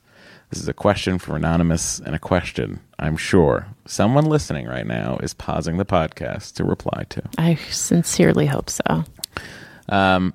This 0.51 0.61
is 0.61 0.69
a 0.69 0.75
question 0.75 1.19
for 1.19 1.35
Anonymous 1.35 1.99
and 1.99 2.15
a 2.15 2.19
question 2.19 2.81
I'm 2.99 3.17
sure 3.17 3.69
someone 3.87 4.27
listening 4.27 4.67
right 4.67 4.87
now 4.87 5.17
is 5.23 5.33
pausing 5.33 5.79
the 5.79 5.85
podcast 5.87 6.55
to 6.55 6.65
reply 6.65 7.05
to. 7.09 7.23
I 7.39 7.55
sincerely 7.71 8.47
hope 8.47 8.69
so. 8.69 9.05
Um, 9.89 10.35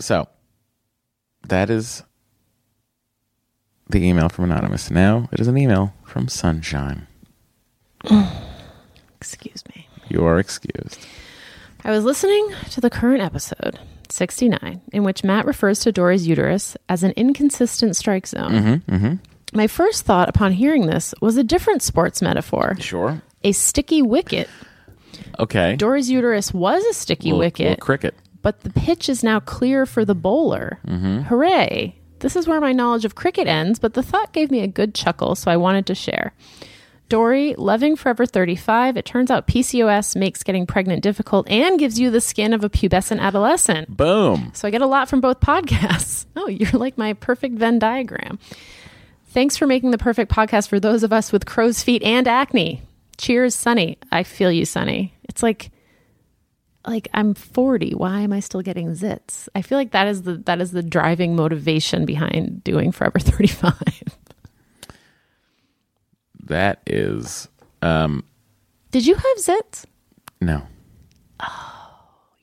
So 0.00 0.26
that 1.48 1.70
is 1.70 2.02
the 3.88 4.04
email 4.06 4.28
from 4.28 4.44
Anonymous. 4.46 4.90
Now 4.90 5.28
it 5.32 5.40
is 5.40 5.48
an 5.48 5.58
email 5.58 5.92
from 6.04 6.28
Sunshine. 6.28 7.06
Excuse 9.20 9.62
me. 9.74 9.88
You 10.08 10.24
are 10.24 10.38
excused. 10.38 10.98
I 11.84 11.90
was 11.90 12.04
listening 12.04 12.52
to 12.70 12.80
the 12.80 12.90
current 12.90 13.22
episode, 13.22 13.78
69, 14.08 14.80
in 14.92 15.04
which 15.04 15.24
Matt 15.24 15.46
refers 15.46 15.80
to 15.80 15.92
Doree's 15.92 16.26
uterus 16.26 16.76
as 16.88 17.02
an 17.02 17.12
inconsistent 17.12 17.96
strike 17.96 18.26
zone. 18.26 18.50
Mm-hmm, 18.52 18.94
mm-hmm. 18.94 19.14
My 19.56 19.66
first 19.66 20.04
thought 20.04 20.28
upon 20.28 20.52
hearing 20.52 20.86
this 20.86 21.14
was 21.20 21.36
a 21.36 21.44
different 21.44 21.82
sports 21.82 22.22
metaphor 22.22 22.76
Sure. 22.78 23.20
a 23.44 23.52
sticky 23.52 24.02
wicket. 24.02 24.48
Okay. 25.38 25.76
Doree's 25.76 26.08
uterus 26.10 26.52
was 26.54 26.84
a 26.84 26.92
sticky 26.94 27.26
Little- 27.28 27.38
wicket, 27.40 27.66
little 27.70 27.84
cricket. 27.84 28.14
But 28.42 28.60
the 28.60 28.70
pitch 28.70 29.08
is 29.08 29.22
now 29.22 29.40
clear 29.40 29.86
for 29.86 30.04
the 30.04 30.14
bowler. 30.14 30.80
Mm-hmm. 30.86 31.22
Hooray! 31.22 31.96
This 32.18 32.36
is 32.36 32.46
where 32.46 32.60
my 32.60 32.72
knowledge 32.72 33.04
of 33.04 33.14
cricket 33.14 33.48
ends, 33.48 33.78
but 33.78 33.94
the 33.94 34.02
thought 34.02 34.32
gave 34.32 34.50
me 34.50 34.60
a 34.60 34.68
good 34.68 34.94
chuckle, 34.94 35.34
so 35.34 35.50
I 35.50 35.56
wanted 35.56 35.86
to 35.86 35.94
share. 35.94 36.32
Doree, 37.08 37.54
loving 37.58 37.94
Forever 37.94 38.24
35, 38.24 38.96
it 38.96 39.04
turns 39.04 39.30
out 39.30 39.46
PCOS 39.46 40.16
makes 40.16 40.42
getting 40.42 40.66
pregnant 40.66 41.02
difficult 41.02 41.46
and 41.50 41.78
gives 41.78 41.98
you 41.98 42.10
the 42.10 42.22
skin 42.22 42.54
of 42.54 42.64
a 42.64 42.70
pubescent 42.70 43.20
adolescent. 43.20 43.94
Boom. 43.94 44.50
So 44.54 44.66
I 44.66 44.70
get 44.70 44.80
a 44.82 44.86
lot 44.86 45.08
from 45.10 45.20
both 45.20 45.40
podcasts. 45.40 46.24
Oh, 46.36 46.48
you're 46.48 46.70
like 46.70 46.96
my 46.96 47.12
perfect 47.12 47.56
Venn 47.56 47.78
diagram. 47.78 48.38
Thanks 49.28 49.56
for 49.56 49.66
making 49.66 49.90
the 49.90 49.98
perfect 49.98 50.30
podcast 50.32 50.68
for 50.68 50.80
those 50.80 51.02
of 51.02 51.12
us 51.12 51.32
with 51.32 51.44
crow's 51.44 51.82
feet 51.82 52.02
and 52.02 52.26
acne. 52.26 52.82
Cheers, 53.18 53.54
Sunny. 53.54 53.98
I 54.10 54.22
feel 54.22 54.50
you, 54.50 54.64
Sunny. 54.64 55.12
It's 55.24 55.42
like 55.42 55.70
like 56.86 57.08
I'm 57.14 57.34
40. 57.34 57.92
Why 57.92 58.20
am 58.20 58.32
I 58.32 58.40
still 58.40 58.62
getting 58.62 58.88
zits? 58.92 59.48
I 59.54 59.62
feel 59.62 59.78
like 59.78 59.92
that 59.92 60.06
is 60.08 60.22
the 60.22 60.36
that 60.46 60.60
is 60.60 60.72
the 60.72 60.82
driving 60.82 61.36
motivation 61.36 62.04
behind 62.04 62.64
doing 62.64 62.92
Forever 62.92 63.18
35. 63.20 63.72
That 66.46 66.80
is 66.86 67.48
um 67.82 68.24
Did 68.90 69.06
you 69.06 69.14
have 69.14 69.36
zits? 69.38 69.84
no. 70.40 70.62
Oh, 71.40 71.88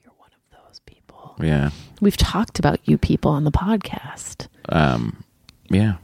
you're 0.03 0.13
one 0.17 0.29
of 0.33 0.65
those 0.67 0.79
people. 0.85 1.35
Yeah. 1.41 1.69
We've 2.01 2.17
talked 2.17 2.59
about 2.59 2.79
you 2.87 2.97
people 2.97 3.31
on 3.31 3.43
the 3.43 3.51
podcast. 3.51 4.47
Um 4.69 5.23
yeah. 5.69 5.95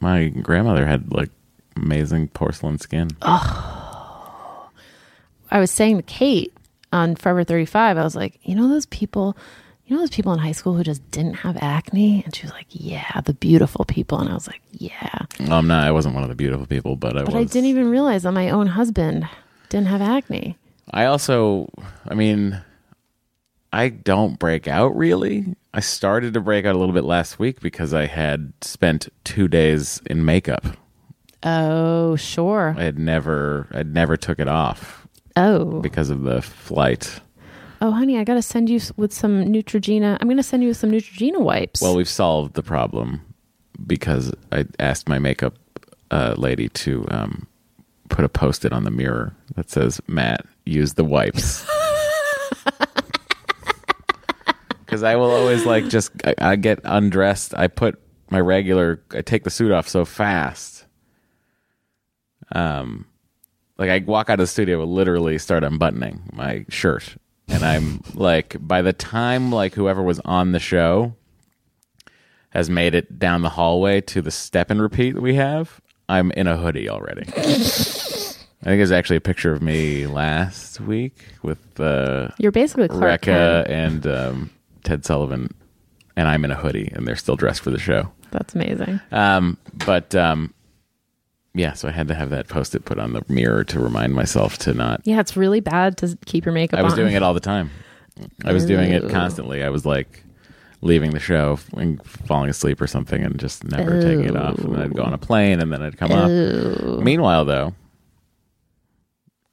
My 0.00 0.28
grandmother 0.28 0.86
had 0.86 1.12
like 1.12 1.30
amazing 1.76 2.28
porcelain 2.28 2.78
skin. 2.78 3.10
Oh. 3.22 4.70
I 5.50 5.60
was 5.60 5.70
saying 5.70 5.98
to 5.98 6.02
Kate 6.02 6.52
on 6.94 7.16
Forever 7.16 7.44
35, 7.44 7.98
I 7.98 8.02
was 8.02 8.16
like, 8.16 8.38
you 8.42 8.54
know 8.54 8.68
those 8.68 8.86
people, 8.86 9.36
you 9.84 9.94
know 9.94 10.00
those 10.00 10.10
people 10.10 10.32
in 10.32 10.38
high 10.38 10.52
school 10.52 10.74
who 10.74 10.82
just 10.84 11.08
didn't 11.10 11.34
have 11.34 11.58
acne? 11.60 12.22
And 12.24 12.34
she 12.34 12.44
was 12.44 12.52
like, 12.52 12.66
yeah, 12.70 13.20
the 13.22 13.34
beautiful 13.34 13.84
people. 13.84 14.18
And 14.20 14.30
I 14.30 14.34
was 14.34 14.46
like, 14.46 14.62
yeah. 14.72 15.18
Um 15.50 15.66
no, 15.66 15.74
I 15.74 15.90
wasn't 15.90 16.14
one 16.14 16.22
of 16.22 16.30
the 16.30 16.36
beautiful 16.36 16.66
people, 16.66 16.96
but 16.96 17.16
I 17.16 17.24
But 17.24 17.34
was 17.34 17.42
I 17.42 17.44
didn't 17.44 17.68
even 17.68 17.90
realize 17.90 18.22
that 18.22 18.32
my 18.32 18.48
own 18.48 18.68
husband 18.68 19.28
didn't 19.68 19.88
have 19.88 20.00
acne. 20.00 20.56
I 20.90 21.06
also, 21.06 21.68
I 22.06 22.14
mean, 22.14 22.62
I 23.72 23.88
don't 23.88 24.38
break 24.38 24.68
out 24.68 24.96
really. 24.96 25.56
I 25.72 25.80
started 25.80 26.32
to 26.34 26.40
break 26.40 26.64
out 26.64 26.76
a 26.76 26.78
little 26.78 26.94
bit 26.94 27.04
last 27.04 27.40
week 27.40 27.60
because 27.60 27.92
I 27.92 28.06
had 28.06 28.52
spent 28.60 29.08
two 29.24 29.48
days 29.48 30.00
in 30.06 30.24
makeup. 30.24 30.64
Oh, 31.42 32.14
sure. 32.14 32.74
I 32.78 32.84
had 32.84 32.98
never, 32.98 33.66
I 33.72 33.82
never 33.82 34.16
took 34.16 34.38
it 34.38 34.46
off 34.48 35.03
Oh, 35.36 35.80
because 35.80 36.10
of 36.10 36.22
the 36.22 36.42
flight. 36.42 37.20
oh, 37.80 37.90
honey, 37.90 38.18
I 38.18 38.24
got 38.24 38.34
to 38.34 38.42
send 38.42 38.70
you 38.70 38.80
with 38.96 39.12
some 39.12 39.44
Neutrogena. 39.44 40.16
I'm 40.20 40.28
going 40.28 40.36
to 40.36 40.42
send 40.42 40.62
you 40.62 40.72
some 40.74 40.90
Neutrogena 40.92 41.40
wipes. 41.40 41.80
Well, 41.82 41.96
we've 41.96 42.08
solved 42.08 42.54
the 42.54 42.62
problem 42.62 43.20
because 43.86 44.32
I 44.52 44.64
asked 44.78 45.08
my 45.08 45.18
makeup 45.18 45.54
uh, 46.10 46.34
lady 46.38 46.68
to 46.70 47.04
um, 47.10 47.46
put 48.08 48.24
a 48.24 48.28
post-it 48.28 48.72
on 48.72 48.84
the 48.84 48.90
mirror 48.90 49.34
that 49.56 49.70
says, 49.70 50.00
"Matt, 50.06 50.46
use 50.64 50.94
the 50.94 51.04
wipes." 51.04 51.66
Because 54.84 55.02
I 55.02 55.16
will 55.16 55.30
always 55.32 55.66
like 55.66 55.88
just 55.88 56.12
I, 56.24 56.34
I 56.38 56.56
get 56.56 56.78
undressed. 56.84 57.52
I 57.56 57.66
put 57.66 58.00
my 58.30 58.38
regular. 58.38 59.02
I 59.10 59.22
take 59.22 59.42
the 59.42 59.50
suit 59.50 59.72
off 59.72 59.88
so 59.88 60.04
fast. 60.04 60.84
Um, 62.52 63.06
like 63.78 63.90
I 63.90 63.98
walk 63.98 64.30
out 64.30 64.34
of 64.34 64.44
the 64.44 64.46
studio, 64.46 64.82
literally 64.84 65.38
start 65.38 65.64
unbuttoning 65.64 66.30
my 66.32 66.64
shirt, 66.68 67.16
and 67.48 67.64
I'm 67.64 68.02
like, 68.14 68.56
by 68.60 68.82
the 68.82 68.92
time 68.92 69.50
like 69.50 69.74
whoever 69.74 70.02
was 70.02 70.20
on 70.20 70.52
the 70.52 70.60
show 70.60 71.14
has 72.50 72.70
made 72.70 72.94
it 72.94 73.18
down 73.18 73.42
the 73.42 73.50
hallway 73.50 74.00
to 74.00 74.22
the 74.22 74.30
step 74.30 74.70
and 74.70 74.80
repeat 74.80 75.14
that 75.14 75.20
we 75.20 75.34
have, 75.34 75.80
I'm 76.08 76.30
in 76.32 76.46
a 76.46 76.56
hoodie 76.56 76.88
already. 76.88 77.24
I 78.64 78.68
think 78.68 78.78
there's 78.78 78.92
actually 78.92 79.16
a 79.16 79.20
picture 79.20 79.52
of 79.52 79.60
me 79.60 80.06
last 80.06 80.80
week 80.80 81.24
with 81.42 81.78
uh, 81.78 82.28
You're 82.38 82.52
basically 82.52 82.88
Clark 82.88 83.28
and 83.28 84.06
um, 84.06 84.50
Ted 84.84 85.04
Sullivan, 85.04 85.52
and 86.16 86.28
I'm 86.28 86.44
in 86.46 86.50
a 86.50 86.54
hoodie, 86.54 86.90
and 86.94 87.06
they're 87.06 87.16
still 87.16 87.36
dressed 87.36 87.60
for 87.60 87.70
the 87.70 87.78
show. 87.78 88.10
That's 88.30 88.54
amazing. 88.54 89.00
Um, 89.12 89.58
but 89.84 90.14
um, 90.14 90.54
yeah, 91.54 91.72
so 91.72 91.88
I 91.88 91.92
had 91.92 92.08
to 92.08 92.14
have 92.14 92.30
that 92.30 92.48
post-it 92.48 92.84
put 92.84 92.98
on 92.98 93.12
the 93.12 93.22
mirror 93.28 93.64
to 93.64 93.78
remind 93.78 94.12
myself 94.12 94.58
to 94.58 94.74
not. 94.74 95.00
Yeah, 95.04 95.20
it's 95.20 95.36
really 95.36 95.60
bad 95.60 95.96
to 95.98 96.18
keep 96.26 96.44
your 96.44 96.52
makeup 96.52 96.78
on. 96.78 96.80
I 96.80 96.82
was 96.84 96.94
on. 96.94 96.98
doing 96.98 97.14
it 97.14 97.22
all 97.22 97.34
the 97.34 97.40
time. 97.40 97.70
I 98.44 98.52
was 98.52 98.66
doing 98.66 98.92
it 98.92 99.08
constantly. 99.10 99.62
I 99.62 99.70
was 99.70 99.86
like 99.86 100.24
leaving 100.80 101.12
the 101.12 101.20
show 101.20 101.58
and 101.76 102.04
falling 102.04 102.50
asleep 102.50 102.80
or 102.80 102.86
something, 102.86 103.22
and 103.22 103.38
just 103.38 103.64
never 103.64 104.02
taking 104.02 104.26
it 104.26 104.36
off. 104.36 104.58
And 104.58 104.74
then 104.74 104.82
I'd 104.82 104.94
go 104.94 105.02
on 105.02 105.12
a 105.12 105.18
plane, 105.18 105.60
and 105.60 105.72
then 105.72 105.82
I'd 105.82 105.96
come 105.96 106.12
up. 106.12 107.02
Meanwhile, 107.02 107.44
though, 107.44 107.74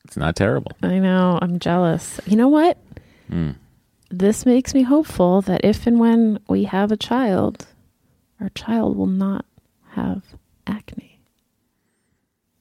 it's 0.04 0.18
not 0.18 0.36
terrible. 0.36 0.72
I 0.84 1.00
know. 1.00 1.40
I'm 1.42 1.60
jealous. 1.60 2.20
You 2.26 2.36
know 2.36 2.50
what? 2.50 2.78
Hmm. 3.30 3.52
This 4.10 4.46
makes 4.46 4.74
me 4.74 4.82
hopeful 4.82 5.42
that 5.44 5.62
if 5.64 5.88
and 5.88 6.00
when 6.00 6.40
we 6.50 6.66
have 6.66 6.92
a 6.92 6.98
child, 6.98 7.68
our 8.42 8.50
child 8.50 8.98
will 8.98 9.08
not 9.08 9.46
have 9.92 10.24
acne. 10.68 11.11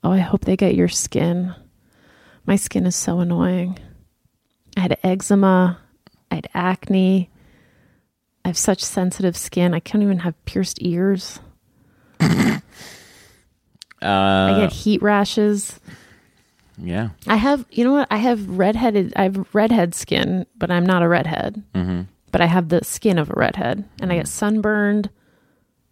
Oh, 0.02 0.12
I 0.12 0.18
hope 0.18 0.44
they 0.44 0.56
get 0.56 0.74
your 0.74 0.88
skin. 0.88 1.54
My 2.46 2.56
skin 2.56 2.86
is 2.86 2.96
so 2.96 3.20
annoying. 3.20 3.78
I 4.76 4.80
had 4.80 4.98
eczema. 5.02 5.78
I 6.30 6.34
had 6.36 6.48
acne. 6.54 7.28
I 8.44 8.48
have 8.48 8.56
such 8.56 8.82
sensitive 8.82 9.36
skin. 9.36 9.74
I 9.74 9.80
can't 9.80 10.02
even 10.02 10.20
have 10.20 10.42
pierced 10.46 10.80
ears. 10.82 11.38
I 12.20 12.60
Uh, 14.02 14.60
get 14.60 14.72
heat 14.72 15.02
rashes. 15.02 15.78
yeah, 16.78 17.10
I 17.26 17.36
have, 17.36 17.66
you 17.70 17.84
know 17.84 17.92
what? 17.92 18.08
I 18.10 18.16
have 18.16 18.48
redheaded, 18.58 19.12
I 19.14 19.24
have 19.24 19.46
redhead 19.54 19.94
skin, 19.94 20.46
but 20.56 20.70
I'm 20.70 20.86
not 20.86 21.02
a 21.02 21.08
redhead. 21.08 21.62
Mm-hmm. 21.74 22.02
But 22.32 22.40
I 22.40 22.46
have 22.46 22.70
the 22.70 22.82
skin 22.84 23.18
of 23.18 23.28
a 23.28 23.34
redhead, 23.36 23.84
and 24.00 24.10
I 24.10 24.16
get 24.16 24.28
sunburned. 24.28 25.10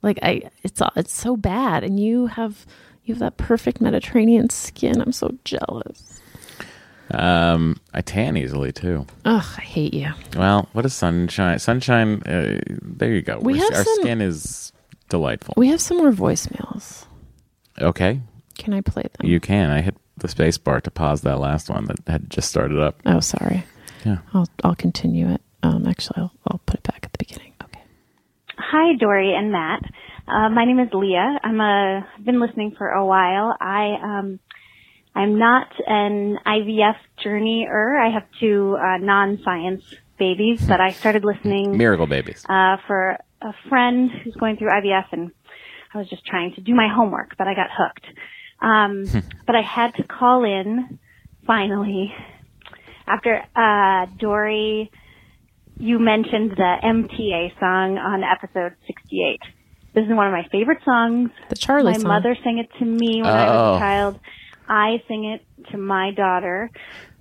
Like 0.03 0.19
I, 0.23 0.51
it's 0.63 0.81
it's 0.97 1.13
so 1.13 1.37
bad, 1.37 1.83
and 1.85 1.99
you 2.01 2.29
have 2.29 2.65
you 3.09 3.15
have 3.15 3.21
that 3.21 3.37
perfect 3.37 3.81
Mediterranean 3.81 4.51
skin. 4.51 5.01
I'm 5.01 5.13
so 5.13 5.37
jealous. 5.45 6.21
um, 7.11 7.81
I 7.95 8.03
tan 8.03 8.37
easily 8.37 8.71
too. 8.73 9.07
Ugh, 9.25 9.45
I 9.57 9.61
hate 9.61 9.95
you. 9.95 10.13
Well, 10.37 10.69
what 10.73 10.85
is 10.85 10.93
sunshine? 10.95 11.59
Sunshine. 11.59 12.23
Uh, 12.25 12.61
there 12.83 13.13
you 13.13 13.23
go. 13.23 13.39
We 13.39 13.55
We're- 13.55 13.65
have 13.65 13.75
our 13.79 13.85
some- 13.85 13.95
skin 14.03 14.21
is 14.21 14.73
delightful. 15.09 15.55
We 15.57 15.69
have 15.69 15.81
some 15.81 15.97
more 15.97 16.13
voicemails. 16.13 17.07
okay, 17.81 18.21
Can 18.59 18.75
I 18.75 18.81
play 18.83 19.03
them? 19.03 19.27
you 19.29 19.41
can. 19.41 19.71
I 19.71 19.81
hit 19.81 19.97
the 20.19 20.29
space 20.29 20.59
bar 20.59 20.81
to 20.83 20.91
pause 20.91 21.23
that 21.23 21.39
last 21.39 21.71
one 21.71 21.87
that 21.87 21.97
had 22.07 22.29
just 22.29 22.49
started 22.51 22.79
up. 22.79 23.01
oh, 23.07 23.21
sorry. 23.21 23.65
Yeah. 24.05 24.19
I'll 24.35 24.49
I'll 24.65 24.75
continue 24.77 25.29
it. 25.31 25.41
Um, 25.63 25.87
actually, 25.87 26.19
I'll 26.21 26.33
I'll 26.49 26.61
put 26.67 26.77
it 26.77 26.83
back 26.83 27.01
at 27.05 27.13
the 27.13 27.19
beginning. 27.19 27.53
Okay. 27.65 27.81
Hi, 28.59 28.95
Doree 28.97 29.35
and 29.35 29.51
Matt. 29.51 29.83
Uh, 30.29 30.51
my 30.51 30.65
name 30.65 30.79
is 30.79 30.89
Leah. 30.93 31.39
I'm 31.43 31.61
a, 31.61 32.07
I've 32.19 32.25
been 32.25 32.39
listening 32.41 32.75
for 32.77 32.89
a 32.89 33.05
while. 33.05 33.57
I, 33.61 33.97
um, 34.03 34.41
I'm 35.15 35.39
not 35.39 35.69
an 35.87 36.39
IVF 36.47 36.97
journeyer. 37.25 37.99
I 37.99 38.11
have 38.13 38.25
two, 38.39 38.77
uh, 38.79 38.99
non-science 38.99 39.83
babies, 40.19 40.67
but 40.67 40.81
I 40.81 40.91
started 40.91 41.25
listening, 41.25 41.77
Miracle 41.79 42.07
babies. 42.07 42.45
uh, 42.49 42.77
for, 42.87 43.19
a 43.41 43.53
friend 43.69 44.11
who's 44.25 44.35
going 44.35 44.57
through 44.57 44.69
IVF, 44.69 45.05
and 45.13 45.31
I 45.95 45.99
was 45.99 46.09
just 46.11 46.27
trying 46.27 46.55
to 46.55 46.61
do 46.61 46.75
my 46.75 46.89
homework, 46.93 47.37
but 47.39 47.47
I 47.47 47.55
got 47.55 47.69
hooked. 47.73 48.07
Um, 48.61 49.05
but 49.47 49.55
I 49.55 49.63
had 49.63 49.95
to 49.95 50.03
call 50.03 50.43
in 50.45 50.99
finally 51.47 52.13
after 53.07 53.41
uh, 53.55 54.07
Doree. 54.19 54.91
You 55.79 56.01
mentioned 56.01 56.51
the 56.57 56.75
MTA 56.83 57.61
song 57.61 57.97
on 57.97 58.25
episode 58.25 58.75
68. 58.89 59.39
This 59.95 60.05
is 60.05 60.11
one 60.11 60.27
of 60.27 60.33
my 60.33 60.47
favorite 60.53 60.79
songs. 60.85 61.31
The 61.49 61.57
Charlie 61.57 61.93
my 61.93 61.99
song. 61.99 62.09
mother 62.09 62.37
sang 62.45 62.59
it 62.59 62.69
to 62.79 62.85
me 62.85 63.23
when 63.23 63.31
I 63.31 63.47
was 63.51 63.57
Oh. 63.57 63.77
a 63.77 63.79
child. 63.79 64.21
I 64.69 65.03
sing 65.09 65.25
it 65.25 65.45
to 65.73 65.79
my 65.79 66.11
daughter. 66.13 66.71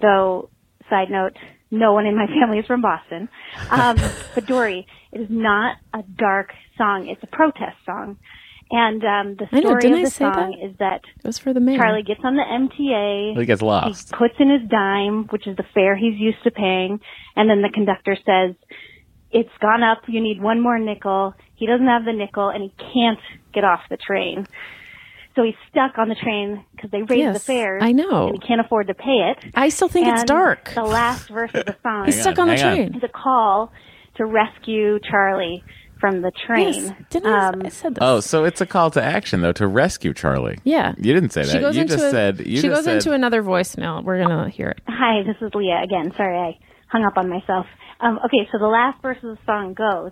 Though, 0.01 0.49
side 0.89 1.09
note, 1.09 1.33
no 1.71 1.93
one 1.93 2.05
in 2.05 2.15
my 2.15 2.27
family 2.39 2.59
is 2.59 2.65
from 2.65 2.81
Boston. 2.81 3.29
Um, 3.71 3.95
but 4.35 4.45
Doree, 4.45 4.85
it 5.11 5.21
is 5.21 5.27
not 5.29 5.77
a 5.93 6.03
dark 6.03 6.53
song. 6.77 7.07
It's 7.07 7.23
a 7.23 7.27
protest 7.27 7.77
song. 7.85 8.17
And 8.69 9.01
um, 9.05 9.35
the 9.39 9.47
I 9.53 9.61
know, 9.61 9.69
story 9.79 9.93
of 9.93 10.05
the 10.05 10.11
song 10.11 10.57
that? 10.59 10.69
is 10.69 10.77
that 10.79 11.01
It 11.19 11.25
was 11.25 11.39
for 11.39 11.53
the 11.53 11.61
mayor. 11.61 11.77
Charlie 11.77 12.03
gets 12.03 12.19
on 12.25 12.35
the 12.35 12.43
MTA. 12.43 13.39
He 13.39 13.45
gets 13.45 13.61
lost. 13.61 14.09
He 14.09 14.15
puts 14.17 14.33
in 14.39 14.49
his 14.49 14.69
dime, 14.69 15.23
which 15.29 15.47
is 15.47 15.55
the 15.55 15.63
fare 15.73 15.95
he's 15.95 16.19
used 16.19 16.43
to 16.43 16.51
paying, 16.51 16.99
and 17.37 17.49
then 17.49 17.61
the 17.61 17.69
conductor 17.73 18.17
says, 18.25 18.55
"It's 19.31 19.49
gone 19.61 19.83
up. 19.83 19.99
You 20.09 20.19
need 20.19 20.41
one 20.41 20.59
more 20.61 20.77
nickel." 20.79 21.33
He 21.57 21.65
doesn't 21.67 21.85
have 21.87 22.05
the 22.05 22.13
nickel, 22.13 22.49
and 22.49 22.63
he 22.63 22.69
can't 22.93 23.19
get 23.53 23.63
off 23.65 23.81
the 23.89 23.97
train. 23.97 24.47
So 25.35 25.43
he's 25.43 25.55
stuck 25.69 25.97
on 25.99 26.09
the 26.09 26.15
train 26.15 26.63
because 26.75 26.89
they 26.89 27.03
raised 27.03 27.35
the 27.35 27.39
fares. 27.39 27.83
I 27.83 27.91
know. 27.91 28.27
and 28.29 28.41
he 28.41 28.47
can't 28.47 28.59
afford 28.61 28.87
to 28.87 28.93
pay 28.95 29.31
it. 29.35 29.51
I 29.53 29.69
still 29.69 29.87
think 29.87 30.07
it's 30.07 30.23
dark. 30.23 30.71
The 30.73 30.81
last 30.83 31.29
verse 31.29 31.51
of 31.53 31.65
the 31.65 31.75
song 31.83 32.05
He's 32.05 32.19
stuck 32.21 32.39
on 32.39 32.47
the 32.47 32.57
train. 32.57 32.95
It's 32.95 33.03
a 33.03 33.07
call 33.07 33.71
to 34.15 34.25
rescue 34.25 34.97
Charlie 34.99 35.63
from 35.99 36.21
the 36.23 36.31
train. 36.31 36.73
Yes, 36.85 36.93
didn't 37.11 37.33
I, 37.33 37.47
Um, 37.49 37.61
I 37.65 37.69
said 37.69 37.95
this? 37.95 37.99
Oh, 38.01 38.19
so 38.19 38.45
it's 38.45 38.61
a 38.61 38.65
call 38.65 38.89
to 38.91 39.03
action 39.03 39.41
though 39.41 39.51
to 39.53 39.67
rescue 39.67 40.11
Charlie. 40.13 40.57
yeah. 40.63 40.93
You 40.97 41.13
didn't 41.13 41.31
say 41.31 41.43
that. 41.43 41.51
She 41.51 41.59
goes 41.59 41.75
you 41.75 41.83
into 41.83 41.93
just 41.97 42.05
a, 42.05 42.11
said 42.11 42.39
you 42.39 42.57
she 42.57 42.67
just 42.67 42.75
goes 42.75 42.85
said, 42.85 42.95
into 42.97 43.13
another 43.13 43.41
voicemail. 43.43 44.03
We're 44.03 44.19
gonna 44.23 44.49
hear 44.49 44.69
it. 44.69 44.81
Hi, 44.87 45.21
this 45.23 45.35
is 45.41 45.53
Leah 45.55 45.81
again. 45.83 46.11
Sorry, 46.17 46.37
I 46.37 46.57
hung 46.91 47.03
up 47.03 47.17
on 47.17 47.29
myself. 47.29 47.65
Um, 47.99 48.19
okay, 48.25 48.47
so 48.51 48.57
the 48.59 48.67
last 48.67 49.01
verse 49.03 49.17
of 49.23 49.37
the 49.37 49.39
song 49.45 49.73
goes, 49.75 50.11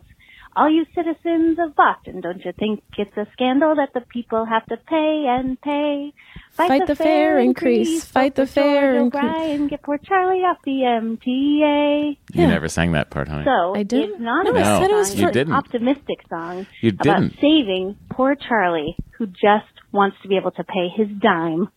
all 0.56 0.70
you 0.70 0.86
citizens 0.96 1.58
of 1.60 1.76
Boston, 1.76 2.22
don't 2.22 2.44
you 2.46 2.54
think 2.58 2.82
it's 2.98 3.16
a 3.18 3.28
scandal 3.34 3.76
that 3.76 3.90
the 3.94 4.02
people 4.02 4.46
have 4.46 4.66
to 4.68 4.78
pay 4.78 5.26
and 5.28 5.60
pay? 5.62 6.14
Fight 6.52 6.88
the 6.88 6.96
fare 6.96 7.38
increase, 7.40 8.06
fight 8.06 8.36
the 8.36 8.44
vote 8.46 8.50
for 8.50 8.54
fare 8.62 8.94
George 8.94 9.04
increase. 9.04 9.24
O'Brien, 9.32 9.68
get 9.68 9.82
poor 9.84 9.98
Charlie 9.98 10.40
off 10.40 10.58
the 10.64 10.82
MTA. 10.86 12.18
You 12.34 12.42
Yeah. 12.42 12.48
never 12.48 12.68
sang 12.70 12.94
that 12.94 13.10
part, 13.10 13.28
honey. 13.28 13.44
So 13.46 13.76
I 13.76 13.84
didn't? 13.84 14.12
it's 14.12 14.20
not 14.22 14.46
No, 14.46 14.52
a 14.56 14.60
I 14.60 14.80
said 14.82 14.92
it 14.92 14.94
was 14.96 15.08
song. 15.10 15.16
for- 15.18 15.22
You 15.22 15.28
an 15.28 15.34
didn't. 15.34 15.54
optimistic 15.54 16.20
song 16.30 16.66
You 16.82 16.92
didn't. 16.92 17.26
about 17.26 17.40
saving 17.42 17.98
poor 18.10 18.36
Charlie, 18.36 18.96
who 19.18 19.28
just 19.28 19.66
wants 19.92 20.18
to 20.22 20.28
be 20.28 20.38
able 20.38 20.52
to 20.52 20.64
pay 20.64 20.88
his 20.96 21.10
dime 21.20 21.68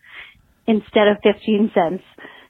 instead 0.66 1.08
of 1.08 1.18
15 1.22 1.70
cents 1.74 2.04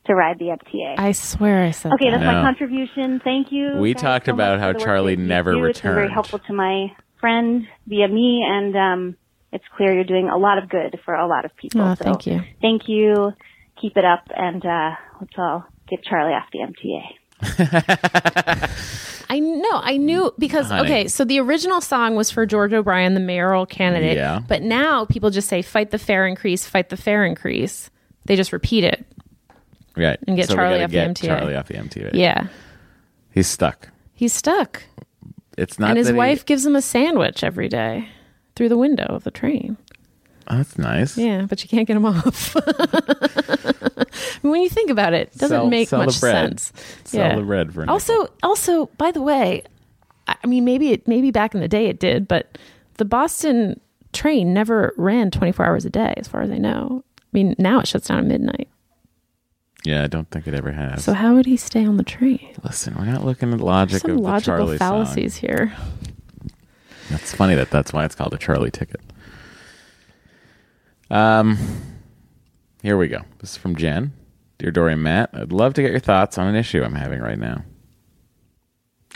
to 0.09 0.15
ride 0.15 0.39
the 0.39 0.47
MTA. 0.47 0.99
I 0.99 1.13
swear 1.13 1.63
I 1.65 1.71
said 1.71 1.93
that. 1.93 1.95
Okay, 1.95 2.11
that. 2.11 2.19
that's 2.19 2.25
No. 2.25 2.33
my 2.35 2.43
contribution. 2.43 3.21
Thank 3.23 3.53
you. 3.53 3.77
We 3.77 3.95
guys 3.95 4.03
talked 4.03 4.27
so 4.27 4.33
about 4.33 4.59
how 4.59 4.73
Charlie 4.73 5.15
that 5.15 5.23
you 5.23 5.29
never 5.29 5.53
do. 5.55 5.65
It's 5.67 5.81
been 5.81 5.95
very 5.95 6.11
helpful 6.11 6.41
to 6.41 6.53
my 6.53 6.89
friend 7.21 7.67
via 7.87 8.09
me, 8.09 8.45
and 8.47 8.77
um, 8.77 9.17
it's 9.53 9.65
clear 9.77 9.95
you're 9.95 10.05
doing 10.05 10.29
a 10.29 10.37
lot 10.37 10.59
of 10.59 10.69
good 10.69 10.99
for 11.05 11.15
a 11.15 11.27
lot 11.29 11.45
of 11.45 11.55
people. 11.57 11.81
Oh, 11.83 11.95
So 11.95 12.05
thank 12.05 12.27
you. 12.27 12.43
Thank 12.61 12.89
you. 12.89 13.33
Keep 13.81 13.97
it 13.97 14.05
up, 14.05 14.25
and 14.37 14.65
uh, 14.67 14.91
let's 15.21 15.33
all 15.39 15.65
get 15.89 16.03
Charlie 16.03 16.33
off 16.35 16.49
the 16.53 16.59
MTA. 16.59 17.03
I 19.31 19.39
know. 19.41 19.71
I 19.83 19.97
knew 19.99 20.33
because 20.39 20.69
Honey. 20.69 20.83
okay, 20.89 21.09
so 21.09 21.25
the 21.25 21.39
original 21.41 21.81
song 21.81 22.17
was 22.17 22.31
for 22.31 22.47
George 22.47 22.73
O'Brien, 22.73 23.15
the 23.15 23.21
mayoral 23.21 23.67
candidate. 23.67 24.17
Yeah. 24.17 24.41
But 24.47 24.63
now 24.63 25.05
people 25.05 25.31
just 25.31 25.49
say 25.49 25.63
"fight 25.63 25.91
the 25.91 25.99
fare 25.99 26.27
increase, 26.27 26.67
fight 26.67 26.89
the 26.89 26.97
fare 26.97 27.25
increase." 27.25 27.91
They 28.25 28.37
just 28.37 28.53
repeat 28.53 28.85
it. 28.85 29.07
Right. 29.99 30.19
And 30.27 30.37
get 30.37 30.49
so 30.49 30.55
Charlie 30.55 30.83
off 30.85 30.91
the 30.91 30.97
get 30.97 31.11
MTA. 31.11 31.27
Charlie 31.27 31.55
off 31.57 31.69
the 31.69 31.75
MTA. 31.75 32.11
Yeah, 32.15 32.47
He's 33.31 33.47
stuck. 33.49 33.89
he's 34.15 34.33
stuck, 34.33 34.83
It's 35.57 35.79
not 35.79 35.91
and 35.91 35.99
his 35.99 36.07
that 36.09 36.15
he- 36.15 36.19
wife 36.19 36.45
gives 36.47 36.65
him 36.67 36.75
a 36.77 36.83
sandwich 36.83 37.43
every 37.45 37.69
day 37.69 38.09
through 38.57 38.69
the 38.71 38.79
window 38.79 39.05
of 39.09 39.25
the 39.25 39.31
train. 39.31 39.77
Oh, 40.51 40.57
that's 40.57 40.79
nice. 40.79 41.19
Yeah, 41.19 41.43
but 41.49 41.63
you 41.63 41.69
can't 41.69 41.87
get 41.87 41.97
him 41.97 42.07
off. 42.07 42.55
when 44.43 44.63
you 44.63 44.69
think 44.71 44.91
about 44.91 45.13
it, 45.13 45.29
it 45.35 45.39
doesn't 45.39 45.57
Sell- 45.57 45.67
make 45.69 45.89
sell 45.89 46.01
the 46.01 46.07
much 46.07 46.15
sense. 46.17 46.73
Sell 47.05 47.37
the 47.37 47.43
bread 47.43 47.73
for 47.75 47.89
also, 47.89 48.29
also, 48.43 48.87
by 48.99 49.11
the 49.11 49.21
way, 49.23 49.63
I 50.27 50.37
I 50.43 50.47
mean, 50.47 50.65
maybe 50.65 50.91
it, 50.93 51.07
maybe 51.09 51.31
back 51.31 51.55
in 51.55 51.61
the 51.61 51.69
day 51.69 51.87
it 51.87 52.01
did, 52.01 52.27
but 52.29 52.57
the 52.95 53.05
Boston 53.05 53.79
train 54.13 54.53
never 54.55 54.95
ran 54.97 55.31
24 55.31 55.67
hours 55.67 55.85
a 55.85 55.91
day, 55.91 56.15
as 56.17 56.27
far 56.29 56.41
as 56.43 56.51
I 56.51 56.59
know. 56.59 57.05
I 57.19 57.23
mean, 57.33 57.55
now 57.59 57.79
it 57.81 57.87
shuts 57.87 58.09
down 58.09 58.19
at 58.21 58.25
midnight. 58.27 58.69
Yeah, 59.85 60.03
I 60.03 60.07
don't 60.09 60.29
think 60.31 60.47
it 60.47 60.55
ever 60.55 60.73
has. 60.73 61.05
So 61.05 61.13
how 61.15 61.35
would 61.35 61.47
he 61.47 61.57
stay 61.57 61.85
on 61.87 61.97
the 61.97 62.03
train? 62.03 62.55
Listen, 62.65 62.95
we're 62.97 63.05
not 63.05 63.25
looking 63.25 63.53
at 63.53 63.61
logic 63.61 64.03
There's 64.03 64.03
Some 64.03 64.11
of 64.13 64.17
the 64.19 64.23
logical 64.23 64.57
Charlie 64.59 64.79
song. 64.79 64.89
fallacies 64.89 65.37
here. 65.37 65.73
That's 67.11 67.35
funny 67.35 67.55
that 67.55 67.71
that's 67.71 67.93
why 67.93 68.05
it's 68.05 68.15
called 68.15 68.35
a 68.35 68.39
Charlie 68.39 68.71
ticket. 68.71 69.01
Um, 71.11 71.57
here 72.83 72.97
we 72.97 73.09
go. 73.09 73.23
This 73.39 73.53
is 73.53 73.57
from 73.57 73.77
Jen. 73.77 74.13
Dear 74.59 74.71
Doree 74.73 74.95
and 74.95 75.03
Matt, 75.03 75.31
I'd 75.33 75.53
love 75.53 75.75
to 75.75 75.83
get 75.83 75.93
your 75.93 76.01
thoughts 76.01 76.37
on 76.37 76.49
an 76.49 76.57
issue 76.57 76.83
I'm 76.83 76.97
having 76.97 77.21
right 77.21 77.39
now. 77.39 77.65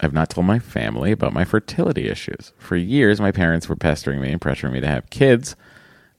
I've 0.01 0.13
not 0.15 0.31
told 0.31 0.47
my 0.47 0.59
family 0.59 1.13
about 1.13 1.33
my 1.35 1.45
fertility 1.45 2.09
issues. 2.09 2.53
For 2.57 2.77
years, 2.77 3.21
my 3.21 3.31
parents 3.33 3.69
were 3.69 3.77
pestering 3.77 4.21
me 4.21 4.31
and 4.33 4.41
pressuring 4.41 4.73
me 4.73 4.81
to 4.81 4.87
have 4.87 5.11
kids. 5.11 5.55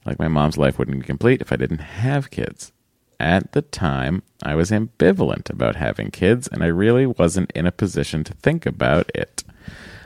Like 0.05 0.19
my 0.19 0.27
mom's 0.27 0.57
life 0.57 0.77
wouldn't 0.77 0.99
be 0.99 1.05
complete 1.05 1.41
if 1.41 1.51
I 1.51 1.55
didn't 1.55 1.79
have 1.79 2.29
kids. 2.29 2.71
At 3.19 3.53
the 3.53 3.61
time, 3.61 4.23
I 4.41 4.55
was 4.55 4.71
ambivalent 4.71 5.49
about 5.49 5.75
having 5.75 6.11
kids, 6.11 6.47
and 6.47 6.63
I 6.63 6.67
really 6.67 7.05
wasn't 7.05 7.51
in 7.51 7.65
a 7.65 7.71
position 7.71 8.23
to 8.25 8.33
think 8.33 8.65
about 8.65 9.11
it. 9.15 9.43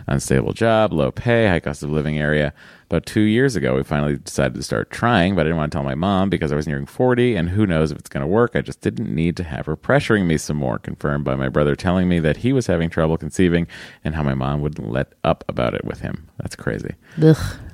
Unstable 0.10 0.54
job, 0.54 0.94
low 0.94 1.12
pay, 1.12 1.48
high 1.48 1.60
cost 1.60 1.84
of 1.84 1.90
living 1.90 2.18
area. 2.18 2.54
About 2.86 3.06
two 3.06 3.22
years 3.22 3.58
ago, 3.58 3.76
we 3.76 3.84
finally 3.84 4.18
decided 4.18 4.56
to 4.56 4.64
start 4.64 4.90
trying, 4.90 5.36
but 5.36 5.42
I 5.42 5.44
didn't 5.46 5.58
want 5.58 5.72
to 5.72 5.76
tell 5.76 5.84
my 5.84 5.96
mom 5.96 6.30
because 6.30 6.54
I 6.54 6.56
was 6.56 6.66
nearing 6.66 6.86
40, 6.86 7.36
and 7.36 7.50
who 7.50 7.68
knows 7.68 7.92
if 7.92 7.98
it's 7.98 8.08
going 8.08 8.22
to 8.22 8.28
work. 8.28 8.52
I 8.56 8.62
just 8.62 8.80
didn't 8.80 9.14
need 9.14 9.36
to 9.38 9.44
have 9.44 9.66
her 9.66 9.76
pressuring 9.76 10.26
me 10.26 10.38
some 10.38 10.56
more, 10.56 10.80
confirmed 10.80 11.26
by 11.26 11.36
my 11.36 11.50
brother 11.50 11.76
telling 11.76 12.08
me 12.08 12.20
that 12.20 12.38
he 12.38 12.54
was 12.54 12.68
having 12.68 12.90
trouble 12.90 13.18
conceiving 13.18 13.68
and 14.06 14.16
how 14.16 14.24
my 14.24 14.34
mom 14.34 14.62
wouldn't 14.62 14.90
let 14.90 15.12
up 15.26 15.44
about 15.50 15.74
it 15.74 15.84
with 15.84 16.00
him. 16.00 16.30
That's 16.38 16.56
crazy. 16.56 16.96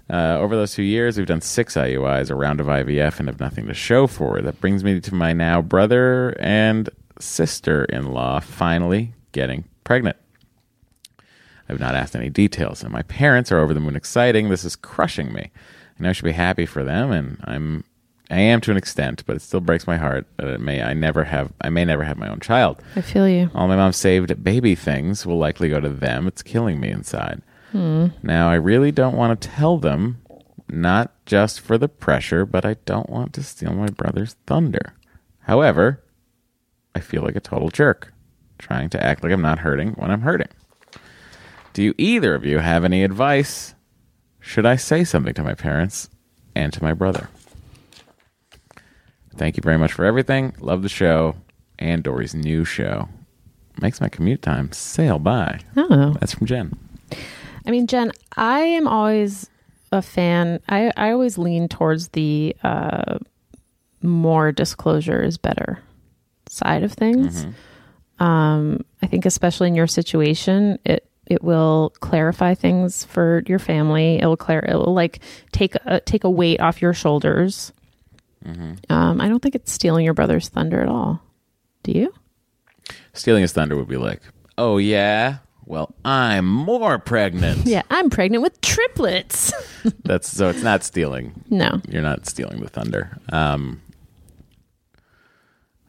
Uh, 0.10 0.38
over 0.40 0.56
those 0.56 0.74
two 0.74 0.84
years, 0.84 1.18
we've 1.18 1.26
done 1.28 1.42
six 1.42 1.76
IUIs, 1.76 2.30
a 2.30 2.36
round 2.36 2.60
of 2.60 2.68
IVF, 2.68 3.20
and 3.20 3.28
have 3.30 3.40
nothing 3.40 3.68
to 3.68 3.74
show 3.74 4.06
for 4.06 4.38
it. 4.38 4.44
That 4.44 4.60
brings 4.60 4.84
me 4.84 5.00
to 5.00 5.16
my 5.16 5.34
now 5.34 5.62
brother 5.62 6.36
and 6.40 6.90
sister 7.20 7.86
in 7.86 8.12
law 8.12 8.40
finally 8.40 9.14
getting 9.32 9.64
pregnant. 9.84 10.18
I've 11.70 11.80
not 11.80 11.96
asked 11.96 12.16
any 12.16 12.30
details, 12.30 12.84
and 12.84 12.92
my 12.92 13.04
parents 13.04 13.52
are 13.52 13.60
over 13.60 13.74
the 13.74 13.80
moon 13.80 13.96
exciting. 13.96 14.50
This 14.50 14.66
is 14.66 14.76
crushing 14.76 15.32
me. 15.32 15.52
I 15.98 16.04
know 16.04 16.10
I 16.10 16.12
should 16.14 16.26
be 16.26 16.32
happy 16.34 16.66
for 16.66 16.84
them, 16.84 17.12
and 17.12 17.38
I'm 17.46 17.84
I 18.30 18.40
am 18.40 18.62
to 18.62 18.72
an 18.72 18.78
extent, 18.78 19.24
but 19.26 19.36
it 19.36 19.42
still 19.42 19.60
breaks 19.60 19.86
my 19.86 19.98
heart 19.98 20.26
that 20.38 20.48
it 20.48 20.60
may 20.60 20.82
I 20.82 20.94
never 20.94 21.24
have 21.24 21.54
I 21.62 21.70
may 21.70 21.86
never 21.86 22.04
have 22.04 22.18
my 22.18 22.28
own 22.30 22.40
child. 22.40 22.82
I 22.96 23.02
feel 23.02 23.28
you. 23.28 23.50
All 23.54 23.68
my 23.68 23.76
mom 23.76 23.94
saved 23.94 24.44
baby 24.44 24.76
things 24.76 25.26
will 25.26 25.38
likely 25.38 25.70
go 25.70 25.80
to 25.80 25.90
them. 25.90 26.28
It's 26.28 26.42
killing 26.42 26.80
me 26.80 26.90
inside. 26.90 27.42
Now, 27.74 28.50
I 28.50 28.56
really 28.56 28.92
don't 28.92 29.16
want 29.18 29.40
to 29.42 29.48
tell 29.50 29.78
them, 29.78 30.22
not 30.70 31.12
just 31.26 31.60
for 31.60 31.78
the 31.78 31.90
pressure, 31.90 32.46
but 32.46 32.66
I 32.66 32.76
don't 32.86 33.10
want 33.10 33.34
to 33.34 33.44
steal 33.44 33.74
my 33.74 33.88
brother's 33.88 34.36
thunder. 34.46 34.94
However, 35.42 36.04
I 36.96 37.00
feel 37.00 37.24
like 37.24 37.36
a 37.36 37.40
total 37.42 37.70
jerk, 37.70 38.14
trying 38.60 38.90
to 38.92 39.04
act 39.04 39.24
like 39.24 39.32
I'm 39.32 39.42
not 39.42 39.60
hurting 39.60 39.92
when 39.94 40.12
I'm 40.12 40.22
hurting. 40.22 40.50
Do 41.74 41.82
you 41.82 41.96
either 41.98 42.36
of 42.36 42.46
you 42.46 42.60
have 42.60 42.84
any 42.84 43.04
advice? 43.04 43.74
Should 44.40 44.66
I 44.66 44.76
say 44.76 45.04
something 45.04 45.34
to 45.34 45.44
my 45.44 45.56
parents 45.56 46.10
and 46.56 46.72
to 46.74 46.84
my 46.84 46.94
brother? 46.94 47.30
Thank 49.36 49.58
you 49.58 49.62
very 49.64 49.78
much 49.78 49.92
for 49.94 50.06
everything. 50.06 50.54
Love 50.60 50.84
the 50.84 50.90
show 50.90 51.36
and 51.80 52.04
Doree's 52.04 52.36
new 52.36 52.64
show. 52.66 53.10
Makes 53.82 54.00
my 54.00 54.10
commute 54.10 54.44
time 54.44 54.72
sail 54.72 55.18
by. 55.18 55.62
Oh, 55.76 56.14
That's 56.20 56.36
from 56.36 56.46
Jen. 56.46 56.78
I 57.66 57.72
mean, 57.72 57.88
Jen, 57.88 58.12
I 58.36 58.60
am 58.60 58.88
always 58.88 59.50
a 59.92 60.02
fan. 60.02 60.60
I, 60.68 60.92
I 60.98 61.12
always 61.12 61.38
lean 61.38 61.68
towards 61.68 62.10
the 62.10 62.56
uh, 62.64 63.20
more 64.02 64.52
disclosure 64.52 65.22
is 65.22 65.38
better 65.38 65.80
side 66.50 66.84
of 66.84 66.92
things. 66.94 67.46
Um, 68.20 68.86
I 69.02 69.08
think, 69.08 69.26
especially 69.26 69.68
in 69.70 69.76
your 69.76 69.88
situation, 69.88 70.78
it 70.86 71.08
it 71.26 71.42
will 71.42 71.94
clarify 72.02 72.54
things 72.54 73.06
for 73.06 73.44
your 73.48 73.60
family. 73.60 74.20
It 74.22 74.26
will 74.26 74.36
clar- 74.38 74.66
It 74.68 74.76
will 74.76 74.94
like 74.94 75.20
take 75.54 75.76
a, 75.86 76.00
take 76.02 76.26
a 76.26 76.30
weight 76.30 76.60
off 76.60 76.82
your 76.82 76.94
shoulders. 76.94 77.72
Um, 78.90 79.22
I 79.22 79.30
don't 79.30 79.42
think 79.42 79.56
it's 79.56 79.72
stealing 79.72 80.04
your 80.04 80.14
brother's 80.14 80.50
thunder 80.50 80.82
at 80.82 80.90
all. 80.90 81.22
Do 81.84 81.94
you? 81.94 82.14
Stealing 83.14 83.42
his 83.42 83.54
thunder 83.54 83.78
would 83.78 83.88
be 83.88 83.96
like, 83.98 84.22
oh 84.58 84.78
yeah, 84.78 85.38
Well, 85.66 85.94
I'm 86.04 86.46
more 86.46 87.00
pregnant. 87.00 87.66
Yeah, 87.66 87.84
I'm 87.90 88.10
pregnant 88.10 88.44
with 88.44 88.60
triplets. 88.62 89.54
That's 90.04 90.30
so 90.30 90.50
it's 90.50 90.62
not 90.64 90.84
stealing. 90.84 91.44
no. 91.50 91.82
You're 91.88 92.02
not 92.02 92.26
stealing 92.28 92.62
the 92.62 92.70
thunder. 92.70 93.18
Um, 93.32 93.82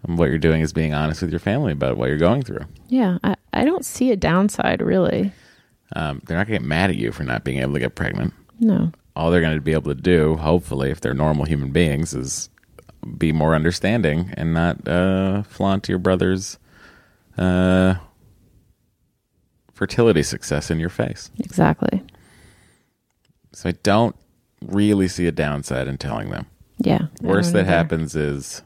what 0.06 0.28
you're 0.28 0.38
doing 0.38 0.60
is 0.60 0.72
being 0.72 0.92
honest 0.94 1.22
with 1.22 1.30
your 1.30 1.40
family 1.40 1.72
about 1.72 1.96
what 1.96 2.08
you're 2.08 2.18
going 2.18 2.42
through. 2.42 2.64
Yeah, 2.88 3.18
I, 3.24 3.36
I 3.52 3.64
don't 3.64 3.84
see 3.84 4.10
a 4.12 4.16
downside 4.16 4.82
really. 4.82 5.32
Um, 5.96 6.20
they're 6.26 6.36
not 6.36 6.46
going 6.46 6.58
to 6.58 6.62
get 6.62 6.68
mad 6.68 6.90
at 6.90 6.96
you 6.96 7.12
for 7.12 7.24
not 7.24 7.44
being 7.44 7.58
able 7.58 7.74
to 7.74 7.80
get 7.80 7.94
pregnant. 7.94 8.34
No. 8.60 8.92
All 9.16 9.30
they're 9.30 9.40
going 9.40 9.56
to 9.56 9.60
be 9.60 9.72
able 9.72 9.94
to 9.94 10.00
do, 10.00 10.36
hopefully, 10.36 10.90
if 10.90 11.00
they're 11.00 11.14
normal 11.14 11.44
human 11.44 11.70
beings, 11.70 12.14
is 12.14 12.48
be 13.16 13.32
more 13.32 13.54
understanding 13.54 14.32
and 14.36 14.52
not 14.54 14.86
uh, 14.88 15.42
flaunt 15.44 15.88
your 15.88 15.98
brother's 15.98 16.58
uh, 17.38 17.94
fertility 19.74 20.22
success 20.22 20.70
in 20.70 20.78
your 20.80 20.88
face. 20.88 21.30
Exactly. 21.38 22.02
So 23.52 23.68
I 23.68 23.72
don't 23.82 24.16
really 24.62 25.08
see 25.08 25.26
a 25.26 25.32
downside 25.32 25.86
in 25.88 25.98
telling 25.98 26.30
them. 26.30 26.46
Yeah. 26.78 27.06
Worst 27.20 27.52
that 27.52 27.60
either. 27.60 27.68
happens 27.70 28.16
is, 28.16 28.62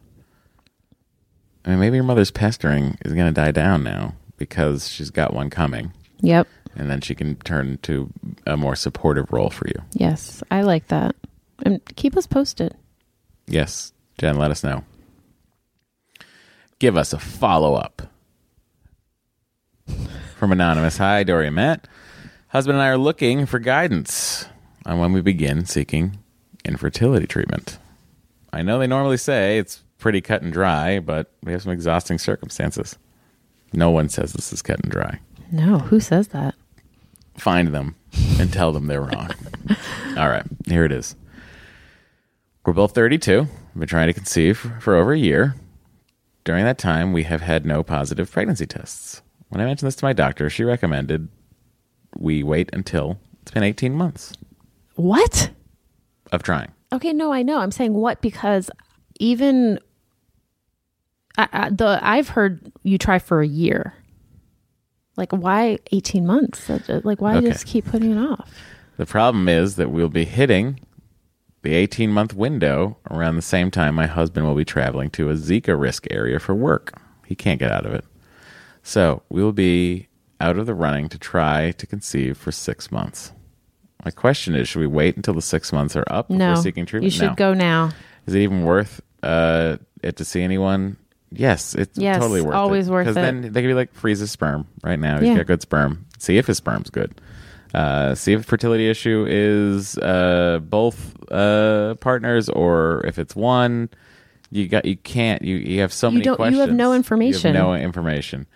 I 1.64 1.70
mean, 1.70 1.80
maybe 1.80 1.96
your 1.96 2.04
mother's 2.04 2.30
pestering 2.30 2.96
is 3.04 3.12
going 3.12 3.26
to 3.26 3.32
die 3.40 3.50
down 3.52 3.82
now 3.82 4.14
because 4.38 4.88
she's 4.88 5.10
got 5.10 5.34
one 5.34 5.50
coming, 5.50 5.92
Yep. 6.20 6.46
and 6.76 6.88
then 6.88 7.00
she 7.00 7.14
can 7.14 7.36
turn 7.36 7.78
to 7.82 8.08
a 8.46 8.56
more 8.56 8.76
supportive 8.76 9.30
role 9.32 9.50
for 9.50 9.66
you. 9.68 9.82
Yes, 9.92 10.42
I 10.50 10.62
like 10.62 10.88
that. 10.88 11.16
And 11.64 11.80
keep 11.96 12.16
us 12.16 12.26
posted. 12.26 12.74
Yes, 13.46 13.92
Jen, 14.18 14.36
let 14.38 14.50
us 14.50 14.62
know. 14.62 14.84
Give 16.78 16.96
us 16.96 17.12
a 17.12 17.18
follow 17.18 17.74
up. 17.74 18.02
From 20.38 20.52
Anonymous 20.52 20.98
Hi, 20.98 21.24
Doree 21.24 21.48
and 21.48 21.56
Matt. 21.56 21.88
Husband 22.50 22.76
and 22.76 22.82
I 22.84 22.90
are 22.90 22.96
looking 22.96 23.44
for 23.44 23.58
guidance 23.58 24.46
on 24.86 25.00
when 25.00 25.12
we 25.12 25.20
begin 25.20 25.66
seeking 25.66 26.16
infertility 26.64 27.26
treatment. 27.26 27.76
I 28.52 28.62
know 28.62 28.78
they 28.78 28.86
normally 28.86 29.16
say 29.16 29.58
it's 29.58 29.82
pretty 29.98 30.20
cut 30.20 30.42
and 30.42 30.52
dry, 30.52 31.00
but 31.00 31.32
we 31.42 31.50
have 31.50 31.62
some 31.62 31.72
exhausting 31.72 32.18
circumstances. 32.18 32.96
No 33.72 33.90
one 33.90 34.08
says 34.08 34.32
this 34.32 34.52
is 34.52 34.62
cut 34.62 34.78
and 34.80 34.92
dry. 34.92 35.18
No, 35.50 35.80
who 35.80 35.98
says 35.98 36.28
that? 36.28 36.54
Find 37.36 37.74
them 37.74 37.96
and 38.38 38.52
tell 38.52 38.70
them 38.70 38.86
they're 38.86 39.02
wrong. 39.02 39.30
All 40.16 40.28
right, 40.28 40.46
here 40.66 40.84
it 40.84 40.92
is. 40.92 41.16
We're 42.64 42.74
both 42.74 42.94
32. 42.94 43.40
We've 43.40 43.74
been 43.74 43.88
trying 43.88 44.06
to 44.06 44.12
conceive 44.12 44.72
for 44.78 44.94
over 44.94 45.12
a 45.12 45.18
year. 45.18 45.56
During 46.44 46.64
that 46.64 46.78
time, 46.78 47.12
we 47.12 47.24
have 47.24 47.40
had 47.40 47.66
no 47.66 47.82
positive 47.82 48.30
pregnancy 48.30 48.66
tests. 48.66 49.20
When 49.48 49.60
I 49.60 49.64
mentioned 49.64 49.86
this 49.86 49.96
to 49.96 50.04
my 50.04 50.12
doctor, 50.12 50.50
she 50.50 50.64
recommended 50.64 51.28
we 52.16 52.42
wait 52.42 52.70
until 52.72 53.18
it's 53.42 53.50
been 53.50 53.62
18 53.62 53.94
months 53.94 54.32
What? 54.94 55.50
of 56.32 56.42
trying. 56.42 56.72
Okay, 56.92 57.12
no, 57.12 57.32
I 57.32 57.42
know. 57.42 57.58
I'm 57.58 57.70
saying 57.70 57.94
what 57.94 58.20
because 58.22 58.70
even 59.20 59.78
I, 61.36 61.48
I, 61.52 61.70
the 61.70 61.98
I've 62.02 62.30
heard 62.30 62.72
you 62.82 62.98
try 62.98 63.18
for 63.18 63.40
a 63.40 63.46
year. 63.46 63.94
Like 65.16 65.32
why 65.32 65.78
18 65.92 66.26
months? 66.26 66.66
That- 66.66 67.04
Like 67.04 67.20
why 67.20 67.36
Okay. 67.36 67.48
just 67.48 67.66
keep 67.66 67.86
putting 67.86 68.12
it 68.12 68.18
off? 68.18 68.50
The 68.96 69.06
problem 69.06 69.48
is 69.48 69.76
that 69.76 69.90
we'll 69.90 70.08
be 70.08 70.24
hitting 70.24 70.80
the 71.62 71.74
18 71.74 72.10
month 72.10 72.34
window 72.34 72.96
around 73.10 73.36
the 73.36 73.42
same 73.42 73.70
time 73.70 73.94
my 73.94 74.06
husband 74.06 74.46
will 74.46 74.54
be 74.54 74.64
traveling 74.64 75.10
to 75.10 75.30
a 75.30 75.34
Zika 75.34 75.78
risk 75.78 76.06
area 76.10 76.38
for 76.38 76.54
work. 76.54 76.92
He 77.26 77.34
can't 77.34 77.58
get 77.60 77.70
out 77.70 77.84
of 77.86 77.92
it. 77.94 78.04
So 78.88 79.22
we 79.28 79.42
will 79.42 79.52
be 79.52 80.08
out 80.40 80.56
of 80.56 80.64
the 80.64 80.72
running 80.72 81.10
to 81.10 81.18
try 81.18 81.72
to 81.72 81.86
conceive 81.86 82.38
for 82.38 82.50
six 82.50 82.90
months. 82.90 83.32
My 84.02 84.10
question 84.10 84.54
is 84.54 84.66
should 84.66 84.80
we 84.80 84.86
wait 84.86 85.14
until 85.14 85.34
the 85.34 85.42
six 85.42 85.74
months 85.74 85.94
are 85.94 86.04
up 86.08 86.28
before 86.28 86.38
No, 86.38 86.54
seeking 86.54 86.86
treatment? 86.86 87.04
you 87.12 87.18
should 87.18 87.28
No. 87.30 87.34
go 87.34 87.52
now. 87.52 87.90
Is 88.26 88.34
it 88.34 88.38
even 88.40 88.64
worth 88.64 89.02
uh, 89.22 89.76
it 90.02 90.16
to 90.16 90.24
see 90.24 90.40
anyone? 90.40 90.96
Yes, 91.30 91.74
it's 91.74 91.98
Yes, 91.98 92.16
totally 92.18 92.40
worth 92.40 92.54
it. 92.54 92.56
always 92.56 92.88
worth 92.88 93.08
it. 93.08 93.10
Because 93.10 93.14
then 93.16 93.42
they 93.52 93.60
could 93.60 93.68
be 93.68 93.74
like, 93.74 93.92
freeze 93.92 94.20
his 94.20 94.30
sperm 94.30 94.66
right 94.82 94.98
now. 94.98 95.18
He's 95.18 95.28
Yeah. 95.28 95.36
got 95.36 95.46
good 95.48 95.60
sperm. 95.60 96.06
See 96.18 96.38
if 96.38 96.46
his 96.46 96.56
sperm's 96.56 96.88
good. 96.88 97.20
Uh, 97.74 98.14
see 98.14 98.32
if 98.32 98.46
fertility 98.46 98.88
issue 98.88 99.26
is 99.28 99.98
uh, 99.98 100.60
both 100.62 101.14
uh, 101.30 101.96
partners 101.96 102.48
or 102.48 103.04
if 103.06 103.18
it's 103.18 103.36
one. 103.36 103.90
You 104.50 104.66
got 104.66 104.86
you 104.86 104.96
can't 104.96 105.42
you 105.42 105.56
you 105.56 105.80
have 105.82 105.92
so 105.92 106.08
You 106.08 106.12
many 106.14 106.24
don't- 106.24 106.52
you 106.54 106.60
have 106.60 106.72
no 106.72 106.94
information. 106.94 107.52
You 107.52 107.58
have 107.60 107.66
no 107.66 107.74
information. 107.74 108.46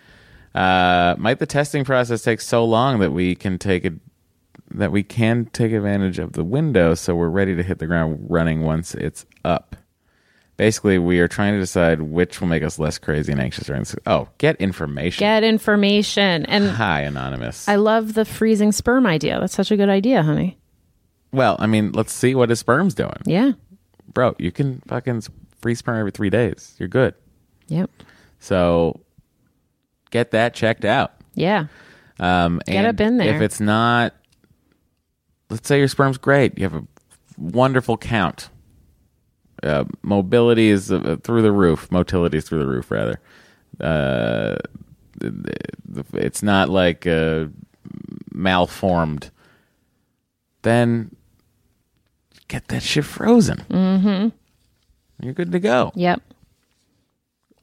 Uh, 0.53 1.15
might 1.17 1.39
the 1.39 1.45
testing 1.45 1.83
process 1.83 2.21
take 2.21 2.39
so 2.41 2.63
long 2.63 2.99
that 2.99 3.11
we 3.11 3.35
can 3.35 3.57
take 3.57 3.85
it 3.85 3.93
that 4.71 4.91
we 4.91 5.03
can 5.03 5.45
take 5.53 5.71
advantage 5.71 6.17
of 6.19 6.33
the 6.33 6.43
window 6.43 6.93
so 6.95 7.15
we're 7.15 7.29
ready 7.29 7.55
to 7.55 7.61
hit 7.63 7.77
the 7.79 7.85
ground 7.87 8.25
running 8.29 8.61
once 8.61 8.95
it's 8.95 9.25
up. 9.45 9.75
Basically, 10.57 10.99
we 10.99 11.19
are 11.19 11.27
trying 11.27 11.53
to 11.53 11.59
decide 11.59 12.01
which 12.03 12.39
will 12.39 12.47
make 12.47 12.61
us 12.63 12.77
less 12.77 12.99
crazy 12.99 13.31
and 13.31 13.41
anxious 13.41 13.65
during 13.65 13.81
this. 13.81 13.95
Oh, 14.05 14.29
get 14.37 14.55
information. 14.57 15.19
Get 15.19 15.43
information. 15.43 16.45
And 16.45 16.69
Hi, 16.69 17.01
Anonymous. 17.01 17.67
I 17.67 17.75
love 17.75 18.13
the 18.13 18.23
freezing 18.25 18.71
sperm 18.71 19.07
idea. 19.07 19.39
That's 19.39 19.55
such 19.55 19.71
a 19.71 19.77
good 19.77 19.89
idea, 19.89 20.21
honey. 20.21 20.57
well, 21.31 21.55
I 21.59 21.65
mean, 21.65 21.91
let's 21.93 22.13
see 22.13 22.35
what 22.35 22.49
his 22.49 22.59
sperm's 22.59 22.93
doing. 22.93 23.17
Yeah. 23.25 23.53
Bro, 24.13 24.35
you 24.37 24.51
can 24.51 24.81
fucking 24.87 25.23
freeze 25.59 25.79
sperm 25.79 25.97
every 25.97 26.11
three 26.11 26.29
days. 26.29 26.75
You're 26.77 26.87
good. 26.89 27.15
Yep. 27.67 27.89
So 28.39 28.99
get 30.13 30.29
that 30.31 30.53
checked 30.53 30.85
out. 30.85 31.11
Yeah. 31.33 31.65
Um, 32.19 32.61
Get 32.67 32.75
and 32.75 32.87
up 32.87 33.01
in 33.01 33.17
there. 33.17 33.35
If 33.35 33.41
it's 33.41 33.59
not, 33.59 34.13
let's 35.49 35.67
say 35.67 35.79
your 35.79 35.87
sperm's 35.87 36.19
great, 36.19 36.55
you 36.57 36.63
have 36.63 36.75
a 36.75 36.85
wonderful 37.37 37.97
count. 37.97 38.49
Uh, 39.63 39.85
mobility 40.03 40.69
is 40.69 40.91
uh, 40.91 41.17
through 41.23 41.41
the 41.41 41.51
roof. 41.51 41.91
Motility 41.91 42.37
is 42.37 42.47
through 42.47 42.59
the 42.59 42.67
roof, 42.67 42.91
rather. 42.91 43.19
Uh, 43.81 44.57
it's 46.13 46.43
not 46.43 46.69
like 46.69 47.07
uh, 47.07 47.45
malformed. 48.31 49.31
Then 50.61 51.15
get 52.47 52.67
that 52.67 52.83
shit 52.83 53.05
frozen. 53.05 53.57
Mm-hmm. 53.69 54.29
You're 55.25 55.33
good 55.33 55.51
to 55.53 55.59
go 55.59 55.91
Yep. 55.95 56.21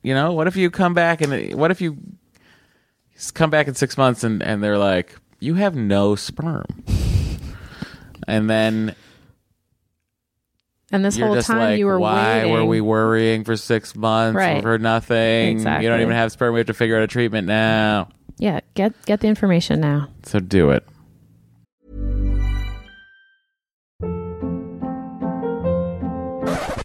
you 0.03 0.15
know 0.15 0.33
what 0.33 0.47
if 0.47 0.57
you 0.57 0.71
come 0.71 0.95
back 0.95 1.21
and 1.21 1.55
what 1.55 1.71
if 1.71 1.81
you 1.83 1.99
come 3.35 3.51
back 3.51 3.69
in 3.69 3.75
six 3.75 3.97
months 3.99 4.25
and, 4.25 4.43
and 4.43 4.63
they're 4.63 4.79
like 4.79 5.15
you 5.41 5.55
have 5.55 5.75
no 5.75 6.15
sperm 6.17 6.65
and 8.29 8.49
then 8.49 8.95
And 10.93 11.05
this 11.05 11.17
you're 11.17 11.27
whole 11.29 11.41
time 11.43 11.59
like 11.59 11.79
you 11.79 11.87
were 11.87 11.99
why 12.01 12.39
waiting. 12.39 12.53
were 12.53 12.65
we 12.65 12.81
worrying 12.81 13.45
for 13.45 13.57
six 13.57 13.95
months 13.95 14.37
Right. 14.37 14.63
for 14.63 14.79
nothing 14.79 15.49
Exactly. 15.51 15.85
you 15.85 15.91
don't 15.91 16.01
even 16.01 16.15
have 16.15 16.33
sperm 16.33 16.55
we 16.55 16.61
have 16.61 16.67
to 16.69 16.75
figure 16.75 16.97
out 16.97 17.03
a 17.03 17.07
treatment 17.07 17.47
now 17.47 18.09
Yeah, 18.39 18.61
get 18.75 18.95
get 19.07 19.21
the 19.21 19.29
information 19.29 19.81
now. 19.81 20.09
so 20.25 20.41
do 20.41 20.71
it 20.71 20.87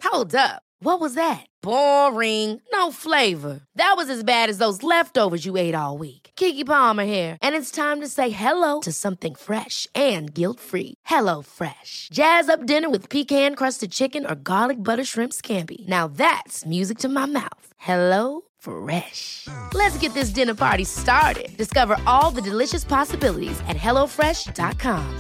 Hold 0.04 0.36
up. 0.36 0.62
What 0.80 1.00
was 1.02 1.16
that? 1.16 1.46
Boring. 1.62 2.62
No 2.72 2.92
flavor. 2.92 3.62
That 3.76 3.96
was 3.98 4.10
as 4.10 4.24
bad 4.24 4.50
as 4.50 4.58
those 4.60 4.82
leftovers 4.84 5.46
you 5.46 5.58
ate 5.58 5.76
all 5.76 5.98
week. 5.98 6.25
Keke 6.38 6.66
Palmer 6.66 7.06
here, 7.06 7.38
and 7.42 7.56
it's 7.56 7.72
time 7.72 8.02
to 8.02 8.08
say 8.08 8.30
hello 8.30 8.82
to 8.82 8.92
something 8.92 9.36
fresh 9.36 9.88
and 9.96 10.34
guilt-free. 10.34 10.96
Hello 11.06 11.42
Fresh. 11.42 12.10
Jazz 12.12 12.50
up 12.50 12.66
dinner 12.66 12.90
with 12.90 13.10
pecan-crusted 13.10 13.92
chicken 13.92 14.26
or 14.26 14.36
garlic 14.36 14.82
butter 14.84 15.04
shrimp 15.06 15.34
scampi. 15.34 15.88
Now 15.88 16.08
that's 16.08 16.66
music 16.66 16.98
to 17.00 17.10
my 17.10 17.26
mouth. 17.26 17.68
Hello 17.78 18.42
Fresh. 18.60 19.48
Let's 19.74 19.98
get 19.98 20.14
this 20.14 20.30
dinner 20.30 20.56
party 20.56 20.84
started. 20.86 21.56
Discover 21.58 21.98
all 22.06 22.32
the 22.32 22.42
delicious 22.42 22.84
possibilities 22.84 23.60
at 23.68 23.78
hellofresh.com. 23.78 25.20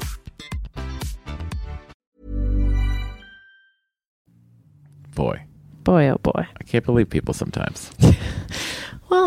boy 5.15 5.43
Boy, 5.83 6.09
oh 6.09 6.17
boy. 6.17 6.47
i 6.59 6.63
can't 6.63 6.85
believe 6.85 7.09
people 7.09 7.33
sometimes 7.33 7.91
Well, 8.01 8.13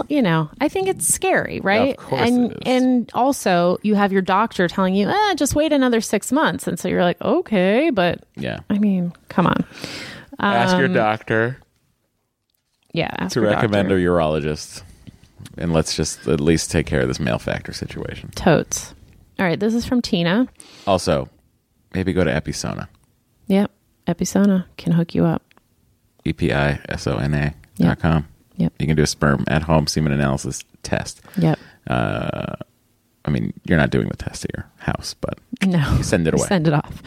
you 0.09 0.22
know, 0.22 0.50
I 0.61 0.68
think 0.68 0.88
it's 0.88 1.06
scary, 1.06 1.61
right? 1.61 1.96
course 1.96 2.20
and 2.22 2.50
it 2.52 2.56
is. 2.56 2.62
and 2.66 3.11
also 3.14 3.78
you 3.82 3.94
have 3.94 4.12
your 4.12 4.22
doctor 4.22 4.66
telling 4.68 4.94
you, 4.94 5.09
eh, 5.09 5.34
just 5.34 5.54
wait 5.54 5.72
another 5.72 6.00
six 6.00 6.32
months. 6.32 6.66
And 6.66 6.78
so 6.78 6.88
you're 6.88 7.04
like, 7.04 7.20
okay, 7.22 7.90
but 7.90 8.24
yeah 8.36 8.61
I 8.70 8.78
mean, 8.78 9.12
come 9.28 9.46
on. 9.46 9.64
ask 10.40 10.76
your 10.76 10.86
Um, 10.86 10.92
doctor 10.94 11.59
Yeah. 12.92 13.11
ask 13.18 13.34
to 13.34 13.40
your 13.40 13.50
recommend 13.50 13.88
doctor. 13.90 13.98
a 13.98 14.00
urologist 14.04 14.82
and 15.56 15.72
let's 15.72 15.94
just 15.94 16.26
at 16.26 16.40
least 16.40 16.70
take 16.70 16.86
care 16.86 17.00
of 17.00 17.09
this 17.09 17.20
male 17.20 17.38
factor 17.38 17.72
situation 17.72 18.30
totes. 18.34 18.94
All 19.38 19.46
right, 19.46 19.59
this 19.61 19.74
is 19.74 19.84
from 19.84 20.02
Tina. 20.02 20.48
also 20.86 21.28
maybe 21.94 22.12
go 22.12 22.24
to 22.24 22.30
episona 22.30 22.88
Yep. 23.46 23.70
Episona 24.06 24.64
can 24.76 24.92
hook 24.92 25.14
you 25.14 25.24
up. 25.26 25.42
E 26.24 26.32
P 26.32 26.52
I 26.52 26.80
S 26.88 27.06
O 27.06 27.16
N 27.18 27.34
A 27.34 27.54
Yep. 27.76 27.88
dot 27.88 27.98
com. 28.00 28.26
Yep. 28.59 28.72
You 28.78 28.86
can 28.86 28.96
do 28.96 29.02
a 29.02 29.06
sperm 29.06 29.44
at 29.48 29.62
home 29.62 29.86
semen 29.86 30.12
analysis 30.12 30.62
test. 30.82 31.20
Yep. 31.38 31.59
I 31.88 33.30
mean, 33.30 33.52
you're 33.64 33.78
not 33.78 33.90
doing 33.90 34.09
the 34.09 34.16
test 34.16 34.44
at 34.44 34.50
your 34.56 34.66
house, 34.78 35.14
but 35.20 35.38
No. 35.66 35.96
you 35.96 36.02
send 36.02 36.26
it 36.28 36.34
away. 36.34 36.46
Send 36.46 36.66
it 36.68 36.72
off. 36.74 37.02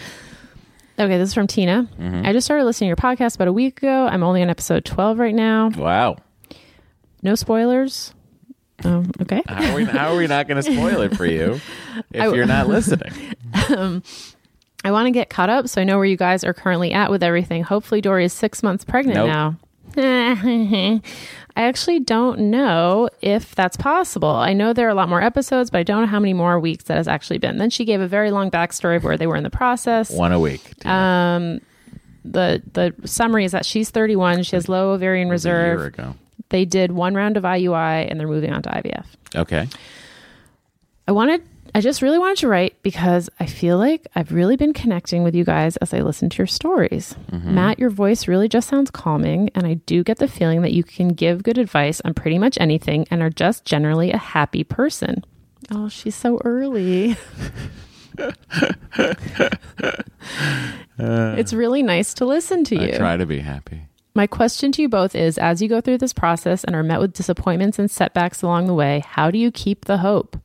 Okay, 0.99 1.17
this 1.17 1.29
is 1.29 1.33
from 1.33 1.47
Tina. 1.47 1.87
Mhm. 1.99 2.27
I 2.27 2.33
just 2.33 2.45
started 2.45 2.63
listening 2.65 2.87
to 2.87 2.89
your 2.89 2.95
podcast 3.15 3.35
about 3.35 3.47
a 3.47 3.53
week 3.53 3.77
ago. 3.81 4.07
I'm 4.07 4.21
only 4.23 4.41
on 4.43 4.49
episode 4.49 4.85
12 4.85 5.17
right 5.19 5.33
now. 5.33 5.69
Wow. 5.69 6.17
No 7.23 7.33
spoilers. 7.35 8.13
Oh, 8.83 9.05
okay. 9.21 9.41
How 9.47 9.71
are 9.71 9.75
we, 9.75 9.83
how 9.85 10.13
are 10.13 10.17
we 10.17 10.27
not 10.27 10.47
going 10.47 10.61
to 10.61 10.71
spoil 10.71 11.01
it 11.01 11.15
for 11.15 11.25
you 11.25 11.59
if 12.11 12.21
I- 12.21 12.33
you're 12.33 12.45
not 12.45 12.67
listening? 12.67 13.13
um, 13.75 14.03
I 14.83 14.91
want 14.91 15.05
to 15.07 15.11
get 15.11 15.29
caught 15.29 15.49
up 15.49 15.67
so 15.69 15.81
I 15.81 15.83
know 15.85 15.97
where 15.97 16.05
you 16.05 16.17
guys 16.17 16.43
are 16.43 16.53
currently 16.53 16.91
at 16.91 17.09
with 17.11 17.23
everything. 17.23 17.63
Hopefully, 17.63 18.01
Doree 18.01 18.25
is 18.25 18.33
six 18.33 18.61
months 18.63 18.83
pregnant 18.83 19.15
Nope. 19.17 19.27
now. 19.27 19.57
I 21.55 21.63
actually 21.63 21.99
don't 21.99 22.39
know 22.51 23.09
if 23.21 23.53
that's 23.55 23.75
possible. 23.77 24.29
I 24.29 24.53
know 24.53 24.73
there 24.73 24.87
are 24.87 24.91
a 24.91 24.95
lot 24.95 25.09
more 25.09 25.21
episodes, 25.21 25.69
but 25.69 25.79
I 25.79 25.83
don't 25.83 26.01
know 26.01 26.07
how 26.07 26.19
many 26.19 26.33
more 26.33 26.59
weeks 26.59 26.85
that 26.85 26.97
has 26.97 27.07
actually 27.07 27.39
been. 27.39 27.57
Then 27.57 27.69
she 27.69 27.83
gave 27.85 27.99
a 27.99 28.07
very 28.07 28.31
long 28.31 28.49
backstory 28.49 28.95
of 28.95 29.03
where 29.03 29.17
they 29.17 29.27
were 29.27 29.35
in 29.35 29.43
the 29.43 29.49
process. 29.49 30.11
One 30.11 30.31
a 30.31 30.39
week. 30.39 30.85
Um, 30.85 31.59
the 32.23 32.61
the 32.73 32.93
summary 33.05 33.45
is 33.45 33.51
that 33.51 33.65
she's 33.65 33.89
31. 33.89 34.43
She 34.43 34.55
has 34.55 34.69
low 34.69 34.91
ovarian 34.91 35.27
a 35.27 35.31
reserve. 35.31 35.79
year 35.79 35.87
ago. 35.87 36.15
They 36.49 36.65
did 36.65 36.91
one 36.91 37.15
round 37.15 37.37
of 37.37 37.43
IUI 37.43 38.09
and 38.09 38.19
they're 38.19 38.27
moving 38.27 38.51
on 38.51 38.61
to 38.63 38.69
IVF. 38.69 39.05
Okay. 39.35 39.67
I 41.07 41.11
wanted, 41.13 41.41
I 41.73 41.79
just 41.79 42.01
really 42.01 42.19
wanted 42.19 42.37
to 42.39 42.47
write 42.47 42.81
because 42.83 43.29
I 43.39 43.45
feel 43.45 43.77
like 43.77 44.07
I've 44.13 44.33
really 44.33 44.57
been 44.57 44.73
connecting 44.73 45.23
with 45.23 45.33
you 45.33 45.45
guys 45.45 45.77
as 45.77 45.93
I 45.93 46.01
listen 46.01 46.29
to 46.29 46.37
your 46.37 46.47
stories. 46.47 47.15
Mm-hmm. 47.31 47.55
Matt, 47.55 47.79
your 47.79 47.89
voice 47.89 48.27
really 48.27 48.49
just 48.49 48.67
sounds 48.67 48.91
calming, 48.91 49.49
and 49.55 49.65
I 49.65 49.75
do 49.75 50.03
get 50.03 50.17
the 50.17 50.27
feeling 50.27 50.63
that 50.63 50.73
you 50.73 50.83
can 50.83 51.09
give 51.09 51.43
good 51.43 51.57
advice 51.57 52.01
on 52.01 52.13
pretty 52.13 52.37
much 52.37 52.57
anything 52.59 53.07
and 53.09 53.21
are 53.21 53.29
just 53.29 53.63
generally 53.63 54.11
a 54.11 54.17
happy 54.17 54.65
person. 54.65 55.23
Oh, 55.69 55.87
she's 55.87 56.15
so 56.15 56.41
early. 56.43 57.15
it's 60.99 61.53
really 61.53 61.83
nice 61.83 62.13
to 62.15 62.25
listen 62.25 62.65
to 62.65 62.75
you. 62.75 62.93
I 62.93 62.97
try 62.97 63.15
to 63.15 63.25
be 63.25 63.39
happy. 63.39 63.83
My 64.13 64.27
question 64.27 64.73
to 64.73 64.81
you 64.81 64.89
both 64.89 65.15
is 65.15 65.37
as 65.37 65.61
you 65.61 65.69
go 65.69 65.79
through 65.79 65.99
this 65.99 66.11
process 66.11 66.65
and 66.65 66.75
are 66.75 66.83
met 66.83 66.99
with 66.99 67.13
disappointments 67.13 67.79
and 67.79 67.89
setbacks 67.89 68.41
along 68.41 68.67
the 68.67 68.73
way, 68.73 69.03
how 69.07 69.31
do 69.31 69.37
you 69.37 69.51
keep 69.51 69.85
the 69.85 69.97
hope? 69.97 70.37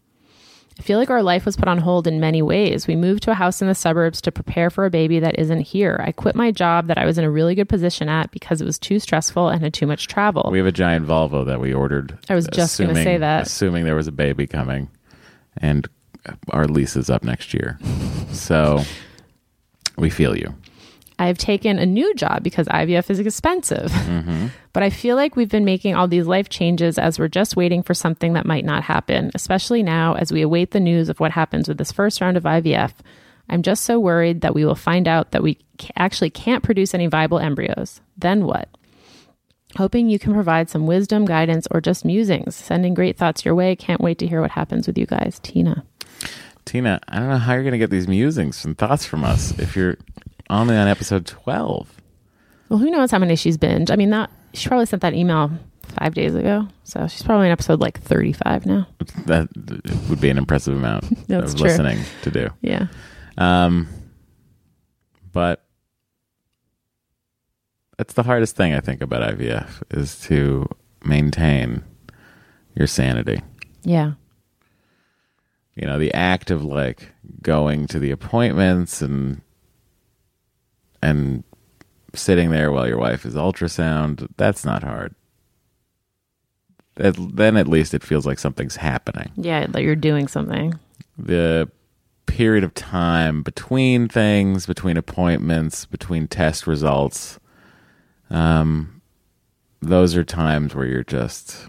I 0.79 0.83
feel 0.83 0.99
like 0.99 1.09
our 1.09 1.23
life 1.23 1.47
was 1.47 1.57
put 1.57 1.69
on 1.69 1.79
hold 1.79 2.07
in 2.07 2.21
many 2.21 2.43
ways. 2.43 2.87
We 2.87 2.97
moved 2.97 3.23
to 3.25 3.31
a 3.31 3.35
house 3.35 3.63
in 3.63 3.69
the 3.69 3.75
suburbs 3.75 4.21
to 4.23 4.33
prepare 4.33 4.69
for 4.69 4.85
a 4.85 4.91
baby 4.91 5.19
that 5.21 5.39
isn't 5.39 5.63
here. 5.63 5.99
I 6.05 6.13
quit 6.13 6.35
my 6.35 6.51
job 6.51 6.89
that 6.89 6.99
I 6.99 7.07
was 7.07 7.17
in 7.17 7.25
a 7.25 7.31
really 7.31 7.55
good 7.55 7.69
position 7.69 8.11
at 8.11 8.31
because 8.31 8.61
it 8.61 8.67
was 8.67 8.79
too 8.79 8.99
stressful 9.01 9.49
and 9.49 9.63
had 9.63 9.73
too 9.73 9.87
much 9.87 10.07
travel. 10.07 10.49
We 10.53 10.59
have 10.59 10.67
a 10.67 10.73
giant 10.73 11.07
Volvo 11.07 11.47
that 11.47 11.61
we 11.61 11.73
ordered. 11.73 12.19
I 12.29 12.35
was 12.35 12.47
just 12.53 12.79
gonna 12.79 12.95
say 12.95 13.17
that. 13.17 13.47
Assuming 13.47 13.85
there 13.85 13.97
was 13.97 14.07
a 14.07 14.13
baby 14.13 14.47
coming, 14.47 14.91
and 15.57 15.89
our 16.51 16.67
lease 16.67 16.95
is 16.95 17.09
up 17.09 17.25
next 17.25 17.55
year, 17.55 17.79
so 18.33 18.83
we 19.97 20.11
feel 20.11 20.37
you. 20.37 20.55
I've 21.19 21.39
taken 21.39 21.79
a 21.79 21.87
new 21.87 22.15
job 22.15 22.43
because 22.43 22.67
IVF 22.69 23.11
is 23.11 23.19
expensive. 23.19 23.91
Mm-hmm. 23.91 24.47
But 24.77 24.83
I 24.83 24.91
feel 24.91 25.17
like 25.17 25.37
we've 25.37 25.49
been 25.49 25.65
making 25.65 25.95
all 25.95 26.07
these 26.07 26.27
life 26.27 26.51
changes 26.51 26.99
as 26.99 27.19
we're 27.19 27.29
just 27.29 27.57
waiting 27.57 27.83
for 27.83 27.95
something 27.95 28.35
that 28.35 28.45
might 28.45 28.67
not 28.67 28.83
happen, 28.83 29.31
especially 29.35 29.83
now 29.83 30.13
as 30.17 30.31
we 30.31 30.43
await 30.43 30.73
the 30.73 30.81
news 30.81 31.09
of 31.09 31.19
what 31.19 31.31
happens 31.31 31.67
with 31.67 31.79
this 31.79 31.91
first 31.91 32.21
round 32.21 32.37
of 32.37 32.43
IVF. 32.43 32.93
I'm 33.49 33.63
just 33.63 33.85
so 33.85 33.99
worried 33.99 34.43
that 34.43 34.55
we 34.55 34.67
will 34.67 34.75
find 34.75 35.09
out 35.09 35.31
that 35.31 35.43
we 35.43 35.57
actually 35.97 36.29
can't 36.29 36.63
produce 36.63 36.93
any 36.93 37.07
viable 37.07 37.39
embryos. 37.39 38.03
Then 38.19 38.45
what? 38.45 38.69
Hoping 39.79 40.11
you 40.11 40.19
can 40.19 40.35
provide 40.35 40.69
some 40.69 40.87
wisdom, 40.87 41.25
guidance, 41.25 41.67
or 41.71 41.81
just 41.81 42.05
musings. 42.05 42.55
Sending 42.55 42.93
great 42.93 43.17
thoughts 43.17 43.47
your 43.47 43.55
way. 43.55 43.77
Can't 43.77 44.03
wait 44.03 44.19
to 44.19 44.27
hear 44.27 44.43
what 44.43 44.51
happens 44.51 44.87
with 44.87 44.99
you 44.99 45.07
guys. 45.07 45.41
Tina. 45.43 45.85
Tina, 46.67 47.01
I 47.09 47.19
don't 47.19 47.29
know 47.29 47.39
how 47.39 47.55
you're 47.55 47.63
going 47.63 47.73
to 47.73 47.79
get 47.79 47.91
these 47.91 48.09
musings 48.09 48.65
and 48.65 48.77
thoughts 48.77 49.07
from 49.07 49.25
us 49.25 49.59
if 49.59 49.75
you're 49.75 49.97
only 50.51 50.77
on 50.77 50.89
episode 50.89 51.27
12. 51.27 51.89
Well, 52.69 52.79
who 52.79 52.91
knows 52.91 53.11
how 53.11 53.19
many 53.19 53.37
she's 53.37 53.57
binged? 53.59 53.91
I 53.91 53.97
mean, 53.97 54.11
that 54.11 54.31
she 54.53 54.69
probably 54.69 54.87
sent 54.87 55.03
that 55.03 55.15
email 55.15 55.51
five 56.01 56.15
days 56.15 56.35
ago, 56.35 56.67
so 56.85 57.07
she's 57.07 57.23
probably 57.23 57.47
in 57.47 57.53
episode 57.53 57.81
like 57.81 58.01
thirty-five 58.01 58.67
now. 58.67 58.89
That 59.27 59.49
would 60.09 60.21
be 60.21 60.31
an 60.31 60.37
impressive 60.39 60.77
amount 60.77 61.05
That's 61.29 61.53
of 61.53 61.59
true. 61.61 61.69
listening 61.69 62.01
to 62.23 62.31
do. 62.31 62.49
Yeah. 62.63 62.89
Um, 63.39 63.87
but 65.33 65.65
that's 67.99 68.15
the 68.15 68.25
hardest 68.25 68.57
thing 68.57 68.75
I 68.75 68.81
think 68.81 69.01
about 69.01 69.23
IVF 69.39 69.83
is 69.91 70.19
to 70.23 70.67
maintain 71.05 71.85
your 72.75 72.87
sanity. 72.89 73.43
Yeah. 73.85 74.13
You 75.77 75.87
know, 75.87 75.99
the 75.99 76.13
act 76.15 76.51
of 76.51 76.65
like 76.65 77.13
going 77.43 77.87
to 77.89 77.99
the 77.99 78.11
appointments 78.11 79.01
and 79.03 79.41
and 81.07 81.45
sitting 82.15 82.51
there 82.51 82.73
while 82.73 82.89
your 82.89 82.99
wife 82.99 83.25
is 83.25 83.35
ultrasound, 83.35 84.29
that's 84.37 84.65
not 84.65 84.83
hard. 84.83 85.15
Then 86.97 87.57
at 87.57 87.69
least 87.69 87.93
it 87.95 88.03
feels 88.03 88.25
like 88.25 88.39
something's 88.39 88.77
happening. 88.77 89.31
Yeah, 89.37 89.67
that 89.69 89.83
you're 89.83 89.97
doing 89.97 90.29
something. 90.29 90.79
the 91.19 91.71
period 92.27 92.65
of 92.65 92.75
time 92.75 93.43
between 93.43 94.09
things, 94.09 94.67
between 94.67 94.97
appointments, 94.97 95.87
between 95.87 96.27
test 96.27 96.67
results, 96.67 97.39
um, 98.31 99.01
those 99.81 100.17
are 100.17 100.25
times 100.25 100.75
where 100.75 100.87
you're 100.87 101.05
just 101.05 101.69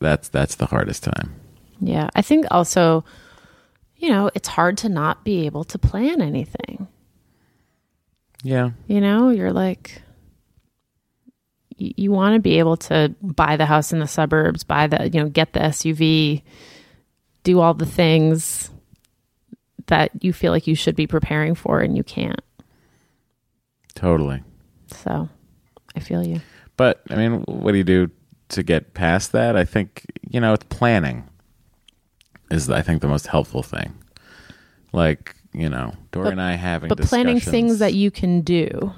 that's 0.00 0.28
that's 0.28 0.56
the 0.56 0.66
hardest 0.66 1.02
time. 1.04 1.34
Yeah. 1.80 2.08
I 2.14 2.22
think 2.22 2.46
also, 2.50 3.04
you 4.04 4.10
know, 4.10 4.30
it's 4.34 4.48
hard 4.48 4.76
to 4.76 4.90
not 4.90 5.24
be 5.24 5.46
able 5.46 5.64
to 5.64 5.78
plan 5.78 6.20
anything. 6.20 6.86
Yeah. 8.42 8.72
You 8.86 9.00
know, 9.00 9.30
you're 9.30 9.50
like, 9.50 10.02
you, 11.78 11.94
you 11.96 12.12
want 12.12 12.34
to 12.34 12.38
be 12.38 12.58
able 12.58 12.76
to 12.76 13.14
buy 13.22 13.56
the 13.56 13.64
house 13.64 13.94
in 13.94 14.00
the 14.00 14.06
suburbs, 14.06 14.62
buy 14.62 14.88
the, 14.88 15.08
you 15.08 15.22
know, 15.22 15.30
get 15.30 15.54
the 15.54 15.60
SUV, 15.60 16.42
do 17.44 17.60
all 17.60 17.72
the 17.72 17.86
things 17.86 18.68
that 19.86 20.10
you 20.20 20.34
feel 20.34 20.52
like 20.52 20.66
you 20.66 20.74
should 20.74 20.96
be 20.96 21.06
preparing 21.06 21.54
for 21.54 21.80
and 21.80 21.96
you 21.96 22.04
can't. 22.04 22.42
Totally. 23.94 24.42
So 24.88 25.30
I 25.96 26.00
feel 26.00 26.22
you. 26.22 26.42
But 26.76 27.00
I 27.08 27.16
mean, 27.16 27.40
what 27.44 27.72
do 27.72 27.78
you 27.78 27.84
do 27.84 28.10
to 28.50 28.62
get 28.62 28.92
past 28.92 29.32
that? 29.32 29.56
I 29.56 29.64
think 29.64 30.04
you 30.28 30.40
know, 30.40 30.52
it's 30.52 30.66
planning 30.68 31.26
is 32.50 32.68
I 32.70 32.82
think 32.82 33.00
the 33.02 33.08
most 33.08 33.26
helpful 33.26 33.62
thing. 33.62 33.94
Like 34.92 35.34
you 35.52 35.68
know, 35.68 35.94
Doree 36.12 36.24
But- 36.24 36.32
and 36.32 36.42
I 36.42 36.54
having 36.54 36.88
But 36.88 37.00
planning 37.00 37.40
things 37.40 37.78
that 37.78 37.94
you 37.94 38.10
can 38.10 38.40
do. 38.40 38.92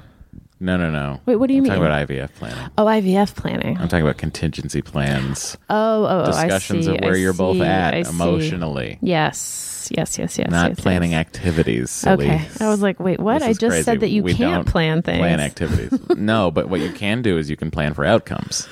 No, 0.58 0.78
no, 0.78 0.90
no. 0.90 1.20
Wait, 1.26 1.36
what 1.36 1.48
do 1.48 1.52
you 1.52 1.58
I'm 1.58 1.64
mean? 1.64 1.72
Talking 1.72 1.84
about 1.84 2.08
IVF 2.08 2.32
planning. 2.34 2.70
Oh, 2.78 2.86
IVF 2.86 3.36
planning. 3.36 3.76
I'm 3.76 3.88
talking 3.88 4.06
about 4.06 4.16
contingency 4.16 4.80
plans. 4.80 5.54
Oh, 5.68 6.06
oh, 6.06 6.22
oh, 6.22 6.26
discussions 6.26 6.88
I 6.88 6.92
see, 6.92 6.96
of 6.96 7.04
where 7.04 7.12
I 7.12 7.18
you're 7.18 7.34
both 7.34 7.60
at 7.60 7.92
I 7.92 8.02
see. 8.04 8.08
emotionally. 8.08 8.98
Yes, 9.02 9.90
yes, 9.94 10.18
yes, 10.18 10.38
yes. 10.38 10.50
not 10.50 10.70
yes, 10.70 10.80
planning 10.80 11.10
yes. 11.10 11.20
activities. 11.20 11.90
Silly. 11.90 12.24
Okay, 12.30 12.48
I 12.58 12.68
was 12.70 12.80
like, 12.80 12.98
wait, 12.98 13.20
what? 13.20 13.42
I 13.42 13.52
just 13.52 13.66
crazy. 13.66 13.82
said 13.82 14.00
that 14.00 14.08
you 14.08 14.22
We 14.22 14.32
can't 14.32 14.66
plan 14.66 15.02
things. 15.02 15.18
Plan 15.18 15.40
activities. 15.40 15.92
no, 16.16 16.50
but 16.50 16.70
what 16.70 16.80
you 16.80 16.90
can 16.90 17.20
do 17.20 17.36
is 17.36 17.50
you 17.50 17.56
can 17.58 17.70
plan 17.70 17.92
for 17.92 18.06
outcomes. 18.06 18.66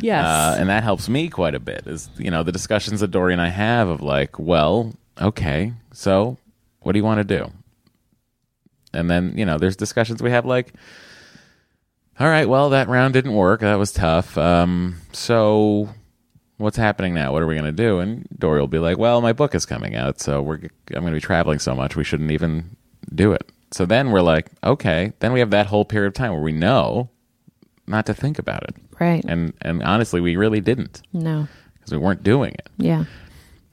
Yes. 0.00 0.24
Uh, 0.24 0.56
and 0.58 0.68
that 0.68 0.82
helps 0.82 1.08
me 1.08 1.28
quite 1.28 1.54
a 1.54 1.60
bit. 1.60 1.86
Is 1.86 2.08
you 2.16 2.30
know 2.30 2.42
the 2.42 2.52
discussions 2.52 3.00
that 3.00 3.10
Doree 3.10 3.32
and 3.32 3.42
I 3.42 3.48
have 3.48 3.88
of 3.88 4.00
like, 4.00 4.38
well, 4.38 4.92
okay, 5.20 5.72
so 5.92 6.38
what 6.80 6.92
do 6.92 6.98
you 6.98 7.04
want 7.04 7.18
to 7.18 7.24
do? 7.38 7.50
And 8.92 9.10
then 9.10 9.34
you 9.36 9.44
know, 9.44 9.58
there's 9.58 9.76
discussions 9.76 10.22
we 10.22 10.30
have 10.30 10.46
like, 10.46 10.72
all 12.18 12.28
right, 12.28 12.48
well, 12.48 12.70
that 12.70 12.88
round 12.88 13.14
didn't 13.14 13.34
work. 13.34 13.60
That 13.60 13.78
was 13.78 13.92
tough. 13.92 14.38
Um, 14.38 14.96
so 15.12 15.88
what's 16.58 16.76
happening 16.76 17.14
now? 17.14 17.32
What 17.32 17.42
are 17.42 17.46
we 17.46 17.54
going 17.54 17.66
to 17.66 17.72
do? 17.72 17.98
And 17.98 18.26
Doree 18.38 18.60
will 18.60 18.66
be 18.66 18.78
like, 18.78 18.98
well, 18.98 19.20
my 19.20 19.32
book 19.32 19.54
is 19.54 19.66
coming 19.66 19.94
out, 19.94 20.20
so 20.20 20.40
we're 20.40 20.56
I'm 20.56 21.02
going 21.02 21.06
to 21.06 21.12
be 21.12 21.20
traveling 21.20 21.58
so 21.58 21.74
much, 21.74 21.96
we 21.96 22.04
shouldn't 22.04 22.30
even 22.30 22.76
do 23.14 23.32
it. 23.32 23.50
So 23.72 23.84
then 23.84 24.10
we're 24.10 24.22
like, 24.22 24.50
okay, 24.64 25.12
then 25.18 25.32
we 25.32 25.40
have 25.40 25.50
that 25.50 25.66
whole 25.66 25.84
period 25.84 26.08
of 26.08 26.14
time 26.14 26.32
where 26.32 26.40
we 26.40 26.52
know 26.52 27.10
not 27.86 28.06
to 28.06 28.14
think 28.14 28.38
about 28.38 28.64
it. 28.64 28.76
Right. 28.98 29.24
And 29.26 29.52
and 29.60 29.82
honestly, 29.82 30.20
we 30.20 30.36
really 30.36 30.60
didn't 30.60 31.02
no. 31.12 31.48
because 31.74 31.92
we 31.92 31.98
weren't 31.98 32.22
doing 32.22 32.54
it. 32.54 32.68
Yeah. 32.78 33.04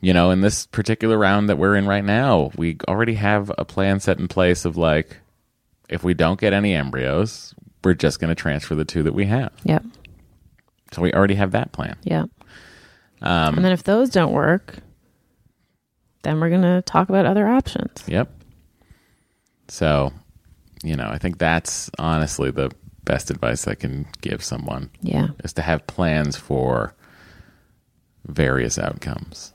You 0.02 0.14
know, 0.14 0.32
in 0.32 0.42
this 0.42 0.66
particular 0.68 1.18
round 1.18 1.50
that 1.50 1.58
we're 1.58 1.76
in 1.76 1.88
right 1.88 2.04
now, 2.04 2.52
we 2.58 2.78
already 2.88 3.16
have 3.16 3.52
a 3.58 3.64
plan 3.64 4.00
set 4.02 4.20
in 4.20 4.28
place 4.28 4.66
of 4.66 4.76
like, 4.76 5.18
if 5.88 6.04
we 6.04 6.14
don't 6.14 6.40
get 6.40 6.52
any 6.52 6.74
embryos, 6.74 7.56
we're 7.84 7.94
just 7.94 8.20
going 8.20 8.30
to 8.30 8.36
transfer 8.36 8.76
the 8.76 8.84
two 8.84 9.04
that 9.04 9.14
we 9.14 9.26
have. 9.28 9.54
Yep. 9.64 9.86
So 10.92 11.02
we 11.02 11.14
already 11.14 11.36
have 11.36 11.52
that 11.52 11.72
plan. 11.72 11.96
Yep. 12.04 12.30
Um, 13.22 13.56
and 13.56 13.64
then 13.64 13.72
if 13.72 13.84
those 13.84 14.10
don't 14.10 14.34
work, 14.34 14.76
then 16.24 16.40
we're 16.40 16.50
gonna 16.50 16.82
talk 16.82 17.10
about 17.10 17.26
other 17.26 17.48
options. 17.48 18.04
Yep. 18.08 18.30
So, 19.70 20.12
you 20.84 20.96
know, 20.96 21.08
I 21.08 21.18
think 21.18 21.38
that's 21.38 21.90
honestly 21.98 22.52
the 22.52 22.72
best 23.06 23.30
advice 23.30 23.68
I 23.68 23.76
can 23.76 24.06
give 24.22 24.44
someone. 24.44 24.90
Yeah. 25.02 25.28
Is 25.44 25.54
to 25.54 25.62
have 25.62 25.86
plans 25.88 26.36
for 26.38 26.94
various 28.26 28.78
outcomes. 28.80 29.54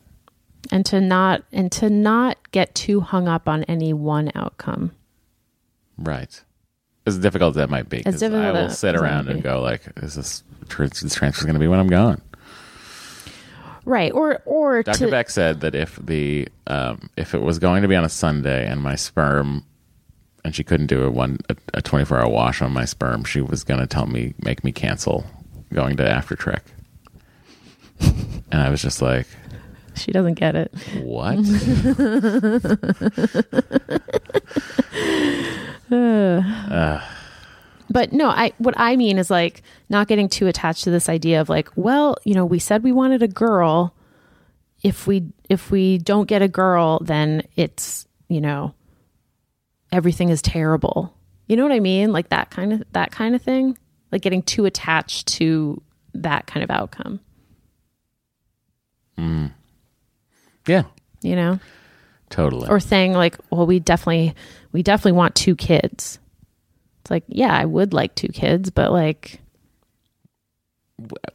and 0.70 0.84
to 0.86 1.00
not 1.00 1.42
and 1.52 1.70
to 1.72 1.88
not 1.88 2.36
get 2.50 2.74
too 2.74 3.00
hung 3.00 3.26
up 3.28 3.48
on 3.48 3.64
any 3.64 3.92
one 3.92 4.30
outcome. 4.34 4.90
Right. 5.96 6.42
As 7.06 7.16
difficult 7.18 7.50
as 7.52 7.56
that 7.56 7.70
might 7.70 7.88
be, 7.88 8.04
As 8.04 8.14
'cause 8.20 8.22
I 8.22 8.50
will 8.52 8.68
sit 8.68 8.94
around 8.94 9.28
and 9.28 9.42
go 9.42 9.62
like, 9.62 9.82
"Is 10.02 10.14
this 10.14 10.42
this 10.68 11.14
transfer 11.14 11.44
going 11.46 11.54
to 11.54 11.60
be 11.60 11.68
when 11.68 11.78
I'm 11.80 11.88
gone?" 11.88 12.20
Right. 13.86 14.12
Or 14.12 14.42
or 14.44 14.82
Dr. 14.82 14.98
to 15.06 15.10
Beck 15.10 15.30
said 15.30 15.60
that 15.62 15.74
if 15.74 15.96
the 16.04 16.48
um, 16.66 17.08
if 17.16 17.34
it 17.34 17.40
was 17.40 17.58
going 17.58 17.80
to 17.82 17.88
be 17.88 17.96
on 17.96 18.04
a 18.04 18.08
Sunday 18.10 18.66
and 18.70 18.82
my 18.82 18.94
sperm 18.96 19.64
and 20.48 20.56
she 20.56 20.64
couldn't 20.64 20.86
do 20.86 21.02
a 21.02 21.10
one 21.10 21.38
a 21.74 21.82
24 21.82 22.20
hour 22.20 22.26
wash 22.26 22.62
on 22.62 22.72
my 22.72 22.86
sperm, 22.86 23.22
she 23.22 23.42
was 23.42 23.64
going 23.64 23.80
to 23.80 23.86
tell 23.86 24.06
me 24.06 24.32
make 24.38 24.64
me 24.64 24.72
cancel 24.72 25.26
going 25.74 25.98
to 25.98 26.10
After 26.10 26.36
Trek. 26.36 26.64
and 28.00 28.44
I 28.50 28.70
was 28.70 28.80
just 28.80 29.02
like, 29.02 29.26
she 29.94 30.10
doesn't 30.10 30.34
get 30.34 30.56
it. 30.56 30.72
"What?" 31.02 31.36
But 37.90 38.12
no, 38.12 38.28
I 38.28 38.52
what 38.56 38.74
I 38.78 38.96
mean 38.96 39.18
is 39.18 39.30
like 39.30 39.62
not 39.90 40.08
getting 40.08 40.30
too 40.30 40.46
attached 40.46 40.84
to 40.84 40.90
this 40.90 41.10
idea 41.10 41.42
of 41.42 41.50
like, 41.50 41.68
well, 41.76 42.16
you 42.24 42.32
know, 42.32 42.46
we 42.46 42.58
said 42.58 42.82
we 42.82 42.92
wanted 42.92 43.22
a 43.22 43.28
girl. 43.28 43.94
If 44.82 45.06
we 45.06 45.26
if 45.50 45.70
we 45.70 45.98
don't 45.98 46.26
get 46.26 46.40
a 46.40 46.48
girl, 46.48 47.00
then 47.00 47.42
it's, 47.54 48.06
you 48.28 48.40
know, 48.40 48.74
everything 49.92 50.28
is 50.28 50.42
terrible. 50.42 51.14
You 51.46 51.56
know 51.56 51.62
what 51.62 51.72
I 51.72 51.80
mean? 51.80 52.12
Like 52.12 52.28
that 52.30 52.50
kind 52.50 52.72
of 52.72 52.84
that 52.92 53.10
kind 53.10 53.34
of 53.34 53.42
thing. 53.42 53.78
Like 54.10 54.22
getting 54.22 54.42
too 54.42 54.64
attached 54.64 55.28
to 55.34 55.82
that 56.14 56.46
kind 56.46 56.64
of 56.64 56.70
outcome, 56.70 57.20
mm. 59.18 59.52
yeah, 60.66 60.84
you 61.20 61.36
know? 61.36 61.60
totally. 62.30 62.68
Or 62.68 62.80
saying 62.80 63.12
like, 63.12 63.36
well, 63.50 63.66
we 63.66 63.80
definitely 63.80 64.34
we 64.72 64.82
definitely 64.82 65.12
want 65.12 65.34
two 65.34 65.56
kids. 65.56 66.18
It's 67.02 67.10
like, 67.10 67.24
yeah, 67.28 67.54
I 67.54 67.64
would 67.64 67.92
like 67.92 68.14
two 68.14 68.28
kids, 68.28 68.70
but 68.70 68.92
like 68.92 69.40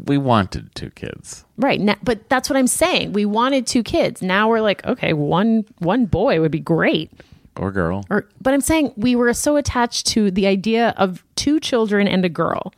we 0.03 0.17
wanted 0.17 0.73
two 0.75 0.89
kids. 0.91 1.45
Right. 1.57 1.79
Now, 1.79 1.95
but 2.03 2.27
that's 2.29 2.49
what 2.49 2.57
I'm 2.57 2.67
saying. 2.67 3.13
We 3.13 3.25
wanted 3.25 3.65
two 3.65 3.83
kids. 3.83 4.21
Now 4.21 4.49
we're 4.49 4.61
like, 4.61 4.85
okay, 4.85 5.13
one 5.13 5.65
one 5.79 6.05
boy 6.05 6.39
would 6.41 6.51
be 6.51 6.59
great. 6.59 7.11
Or 7.57 7.71
girl. 7.71 8.05
Or 8.09 8.27
but 8.41 8.53
I'm 8.53 8.61
saying 8.61 8.93
we 8.97 9.15
were 9.15 9.33
so 9.33 9.55
attached 9.57 10.07
to 10.07 10.31
the 10.31 10.47
idea 10.47 10.93
of 10.97 11.23
two 11.35 11.59
children 11.59 12.07
and 12.07 12.25
a 12.25 12.29
girl. 12.29 12.73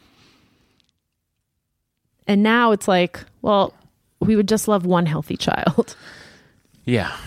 And 2.28 2.42
now 2.44 2.72
it's 2.72 2.88
like, 2.88 3.20
well, 3.42 3.74
we 4.20 4.36
would 4.36 4.48
just 4.48 4.68
love 4.68 4.86
one 4.86 5.06
healthy 5.06 5.38
child. 5.38 5.96
Yeah, 6.88 7.18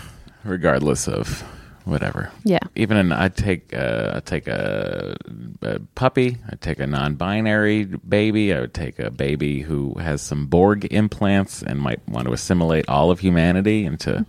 regardless 0.45 1.05
of 1.09 1.41
whatever. 1.83 2.31
Yeah. 2.45 2.59
Even 2.77 2.95
an 2.95 3.11
I'd 3.11 3.35
take 3.35 3.73
uh, 3.75 4.21
take 4.21 4.47
a, 4.47 5.17
a 5.61 5.79
puppy. 5.95 6.37
I'd 6.49 6.61
take 6.61 6.79
a 6.79 6.87
non-binary 6.87 7.83
baby. 7.83 8.53
I 8.53 8.61
would 8.61 8.73
take 8.73 8.99
a 8.99 9.11
baby 9.11 9.59
who 9.59 9.95
has 9.95 10.21
some 10.21 10.45
Borg 10.47 10.87
implants 10.93 11.61
and 11.61 11.77
might 11.81 11.99
want 12.07 12.27
to 12.27 12.31
assimilate 12.33 12.87
all 12.87 13.11
of 13.11 13.19
humanity 13.19 13.83
into 13.83 14.25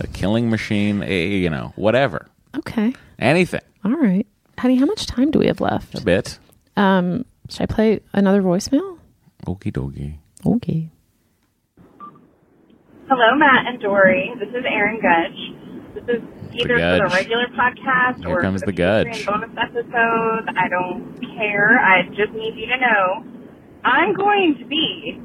a 0.00 0.06
killing 0.08 0.50
machine. 0.50 1.02
eh, 1.02 1.28
You 1.28 1.48
know, 1.48 1.72
whatever, 1.76 2.26
Okay. 2.58 2.92
anything. 3.18 3.60
All 3.84 3.92
right. 3.96 4.26
Honey, 4.58 4.76
how 4.76 4.86
much 4.86 5.06
time 5.06 5.30
do 5.30 5.38
we 5.40 5.46
have 5.46 5.60
left? 5.60 5.98
A 5.98 6.00
bit. 6.02 6.38
Um, 6.76 7.24
should 7.50 7.62
I 7.62 7.66
play 7.66 8.00
another 8.12 8.42
voicemail? 8.42 8.98
Okie 9.46 9.72
dokie. 9.72 10.16
Okay. 10.46 10.90
Hello, 13.08 13.34
Matt 13.36 13.66
and 13.66 13.80
Doree. 13.80 14.32
This 14.38 14.48
is 14.48 14.64
Erin 14.66 15.00
Gudge. 15.00 15.94
This 15.94 16.16
is 16.16 16.22
either 16.54 16.74
for 16.78 17.08
the 17.08 17.14
regular 17.14 17.46
podcast 17.48 18.18
Here 18.24 18.28
or 18.38 18.40
comes 18.40 18.60
for 18.62 18.66
the 18.66 18.72
Gudge. 18.72 19.26
bonus 19.26 19.50
episode. 19.60 20.48
I 20.56 20.68
don't 20.68 21.20
care. 21.36 21.78
I 21.78 22.02
just 22.14 22.32
need 22.32 22.54
you 22.56 22.66
to 22.66 22.76
know 22.78 23.24
I'm 23.84 24.14
going 24.14 24.56
to 24.58 24.64
be 24.64 25.20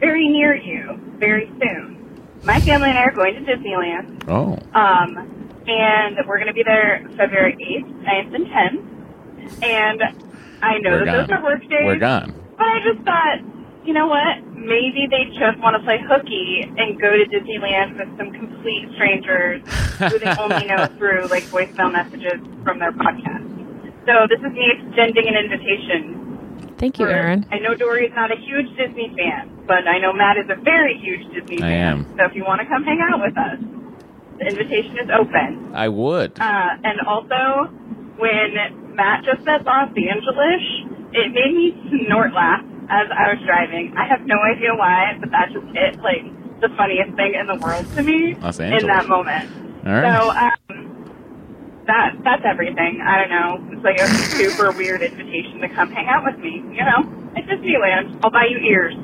very 0.00 0.28
near 0.28 0.54
you 0.54 0.98
very 1.18 1.50
soon. 1.60 1.96
My 2.44 2.60
family 2.60 2.88
and 2.88 2.98
I 2.98 3.02
are 3.04 3.12
going 3.12 3.34
to 3.34 3.40
Disneyland. 3.40 4.24
Oh, 4.28 4.56
Um, 4.78 5.37
and 5.70 6.16
we're 6.26 6.36
going 6.38 6.48
to 6.48 6.54
be 6.56 6.62
there 6.64 7.04
February 7.16 7.56
8th, 7.56 8.04
9th, 8.04 8.34
and 8.34 8.46
10th. 8.46 9.62
And 9.62 10.00
I 10.62 10.78
know 10.78 10.90
we're 10.90 11.04
that 11.04 11.12
those 11.12 11.26
gone. 11.28 11.38
are 11.38 11.44
work 11.44 11.60
days. 11.62 11.84
We're 11.84 11.96
gone. 11.98 12.34
But 12.56 12.66
I 12.66 12.78
just 12.84 13.04
thought, 13.04 13.38
you 13.84 13.92
know 13.94 14.06
what? 14.06 14.42
Maybe 14.56 15.06
they 15.10 15.24
just 15.38 15.58
want 15.62 15.76
to 15.78 15.82
play 15.84 15.98
hooky 16.02 16.66
and 16.66 17.00
go 17.00 17.10
to 17.16 17.24
Disneyland 17.30 17.96
with 17.96 18.10
some 18.18 18.32
complete 18.32 18.88
strangers 18.96 19.62
who 19.98 20.18
they 20.18 20.34
only 20.38 20.66
know 20.66 20.86
through 20.98 21.26
like 21.30 21.44
voicemail 21.44 21.92
messages 21.92 22.40
from 22.64 22.78
their 22.78 22.92
podcast. 22.92 23.46
So 24.04 24.26
this 24.28 24.40
is 24.40 24.52
me 24.52 24.66
extending 24.72 25.28
an 25.28 25.36
invitation. 25.36 26.74
Thank 26.76 26.98
you, 26.98 27.06
for- 27.06 27.12
Aaron. 27.12 27.46
I 27.50 27.58
know 27.58 27.74
Doree 27.74 28.06
is 28.06 28.12
not 28.14 28.30
a 28.32 28.36
huge 28.36 28.68
Disney 28.76 29.12
fan, 29.16 29.50
but 29.66 29.86
I 29.88 29.98
know 29.98 30.12
Matt 30.12 30.36
is 30.38 30.46
a 30.50 30.60
very 30.60 30.98
huge 30.98 31.24
Disney 31.32 31.58
I 31.58 31.70
fan. 31.70 31.96
am. 31.98 32.16
So 32.18 32.24
if 32.26 32.34
you 32.34 32.44
want 32.44 32.60
to 32.60 32.66
come 32.66 32.84
hang 32.84 33.00
out 33.00 33.20
with 33.20 33.36
us, 33.38 33.58
the 34.38 34.46
invitation 34.46 34.98
is 35.02 35.10
open. 35.10 35.74
I 35.74 35.88
would. 35.88 36.38
Uh, 36.40 36.70
and 36.84 37.00
also, 37.06 37.72
when 38.18 38.94
Matt 38.94 39.24
just 39.24 39.44
said 39.44 39.64
Los 39.66 39.90
Angeles, 39.94 40.62
it 41.12 41.32
made 41.34 41.54
me 41.54 41.74
snort 42.06 42.32
laugh 42.32 42.62
as 42.90 43.06
I 43.10 43.34
was 43.34 43.40
driving. 43.44 43.94
I 43.96 44.06
have 44.08 44.26
no 44.26 44.36
idea 44.40 44.74
why, 44.74 45.16
but 45.20 45.30
that 45.30 45.50
just 45.52 45.66
hit 45.74 46.00
like 46.00 46.24
the 46.60 46.68
funniest 46.76 47.14
thing 47.14 47.34
in 47.38 47.46
the 47.46 47.58
world 47.60 47.86
to 47.94 48.02
me 48.02 48.34
Los 48.40 48.58
in 48.58 48.86
that 48.86 49.06
moment. 49.06 49.86
All 49.86 49.92
right. 49.92 50.06
So 50.06 50.14
um, 50.30 50.88
that 51.86 52.18
that's 52.24 52.42
everything. 52.44 53.00
I 53.00 53.22
don't 53.22 53.32
know. 53.32 53.50
It's 53.72 53.84
like 53.84 53.98
a 53.98 54.08
super 54.38 54.72
weird 54.72 55.02
invitation 55.02 55.60
to 55.62 55.68
come 55.74 55.90
hang 55.90 56.06
out 56.06 56.24
with 56.24 56.38
me. 56.42 56.62
You 56.74 56.84
know, 56.84 57.00
at 57.36 57.44
Disneyland. 57.46 58.20
I'll 58.22 58.30
buy 58.30 58.46
you 58.50 58.58
ears 58.58 58.94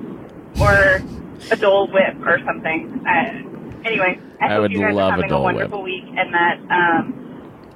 or 0.60 1.00
a 1.50 1.56
Dole 1.56 1.88
Whip 1.92 2.18
or 2.26 2.38
something. 2.44 3.04
Uh, 3.06 3.53
anyway, 3.84 4.18
I, 4.40 4.46
I 4.46 4.48
hope 4.54 4.62
would 4.62 4.72
you 4.72 4.80
guys 4.80 4.94
love 4.94 5.12
are 5.12 5.20
a 5.20 5.22
having 5.22 5.32
a, 5.32 5.40
wonderful 5.40 5.82
week 5.82 6.04
and 6.08 6.28
that 6.34 6.56
um, 6.72 7.02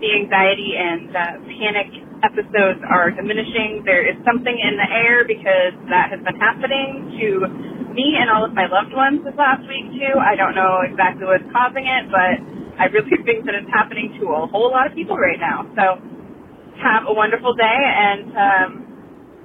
the 0.00 0.10
anxiety 0.14 0.74
and 0.78 1.10
uh, 1.10 1.22
panic 1.46 1.90
episodes 2.22 2.82
are 2.86 3.10
diminishing. 3.10 3.82
There 3.84 4.02
is 4.02 4.16
something 4.24 4.54
in 4.54 4.74
the 4.78 4.88
air 4.88 5.22
because 5.26 5.74
that 5.90 6.10
has 6.10 6.20
been 6.22 6.38
happening 6.38 7.14
to 7.18 7.28
me 7.94 8.18
and 8.18 8.30
all 8.30 8.44
of 8.44 8.54
my 8.54 8.66
loved 8.66 8.94
ones 8.94 9.22
this 9.22 9.34
last 9.38 9.66
week 9.66 9.90
too. 9.94 10.14
I 10.18 10.34
don't 10.34 10.54
know 10.54 10.82
exactly 10.86 11.26
what's 11.26 11.46
causing 11.50 11.86
it, 11.86 12.10
but 12.10 12.38
I 12.78 12.86
really 12.90 13.14
think 13.26 13.46
that 13.46 13.54
it's 13.54 13.70
happening 13.70 14.14
to 14.22 14.34
a 14.34 14.46
whole 14.50 14.70
lot 14.70 14.86
of 14.86 14.94
people 14.94 15.18
right 15.18 15.38
now. 15.38 15.66
So 15.74 15.98
have 16.78 17.10
a 17.10 17.14
wonderful 17.14 17.54
day 17.54 17.78
and 17.78 18.30
um, 18.38 18.70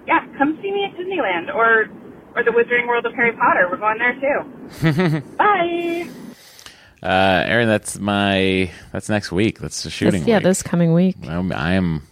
yeah, 0.06 0.26
come 0.38 0.58
see 0.62 0.72
me 0.72 0.86
at 0.86 0.94
Disneyland 0.98 1.54
or 1.54 1.90
or 2.36 2.44
the 2.44 2.52
Wizarding 2.52 2.88
World 2.88 3.06
of 3.06 3.14
Harry 3.14 3.34
Potter. 3.34 3.70
We're 3.70 3.78
going 3.78 4.00
there 4.00 4.18
too. 4.18 5.22
Bye. 5.38 6.10
Uh, 7.04 7.44
Aaron, 7.46 7.68
that's 7.68 8.00
my 8.00 8.72
that's 8.94 9.10
next 9.10 9.32
week. 9.32 9.60
That's 9.60 9.84
the 9.84 9.90
shooting. 9.90 10.26
Yeah, 10.26 10.38
week. 10.38 10.44
this 10.46 10.64
coming 10.64 10.94
week. 10.94 11.18
I'm, 11.28 11.52
I 11.52 11.74
am 11.74 12.08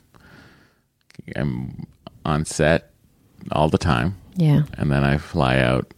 I'm 1.35 1.88
on 2.26 2.43
set 2.45 2.91
all 3.51 3.69
the 3.69 3.77
time, 3.77 4.18
Yeah. 4.35 4.63
and 4.73 4.91
then 4.91 5.03
I 5.05 5.18
fly 5.18 5.59
out 5.59 5.93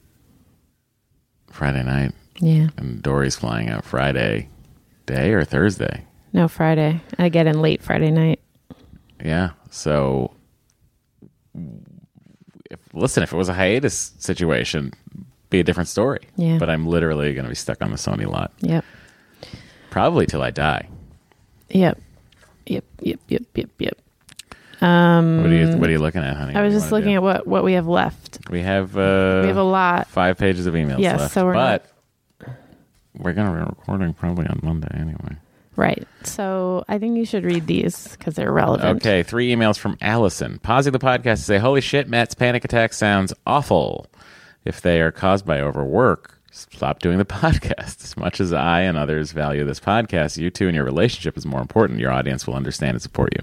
Friday 1.49 1.81
night, 1.83 2.11
Yeah. 2.39 2.67
and 2.77 3.01
Doree's 3.01 3.35
flying 3.35 3.69
out 3.69 3.83
Friday 3.83 4.49
day 5.07 5.31
or 5.33 5.43
Thursday. 5.43 6.05
No, 6.31 6.47
Friday. 6.47 7.01
I 7.17 7.29
get 7.29 7.47
in 7.47 7.61
late 7.61 7.81
Friday 7.81 8.11
night. 8.11 8.39
Yeah. 9.23 9.51
So, 9.71 10.31
if, 12.69 12.79
listen, 12.93 13.23
if 13.23 13.33
it 13.33 13.37
was 13.37 13.49
a 13.49 13.53
hiatus 13.53 14.13
situation, 14.19 14.93
be 15.53 15.59
a 15.61 15.63
different 15.63 15.87
story. 15.89 16.19
Yeah. 16.35 16.57
But 16.57 16.69
I'm 16.69 16.85
literally 16.85 17.33
going 17.33 17.45
to 17.45 17.49
be 17.49 17.55
stuck 17.55 17.81
on 17.81 17.91
the 17.91 17.97
Sony 17.97 18.25
lot 18.29 18.51
Yep. 18.59 18.83
probably 19.89 20.25
till 20.25 20.41
I 20.41 20.51
die. 20.51 20.89
Yep. 21.69 21.97
Yep. 22.65 22.83
Yep. 23.01 23.19
Yep. 23.29 23.41
Yep. 23.55 23.69
Yep. 23.79 23.97
what 24.79 24.87
are 24.87 25.47
you 25.53 25.77
What 25.77 25.89
are 25.89 25.91
you 25.91 25.99
looking 25.99 26.21
at, 26.23 26.35
honey? 26.35 26.55
I 26.55 26.61
was 26.61 26.73
just 26.73 26.91
looking 26.91 27.13
at 27.15 27.23
what 27.23 27.47
what 27.47 27.63
we 27.63 27.73
have 27.73 27.87
left. 27.87 28.39
We 28.49 28.61
have 28.61 28.97
uh, 28.97 29.39
We 29.41 29.47
have 29.47 29.57
a 29.57 29.63
lot. 29.63 30.07
five 30.07 30.37
pages 30.37 30.65
of 30.65 30.73
emails 30.73 30.99
Yes, 30.99 31.19
left. 31.19 31.33
so 31.33 31.45
we're 31.45 31.53
but 31.53 31.85
we're 33.15 33.33
going 33.33 33.47
to 33.47 33.53
be 33.53 33.59
recording 33.59 34.13
probably 34.13 34.47
on 34.47 34.59
Monday 34.63 34.89
anyway. 34.95 35.37
Right. 35.75 36.07
So 36.23 36.83
I 36.87 36.99
think 36.99 37.17
you 37.17 37.25
should 37.25 37.43
read 37.45 37.65
these 37.67 38.09
because 38.17 38.35
they're 38.35 38.51
relevant. 38.51 38.97
Okay, 38.97 39.23
three 39.23 39.51
emails 39.53 39.77
from 39.77 39.97
Allison. 40.01 40.59
Pausing 40.59 40.93
the 40.93 40.99
podcast 40.99 41.37
to 41.37 41.43
say, 41.43 41.57
Holy 41.57 41.81
shit, 41.81 42.07
Matt's 42.07 42.35
panic 42.35 42.63
attack 42.65 42.93
sounds 42.93 43.33
awful. 43.47 44.07
If 44.65 44.81
they 44.81 45.01
are 45.01 45.11
caused 45.11 45.45
by 45.45 45.59
overwork, 45.59 46.39
stop 46.51 46.99
doing 46.99 47.17
the 47.17 47.25
podcast. 47.41 48.03
As 48.03 48.15
much 48.17 48.39
as 48.39 48.53
I 48.53 48.81
and 48.81 48.97
others 48.97 49.31
value 49.31 49.65
this 49.65 49.79
podcast, 49.79 50.37
you 50.37 50.49
two 50.49 50.67
and 50.67 50.75
your 50.75 50.85
relationship 50.85 51.37
is 51.37 51.45
more 51.45 51.61
important. 51.61 51.99
Your 51.99 52.11
audience 52.11 52.47
will 52.47 52.55
understand 52.55 52.95
and 52.95 53.01
support 53.01 53.33
you. 53.35 53.41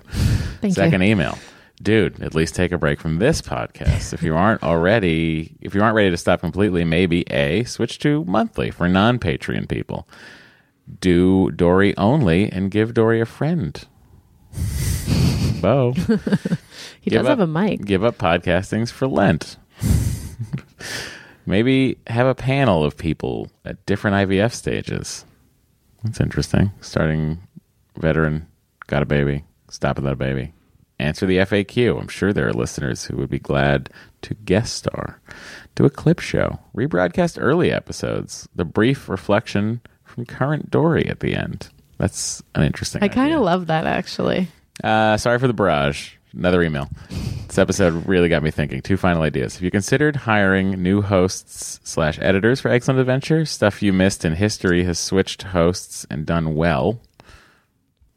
Thank 0.60 0.74
Second 0.74 1.02
you. 1.02 1.08
email. 1.10 1.38
dude, 1.82 2.22
at 2.22 2.34
least 2.34 2.54
take 2.54 2.72
a 2.72 2.78
break 2.78 3.00
from 3.00 3.18
this 3.18 3.40
podcast. 3.42 4.12
if 4.12 4.22
you 4.22 4.34
aren't 4.34 4.62
already, 4.62 5.56
if 5.60 5.74
you 5.74 5.82
aren't 5.82 5.94
ready 5.96 6.10
to 6.10 6.16
stop 6.16 6.40
completely, 6.40 6.84
maybe 6.84 7.22
A, 7.30 7.64
switch 7.64 7.98
to 8.00 8.24
monthly 8.24 8.70
for 8.70 8.88
non 8.88 9.18
Patreon 9.18 9.68
people. 9.68 10.08
Do 11.00 11.50
Doree 11.52 11.94
only 11.96 12.50
and 12.50 12.70
give 12.70 12.94
Doree 12.94 13.20
a 13.20 13.26
friend. 13.26 13.82
Bo. 15.60 15.94
He 17.02 17.08
Give 17.10 17.20
does 17.22 17.28
have 17.28 17.40
a 17.40 17.46
mic. 17.46 17.84
Give 17.86 18.04
up 18.04 18.18
podcastings 18.18 18.90
for 18.90 19.06
Lent. 19.08 19.56
Maybe 21.46 21.98
have 22.06 22.26
a 22.26 22.34
panel 22.34 22.84
of 22.84 22.96
people 22.96 23.50
at 23.64 23.84
different 23.86 24.28
IVF 24.28 24.52
stages. 24.52 25.24
That's 26.04 26.20
interesting. 26.20 26.70
Starting 26.80 27.40
veteran, 27.96 28.46
got 28.86 29.02
a 29.02 29.06
baby, 29.06 29.44
stop 29.68 29.96
without 29.96 30.12
a 30.12 30.16
baby. 30.16 30.52
Answer 30.98 31.24
the 31.24 31.38
FAQ. 31.38 31.98
I'm 31.98 32.08
sure 32.08 32.32
there 32.32 32.46
are 32.46 32.52
listeners 32.52 33.04
who 33.04 33.16
would 33.16 33.30
be 33.30 33.38
glad 33.38 33.88
to 34.20 34.34
guest 34.34 34.74
star. 34.74 35.18
Do 35.74 35.86
a 35.86 35.90
clip 35.90 36.20
show. 36.20 36.58
Rebroadcast 36.76 37.38
early 37.40 37.72
episodes. 37.72 38.46
The 38.54 38.66
brief 38.66 39.08
reflection 39.08 39.80
from 40.04 40.26
current 40.26 40.70
Doree 40.70 41.06
at 41.06 41.20
the 41.20 41.34
end. 41.34 41.70
That's 41.96 42.42
an 42.54 42.64
interesting 42.64 43.02
I 43.02 43.08
kind 43.08 43.32
of 43.32 43.40
love 43.40 43.68
that 43.68 43.86
actually. 43.86 44.48
Uh, 44.84 45.16
sorry 45.16 45.38
for 45.38 45.46
the 45.46 45.54
barrage. 45.54 46.12
Another 46.32 46.62
email. 46.62 46.88
This 47.48 47.58
episode 47.58 48.06
really 48.06 48.28
got 48.28 48.42
me 48.42 48.52
thinking. 48.52 48.80
Two 48.80 48.96
final 48.96 49.22
ideas. 49.22 49.54
Have 49.54 49.62
you 49.62 49.70
considered 49.70 50.14
hiring 50.14 50.82
new 50.82 51.02
hosts 51.02 51.80
slash 51.82 52.18
editors 52.20 52.60
for 52.60 52.70
Eggcellent 52.70 53.00
Adventure? 53.00 53.44
Stuff 53.44 53.82
you 53.82 53.92
missed 53.92 54.24
in 54.24 54.34
history 54.34 54.84
has 54.84 54.98
switched 54.98 55.42
hosts 55.42 56.06
and 56.08 56.24
done 56.24 56.54
well. 56.54 57.00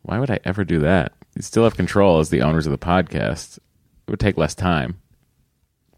Why 0.04 0.20
would 0.20 0.30
I 0.30 0.40
ever 0.46 0.64
do 0.64 0.80
that? 0.80 1.14
You 1.36 1.42
still 1.42 1.64
have 1.64 1.76
control 1.76 2.20
as 2.20 2.30
the 2.30 2.44
owners 2.44 2.68
of 2.68 2.72
the 2.72 2.78
podcast. 2.78 3.58
It 3.58 4.12
would 4.12 4.20
take 4.20 4.38
less 4.38 4.54
time. 4.54 5.00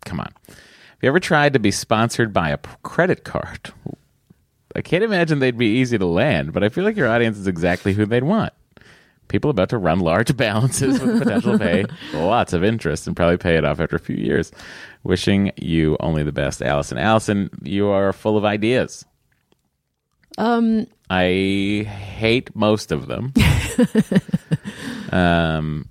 Come 0.06 0.22
on. 0.22 0.32
Have 0.48 0.58
you 1.02 1.10
ever 1.10 1.20
tried 1.20 1.54
to 1.54 1.60
be 1.60 1.72
sponsored 1.72 2.32
by 2.32 2.52
a 2.52 2.58
credit 2.84 3.26
card? 3.26 3.74
I 4.74 4.82
can't 4.82 5.04
imagine 5.04 5.40
they'd 5.40 5.58
be 5.58 5.80
easy 5.80 5.98
to 5.98 6.06
land, 6.06 6.54
but 6.54 6.64
I 6.64 6.70
feel 6.70 6.86
like 6.86 6.96
your 6.96 7.10
audience 7.10 7.38
is 7.38 7.48
exactly 7.48 7.94
who 7.94 8.06
they'd 8.06 8.24
want 8.24 8.54
people 9.28 9.50
about 9.50 9.70
to 9.70 9.78
run 9.78 10.00
large 10.00 10.36
balances 10.38 11.00
with 11.02 11.20
potential 11.24 11.58
pay 11.60 11.86
lots 12.14 12.54
of 12.54 12.64
interest 12.64 13.08
and 13.08 13.16
probably 13.16 13.38
pay 13.38 13.56
it 13.58 13.66
off 13.66 13.80
after 13.80 13.96
a 13.96 14.00
few 14.00 14.16
years. 14.16 14.52
Wishing 15.04 15.52
you 15.58 15.98
only 16.00 16.24
the 16.24 16.32
best, 16.32 16.62
Allison. 16.62 16.98
Allison, 16.98 17.50
you 17.62 17.88
are 17.90 18.12
full 18.14 18.38
of 18.38 18.46
ideas. 18.46 19.06
Um, 20.38 20.88
I 21.10 21.86
hate 21.88 22.56
most 22.56 22.92
of 22.92 23.08
them. 23.08 23.32
um, 25.12 25.88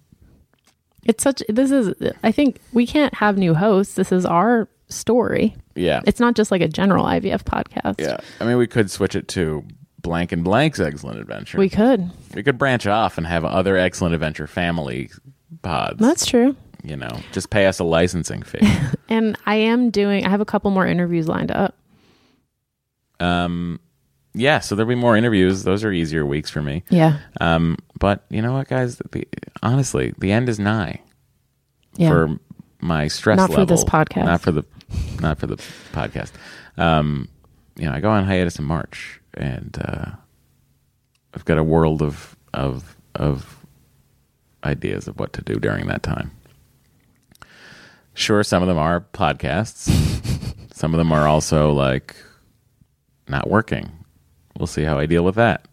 it's 1.04 1.22
such. 1.22 1.42
This 1.48 1.70
is. 1.70 1.94
I 2.22 2.32
think 2.32 2.60
we 2.72 2.86
can't 2.86 3.14
have 3.14 3.38
new 3.38 3.54
hosts. 3.54 3.94
This 3.94 4.10
is 4.12 4.24
our 4.26 4.68
story. 4.88 5.54
yeah, 5.74 6.02
It's 6.06 6.20
not 6.20 6.34
just 6.34 6.50
like 6.50 6.60
a 6.60 6.68
general 6.68 7.04
IVF 7.06 7.42
podcast. 7.44 8.00
yeah. 8.00 8.18
I 8.40 8.44
mean, 8.44 8.58
we 8.58 8.66
could 8.66 8.90
switch 8.90 9.14
it 9.14 9.28
to 9.28 9.64
blank 10.04 10.30
and 10.30 10.44
blank's 10.44 10.78
eggcellent 10.78 11.20
adventure. 11.20 11.58
We 11.58 11.68
could. 11.68 12.08
we 12.34 12.44
could 12.44 12.58
branch 12.58 12.86
off 12.86 13.18
and 13.18 13.26
have 13.26 13.44
other 13.44 13.74
eggcellent 13.74 14.14
adventure 14.14 14.46
family 14.46 15.10
pods. 15.62 15.98
That's 15.98 16.24
true. 16.26 16.54
you 16.84 16.94
know, 16.96 17.10
just 17.32 17.50
pay 17.50 17.66
us 17.66 17.80
a 17.80 17.84
licensing 17.84 18.42
fee. 18.44 18.60
And 19.08 19.36
I 19.44 19.56
am 19.56 19.90
doing. 19.90 20.24
I 20.24 20.30
have 20.30 20.40
a 20.40 20.44
couple 20.46 20.70
more 20.70 20.86
interviews 20.86 21.28
lined 21.28 21.50
up. 21.50 21.76
um, 23.20 23.78
yeah, 24.36 24.58
so 24.58 24.74
there'll 24.74 24.88
be 24.88 24.94
more 24.96 25.16
interviews. 25.16 25.62
Those 25.62 25.84
are 25.84 25.92
easier 25.92 26.26
weeks 26.26 26.50
for 26.50 26.60
me. 26.62 26.82
Yeah. 26.88 27.18
Um, 27.40 27.76
but 28.00 28.24
you 28.30 28.42
know 28.42 28.52
what, 28.54 28.66
guys? 28.68 28.96
The, 29.12 29.26
honestly, 29.62 30.12
the 30.18 30.32
end 30.32 30.48
is 30.48 30.58
nigh 30.58 31.00
Yeah. 31.96 32.08
for 32.08 32.38
my 32.80 33.06
stress 33.08 33.36
Not 33.36 33.52
for 33.52 33.64
this 33.64 33.84
podcast. 33.84 34.24
Not 34.24 34.40
for 34.40 34.50
the, 34.52 34.64
not 35.20 35.38
for 35.38 35.46
the 35.46 35.56
podcast. 35.92 36.32
Um, 36.76 37.28
you 37.76 37.84
know, 37.86 37.92
I 37.92 38.00
go 38.00 38.10
on 38.10 38.24
hiatus 38.24 38.58
in 38.58 38.64
March, 38.64 39.20
and 39.36 39.76
uh, 39.84 40.06
I've 41.34 41.44
got 41.44 41.58
a 41.58 41.64
world 41.64 42.02
of 42.02 42.36
of 42.52 42.96
of 43.14 43.64
ideas 44.64 45.08
of 45.08 45.18
what 45.18 45.32
to 45.34 45.42
do 45.42 45.56
during 45.56 45.86
that 45.86 46.02
time. 46.02 46.30
Sure, 48.14 48.42
some 48.44 48.62
of 48.62 48.68
them 48.68 48.78
are 48.78 49.00
podcasts. 49.12 49.90
some 50.74 50.94
of 50.94 50.98
them 50.98 51.12
are 51.12 51.26
also 51.26 51.72
like 51.72 52.16
not 53.28 53.50
working. 53.50 53.90
We'll 54.58 54.66
see 54.66 54.84
how 54.84 54.98
I 54.98 55.06
deal 55.06 55.24
with 55.24 55.34
that. 55.34 55.66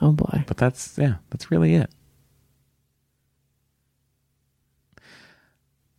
oh 0.00 0.12
boy. 0.12 0.44
But 0.46 0.56
that's 0.56 0.96
yeah, 0.96 1.16
that's 1.30 1.50
really 1.50 1.74
it. 1.74 1.90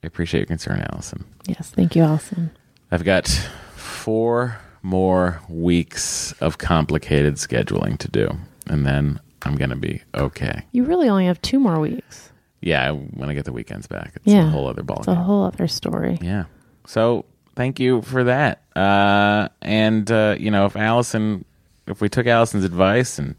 I 0.03 0.07
appreciate 0.07 0.41
your 0.41 0.47
concern, 0.47 0.85
Allison. 0.91 1.25
Yes. 1.47 1.69
Thank 1.71 1.95
you, 1.95 2.03
Allison. 2.03 2.51
I've 2.91 3.03
got 3.03 3.27
four 3.75 4.57
more 4.87 5.41
weeks 5.49 6.31
of 6.39 6.57
complicated 6.57 7.35
scheduling 7.35 7.97
to 7.99 8.07
do, 8.07 8.29
and 8.67 8.85
then 8.85 9.19
I'm 9.43 9.55
gonna 9.55 9.75
be 9.75 10.01
okay. 10.15 10.63
You 10.71 10.85
really 10.85 11.09
only 11.09 11.25
have 11.25 11.41
two 11.41 11.59
more 11.59 11.79
weeks. 11.79 12.31
Yeah, 12.61 12.91
when 12.91 13.29
I 13.29 13.33
get 13.33 13.45
the 13.45 13.51
weekends 13.53 13.85
back, 13.87 14.13
it's 14.15 14.25
Yeah. 14.33 14.47
a 14.47 14.49
whole 14.49 14.67
other 14.67 14.83
ball. 14.83 14.99
It's 14.99 15.07
a 15.07 15.15
whole 15.15 15.43
other 15.45 15.67
story. 15.67 16.17
Yeah. 16.21 16.45
So 16.85 17.25
thank 17.55 17.79
you 17.79 18.01
for 18.01 18.23
that. 18.23 18.61
Uh, 18.75 19.49
and 19.61 20.09
uh, 20.09 20.35
you 20.39 20.49
know, 20.51 20.65
if 20.65 20.75
Allison, 20.75 21.43
if 21.85 21.99
we 22.01 22.07
took 22.09 22.25
Allison's 22.25 22.63
advice 22.63 23.19
and 23.19 23.35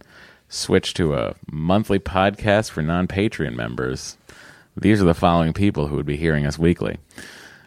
switched 0.50 0.96
to 0.98 1.14
a 1.14 1.34
monthly 1.50 1.98
podcast 1.98 2.70
for 2.70 2.82
non-Patreon 2.82 3.54
members, 3.56 4.16
these 4.76 5.00
are 5.00 5.04
the 5.06 5.14
following 5.14 5.52
people 5.52 5.88
who 5.88 5.96
would 5.96 6.06
be 6.06 6.16
hearing 6.16 6.46
us 6.46 6.58
weekly. 6.58 6.98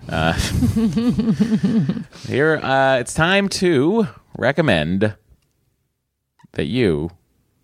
Uh, 0.09 0.33
here, 2.27 2.57
uh, 2.57 2.97
it's 2.97 3.13
time 3.13 3.47
to 3.49 4.07
recommend 4.37 5.15
that 6.53 6.65
you 6.65 7.11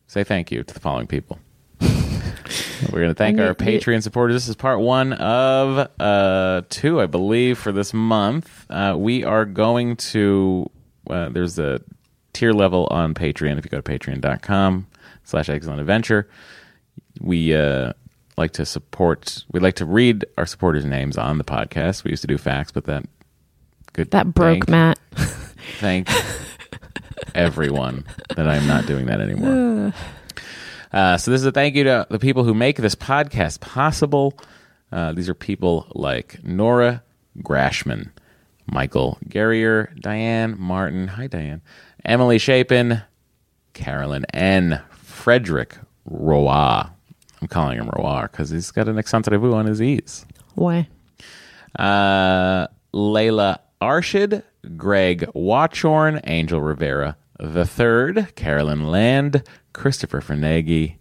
say 0.08 0.24
thank 0.24 0.52
you 0.52 0.64
to 0.64 0.74
the 0.74 0.80
following 0.80 1.08
people. 1.08 1.40
We're 2.92 3.00
going 3.00 3.10
to 3.10 3.16
thank 3.16 3.40
our 3.40 3.56
Patreon 3.56 4.04
supporters. 4.04 4.36
This 4.36 4.48
is 4.48 4.56
part 4.56 4.80
one 4.80 5.14
of 5.14 5.90
uh, 6.00 6.62
two, 6.70 7.02
I 7.02 7.08
believe, 7.08 7.58
for 7.58 7.72
this 7.72 7.94
month. 7.94 8.66
Uh, 8.70 8.96
we 8.98 9.24
are 9.24 9.46
going 9.46 9.96
to, 9.98 10.70
uh, 11.10 11.30
there's 11.30 11.58
a 11.58 11.82
tier 12.34 12.54
level 12.54 12.88
on 12.92 13.14
Patreon. 13.14 13.58
If 13.58 13.66
you 13.66 13.72
go 13.72 13.82
to 13.82 13.92
patreon.com 14.00 14.88
slash 15.24 15.48
eggcellent 15.48 15.80
adventure, 15.80 16.30
we 17.20 17.56
uh, 17.56 17.94
like 18.38 18.52
to 18.54 18.66
support, 18.66 19.44
we 19.52 19.60
like 19.60 19.76
to 19.76 19.86
read 19.86 20.26
our 20.38 20.46
supporters' 20.46 20.86
names 20.86 21.18
on 21.18 21.38
the 21.38 21.44
podcast. 21.44 22.04
We 22.04 22.12
used 22.12 22.22
to 22.22 22.28
do 22.28 22.38
facts, 22.38 22.72
but 22.72 22.86
that 22.86 23.04
good 23.94 24.12
That 24.12 24.34
broke 24.34 24.66
thank- 24.66 24.70
Matt. 24.70 25.00
thank 25.80 26.08
everyone 27.36 28.06
that 28.36 28.48
I'm 28.48 28.68
not 28.68 28.86
doing 28.86 29.06
that 29.08 29.22
anymore. 29.22 29.94
Uh, 30.90 31.18
so 31.18 31.30
this 31.32 31.42
is 31.42 31.46
a 31.46 31.52
thank 31.52 31.76
you 31.76 31.84
to 31.84 32.08
the 32.10 32.18
people 32.18 32.46
who 32.46 32.54
make 32.54 32.78
this 32.78 32.96
podcast 32.96 33.60
possible. 33.60 34.40
Uh, 34.90 35.12
these 35.12 35.28
are 35.28 35.34
people 35.34 35.86
like 35.94 36.42
Nora 36.46 37.04
Grashman, 37.40 38.10
Michael 38.68 39.18
Garrier, 39.28 39.94
Diane 40.00 40.56
Martin, 40.58 41.10
hi 41.10 41.28
Diane, 41.28 41.62
Emily 42.06 42.38
Shapin, 42.38 43.02
Carolyn 43.74 44.26
N, 44.34 44.82
Frederick 44.92 45.76
Roa. 46.06 46.94
I'm 47.42 47.48
calling 47.48 47.78
him 47.78 47.90
Roa 47.90 48.30
because 48.32 48.50
he's 48.50 48.72
got 48.72 48.88
an 48.88 48.98
accent 48.98 49.28
vous 49.28 49.54
on 49.54 49.66
his 49.66 49.82
E's. 49.82 50.26
Why? 50.56 50.88
Uh, 51.78 52.68
Layla 52.94 53.60
Arshid, 53.82 54.44
Greg 54.76 55.30
Watchorn, 55.34 56.22
Angel 56.24 56.60
Rivera 56.62 57.16
the 57.40 57.66
third, 57.66 58.36
Carolyn 58.36 58.88
Land, 58.88 59.44
Christopher 59.74 60.22
Fernaghi, 60.22 60.96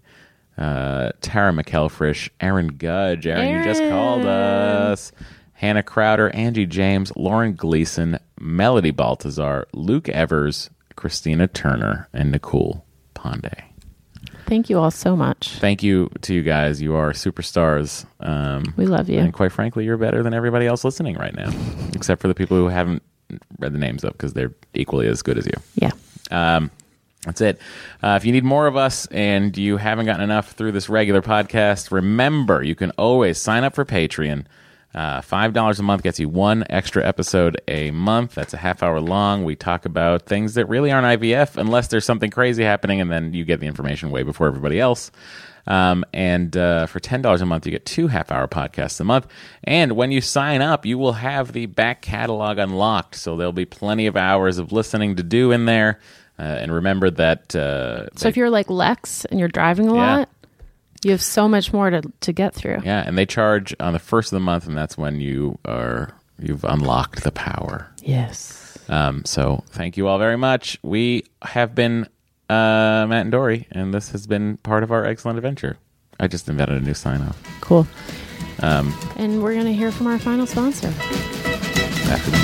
uh, 0.58 1.10
Tara 1.20 1.52
McElfresh, 1.52 2.30
Aaron 2.40 2.68
Gudge, 2.68 3.26
Aaron, 3.26 3.56
you 3.56 3.64
just 3.64 3.82
called 3.82 4.24
us, 4.24 5.12
Hannah 5.54 5.82
Crowder, 5.82 6.30
Angie 6.30 6.66
James, 6.66 7.12
Lauren 7.16 7.54
Gleason, 7.54 8.18
Melody 8.38 8.90
Baltazar, 8.90 9.66
Luke 9.72 10.08
Evers, 10.08 10.70
Christina 10.94 11.46
Turner, 11.46 12.08
and 12.12 12.30
Nicole 12.30 12.84
Ponde. 13.14 13.62
Thank 14.46 14.70
you 14.70 14.78
all 14.78 14.90
so 14.90 15.16
much. 15.16 15.58
Thank 15.58 15.82
you 15.82 16.10
to 16.22 16.32
you 16.34 16.42
guys. 16.42 16.80
You 16.80 16.94
are 16.94 17.10
superstars. 17.12 18.06
Um, 18.20 18.72
We 18.76 18.86
love 18.86 19.08
you. 19.08 19.18
and 19.18 19.32
quite 19.32 19.52
frankly, 19.52 19.84
you're 19.84 19.96
better 19.96 20.22
than 20.22 20.32
everybody 20.34 20.66
else 20.66 20.84
listening 20.84 21.16
right 21.16 21.34
now, 21.34 21.50
except 21.94 22.20
for 22.22 22.28
the 22.28 22.34
people 22.34 22.56
who 22.56 22.68
haven't 22.68 23.02
read 23.58 23.72
the 23.72 23.78
names 23.78 24.04
up 24.04 24.12
because 24.12 24.32
they're 24.34 24.52
equally 24.72 25.08
as 25.08 25.20
good 25.22 25.36
as 25.36 25.46
you. 25.46 25.52
Yeah. 25.74 25.90
Um, 26.30 26.70
that's 27.24 27.40
it. 27.40 27.58
Uh, 28.04 28.14
if 28.20 28.24
you 28.24 28.30
need 28.30 28.44
more 28.44 28.68
of 28.68 28.76
us 28.76 29.06
and 29.06 29.56
you 29.58 29.78
haven't 29.78 30.06
gotten 30.06 30.22
enough 30.22 30.52
through 30.52 30.70
this 30.72 30.88
regular 30.88 31.20
podcast, 31.22 31.90
remember 31.90 32.62
you 32.62 32.76
can 32.76 32.92
always 32.92 33.38
sign 33.38 33.64
up 33.64 33.74
for 33.74 33.84
Patreon. 33.84 34.44
Uh, 34.96 35.20
Five 35.20 35.52
dollars 35.52 35.78
a 35.78 35.82
month 35.82 36.02
gets 36.02 36.18
you 36.18 36.28
one 36.28 36.64
extra 36.70 37.06
episode 37.06 37.60
a 37.68 37.90
month. 37.90 38.34
That's 38.34 38.54
a 38.54 38.56
half 38.56 38.82
hour 38.82 38.98
long. 39.00 39.44
We 39.44 39.54
talk 39.54 39.84
about 39.84 40.22
things 40.22 40.54
that 40.54 40.66
really 40.70 40.90
aren't 40.90 41.20
IVF, 41.20 41.58
unless 41.58 41.88
there's 41.88 42.06
something 42.06 42.30
crazy 42.30 42.64
happening, 42.64 43.02
and 43.02 43.10
then 43.10 43.34
you 43.34 43.44
get 43.44 43.60
the 43.60 43.66
information 43.66 44.10
way 44.10 44.22
before 44.22 44.46
everybody 44.46 44.80
else. 44.80 45.10
Um, 45.68 46.04
and 46.14 46.56
uh, 46.56 46.86
for 46.86 47.00
$10 47.00 47.40
a 47.40 47.44
month, 47.44 47.66
you 47.66 47.72
get 47.72 47.84
two 47.84 48.06
half 48.06 48.30
hour 48.30 48.46
podcasts 48.46 49.00
a 49.00 49.04
month. 49.04 49.26
And 49.64 49.92
when 49.96 50.12
you 50.12 50.20
sign 50.20 50.62
up, 50.62 50.86
you 50.86 50.96
will 50.96 51.14
have 51.14 51.52
the 51.52 51.66
back 51.66 52.00
catalog 52.02 52.58
unlocked. 52.58 53.16
So 53.16 53.36
there'll 53.36 53.52
be 53.52 53.64
plenty 53.64 54.06
of 54.06 54.16
hours 54.16 54.58
of 54.58 54.70
listening 54.72 55.16
to 55.16 55.22
do 55.24 55.50
in 55.52 55.64
there. 55.66 55.98
Uh, 56.38 56.42
and 56.42 56.70
remember 56.72 57.10
that. 57.10 57.56
Uh, 57.56 58.06
So 58.14 58.28
if 58.28 58.36
you're 58.36 58.48
like 58.50 58.70
Lex 58.70 59.24
and 59.24 59.40
you're 59.40 59.48
driving 59.48 59.88
a 59.88 59.94
Yeah. 59.94 60.16
lot, 60.18 60.28
you 61.06 61.12
have 61.12 61.22
so 61.22 61.48
much 61.48 61.72
more 61.72 61.88
to, 61.88 62.02
to 62.20 62.32
get 62.32 62.52
through. 62.52 62.80
Yeah, 62.84 63.04
and 63.06 63.16
they 63.16 63.26
charge 63.26 63.74
on 63.78 63.92
the 63.92 64.00
first 64.00 64.32
of 64.32 64.36
the 64.36 64.40
month, 64.40 64.66
and 64.66 64.76
that's 64.76 64.98
when 64.98 65.20
you 65.20 65.56
are 65.64 66.12
you've 66.40 66.64
unlocked 66.64 67.22
the 67.22 67.30
power. 67.30 67.86
Yes. 68.02 68.76
Um, 68.88 69.24
so 69.24 69.62
thank 69.68 69.96
you 69.96 70.08
all 70.08 70.18
very 70.18 70.36
much. 70.36 70.78
We 70.82 71.22
have 71.42 71.74
been 71.76 72.08
uh, 72.50 73.06
Matt 73.08 73.22
and 73.22 73.30
Doree, 73.32 73.66
and 73.70 73.94
this 73.94 74.10
has 74.10 74.26
been 74.26 74.56
part 74.58 74.82
of 74.82 74.90
our 74.90 75.04
eggcellent 75.04 75.36
adventure. 75.36 75.78
I 76.18 76.26
just 76.26 76.48
invented 76.48 76.82
a 76.82 76.84
new 76.84 76.94
sign 76.94 77.20
off. 77.22 77.40
Cool. 77.60 77.86
Um, 78.60 78.92
And 79.16 79.42
we're 79.42 79.52
going 79.54 79.66
to 79.66 79.74
hear 79.74 79.92
from 79.92 80.08
our 80.08 80.18
final 80.18 80.46
sponsor. 80.46 80.88
after 80.88 82.30
the 82.30 82.38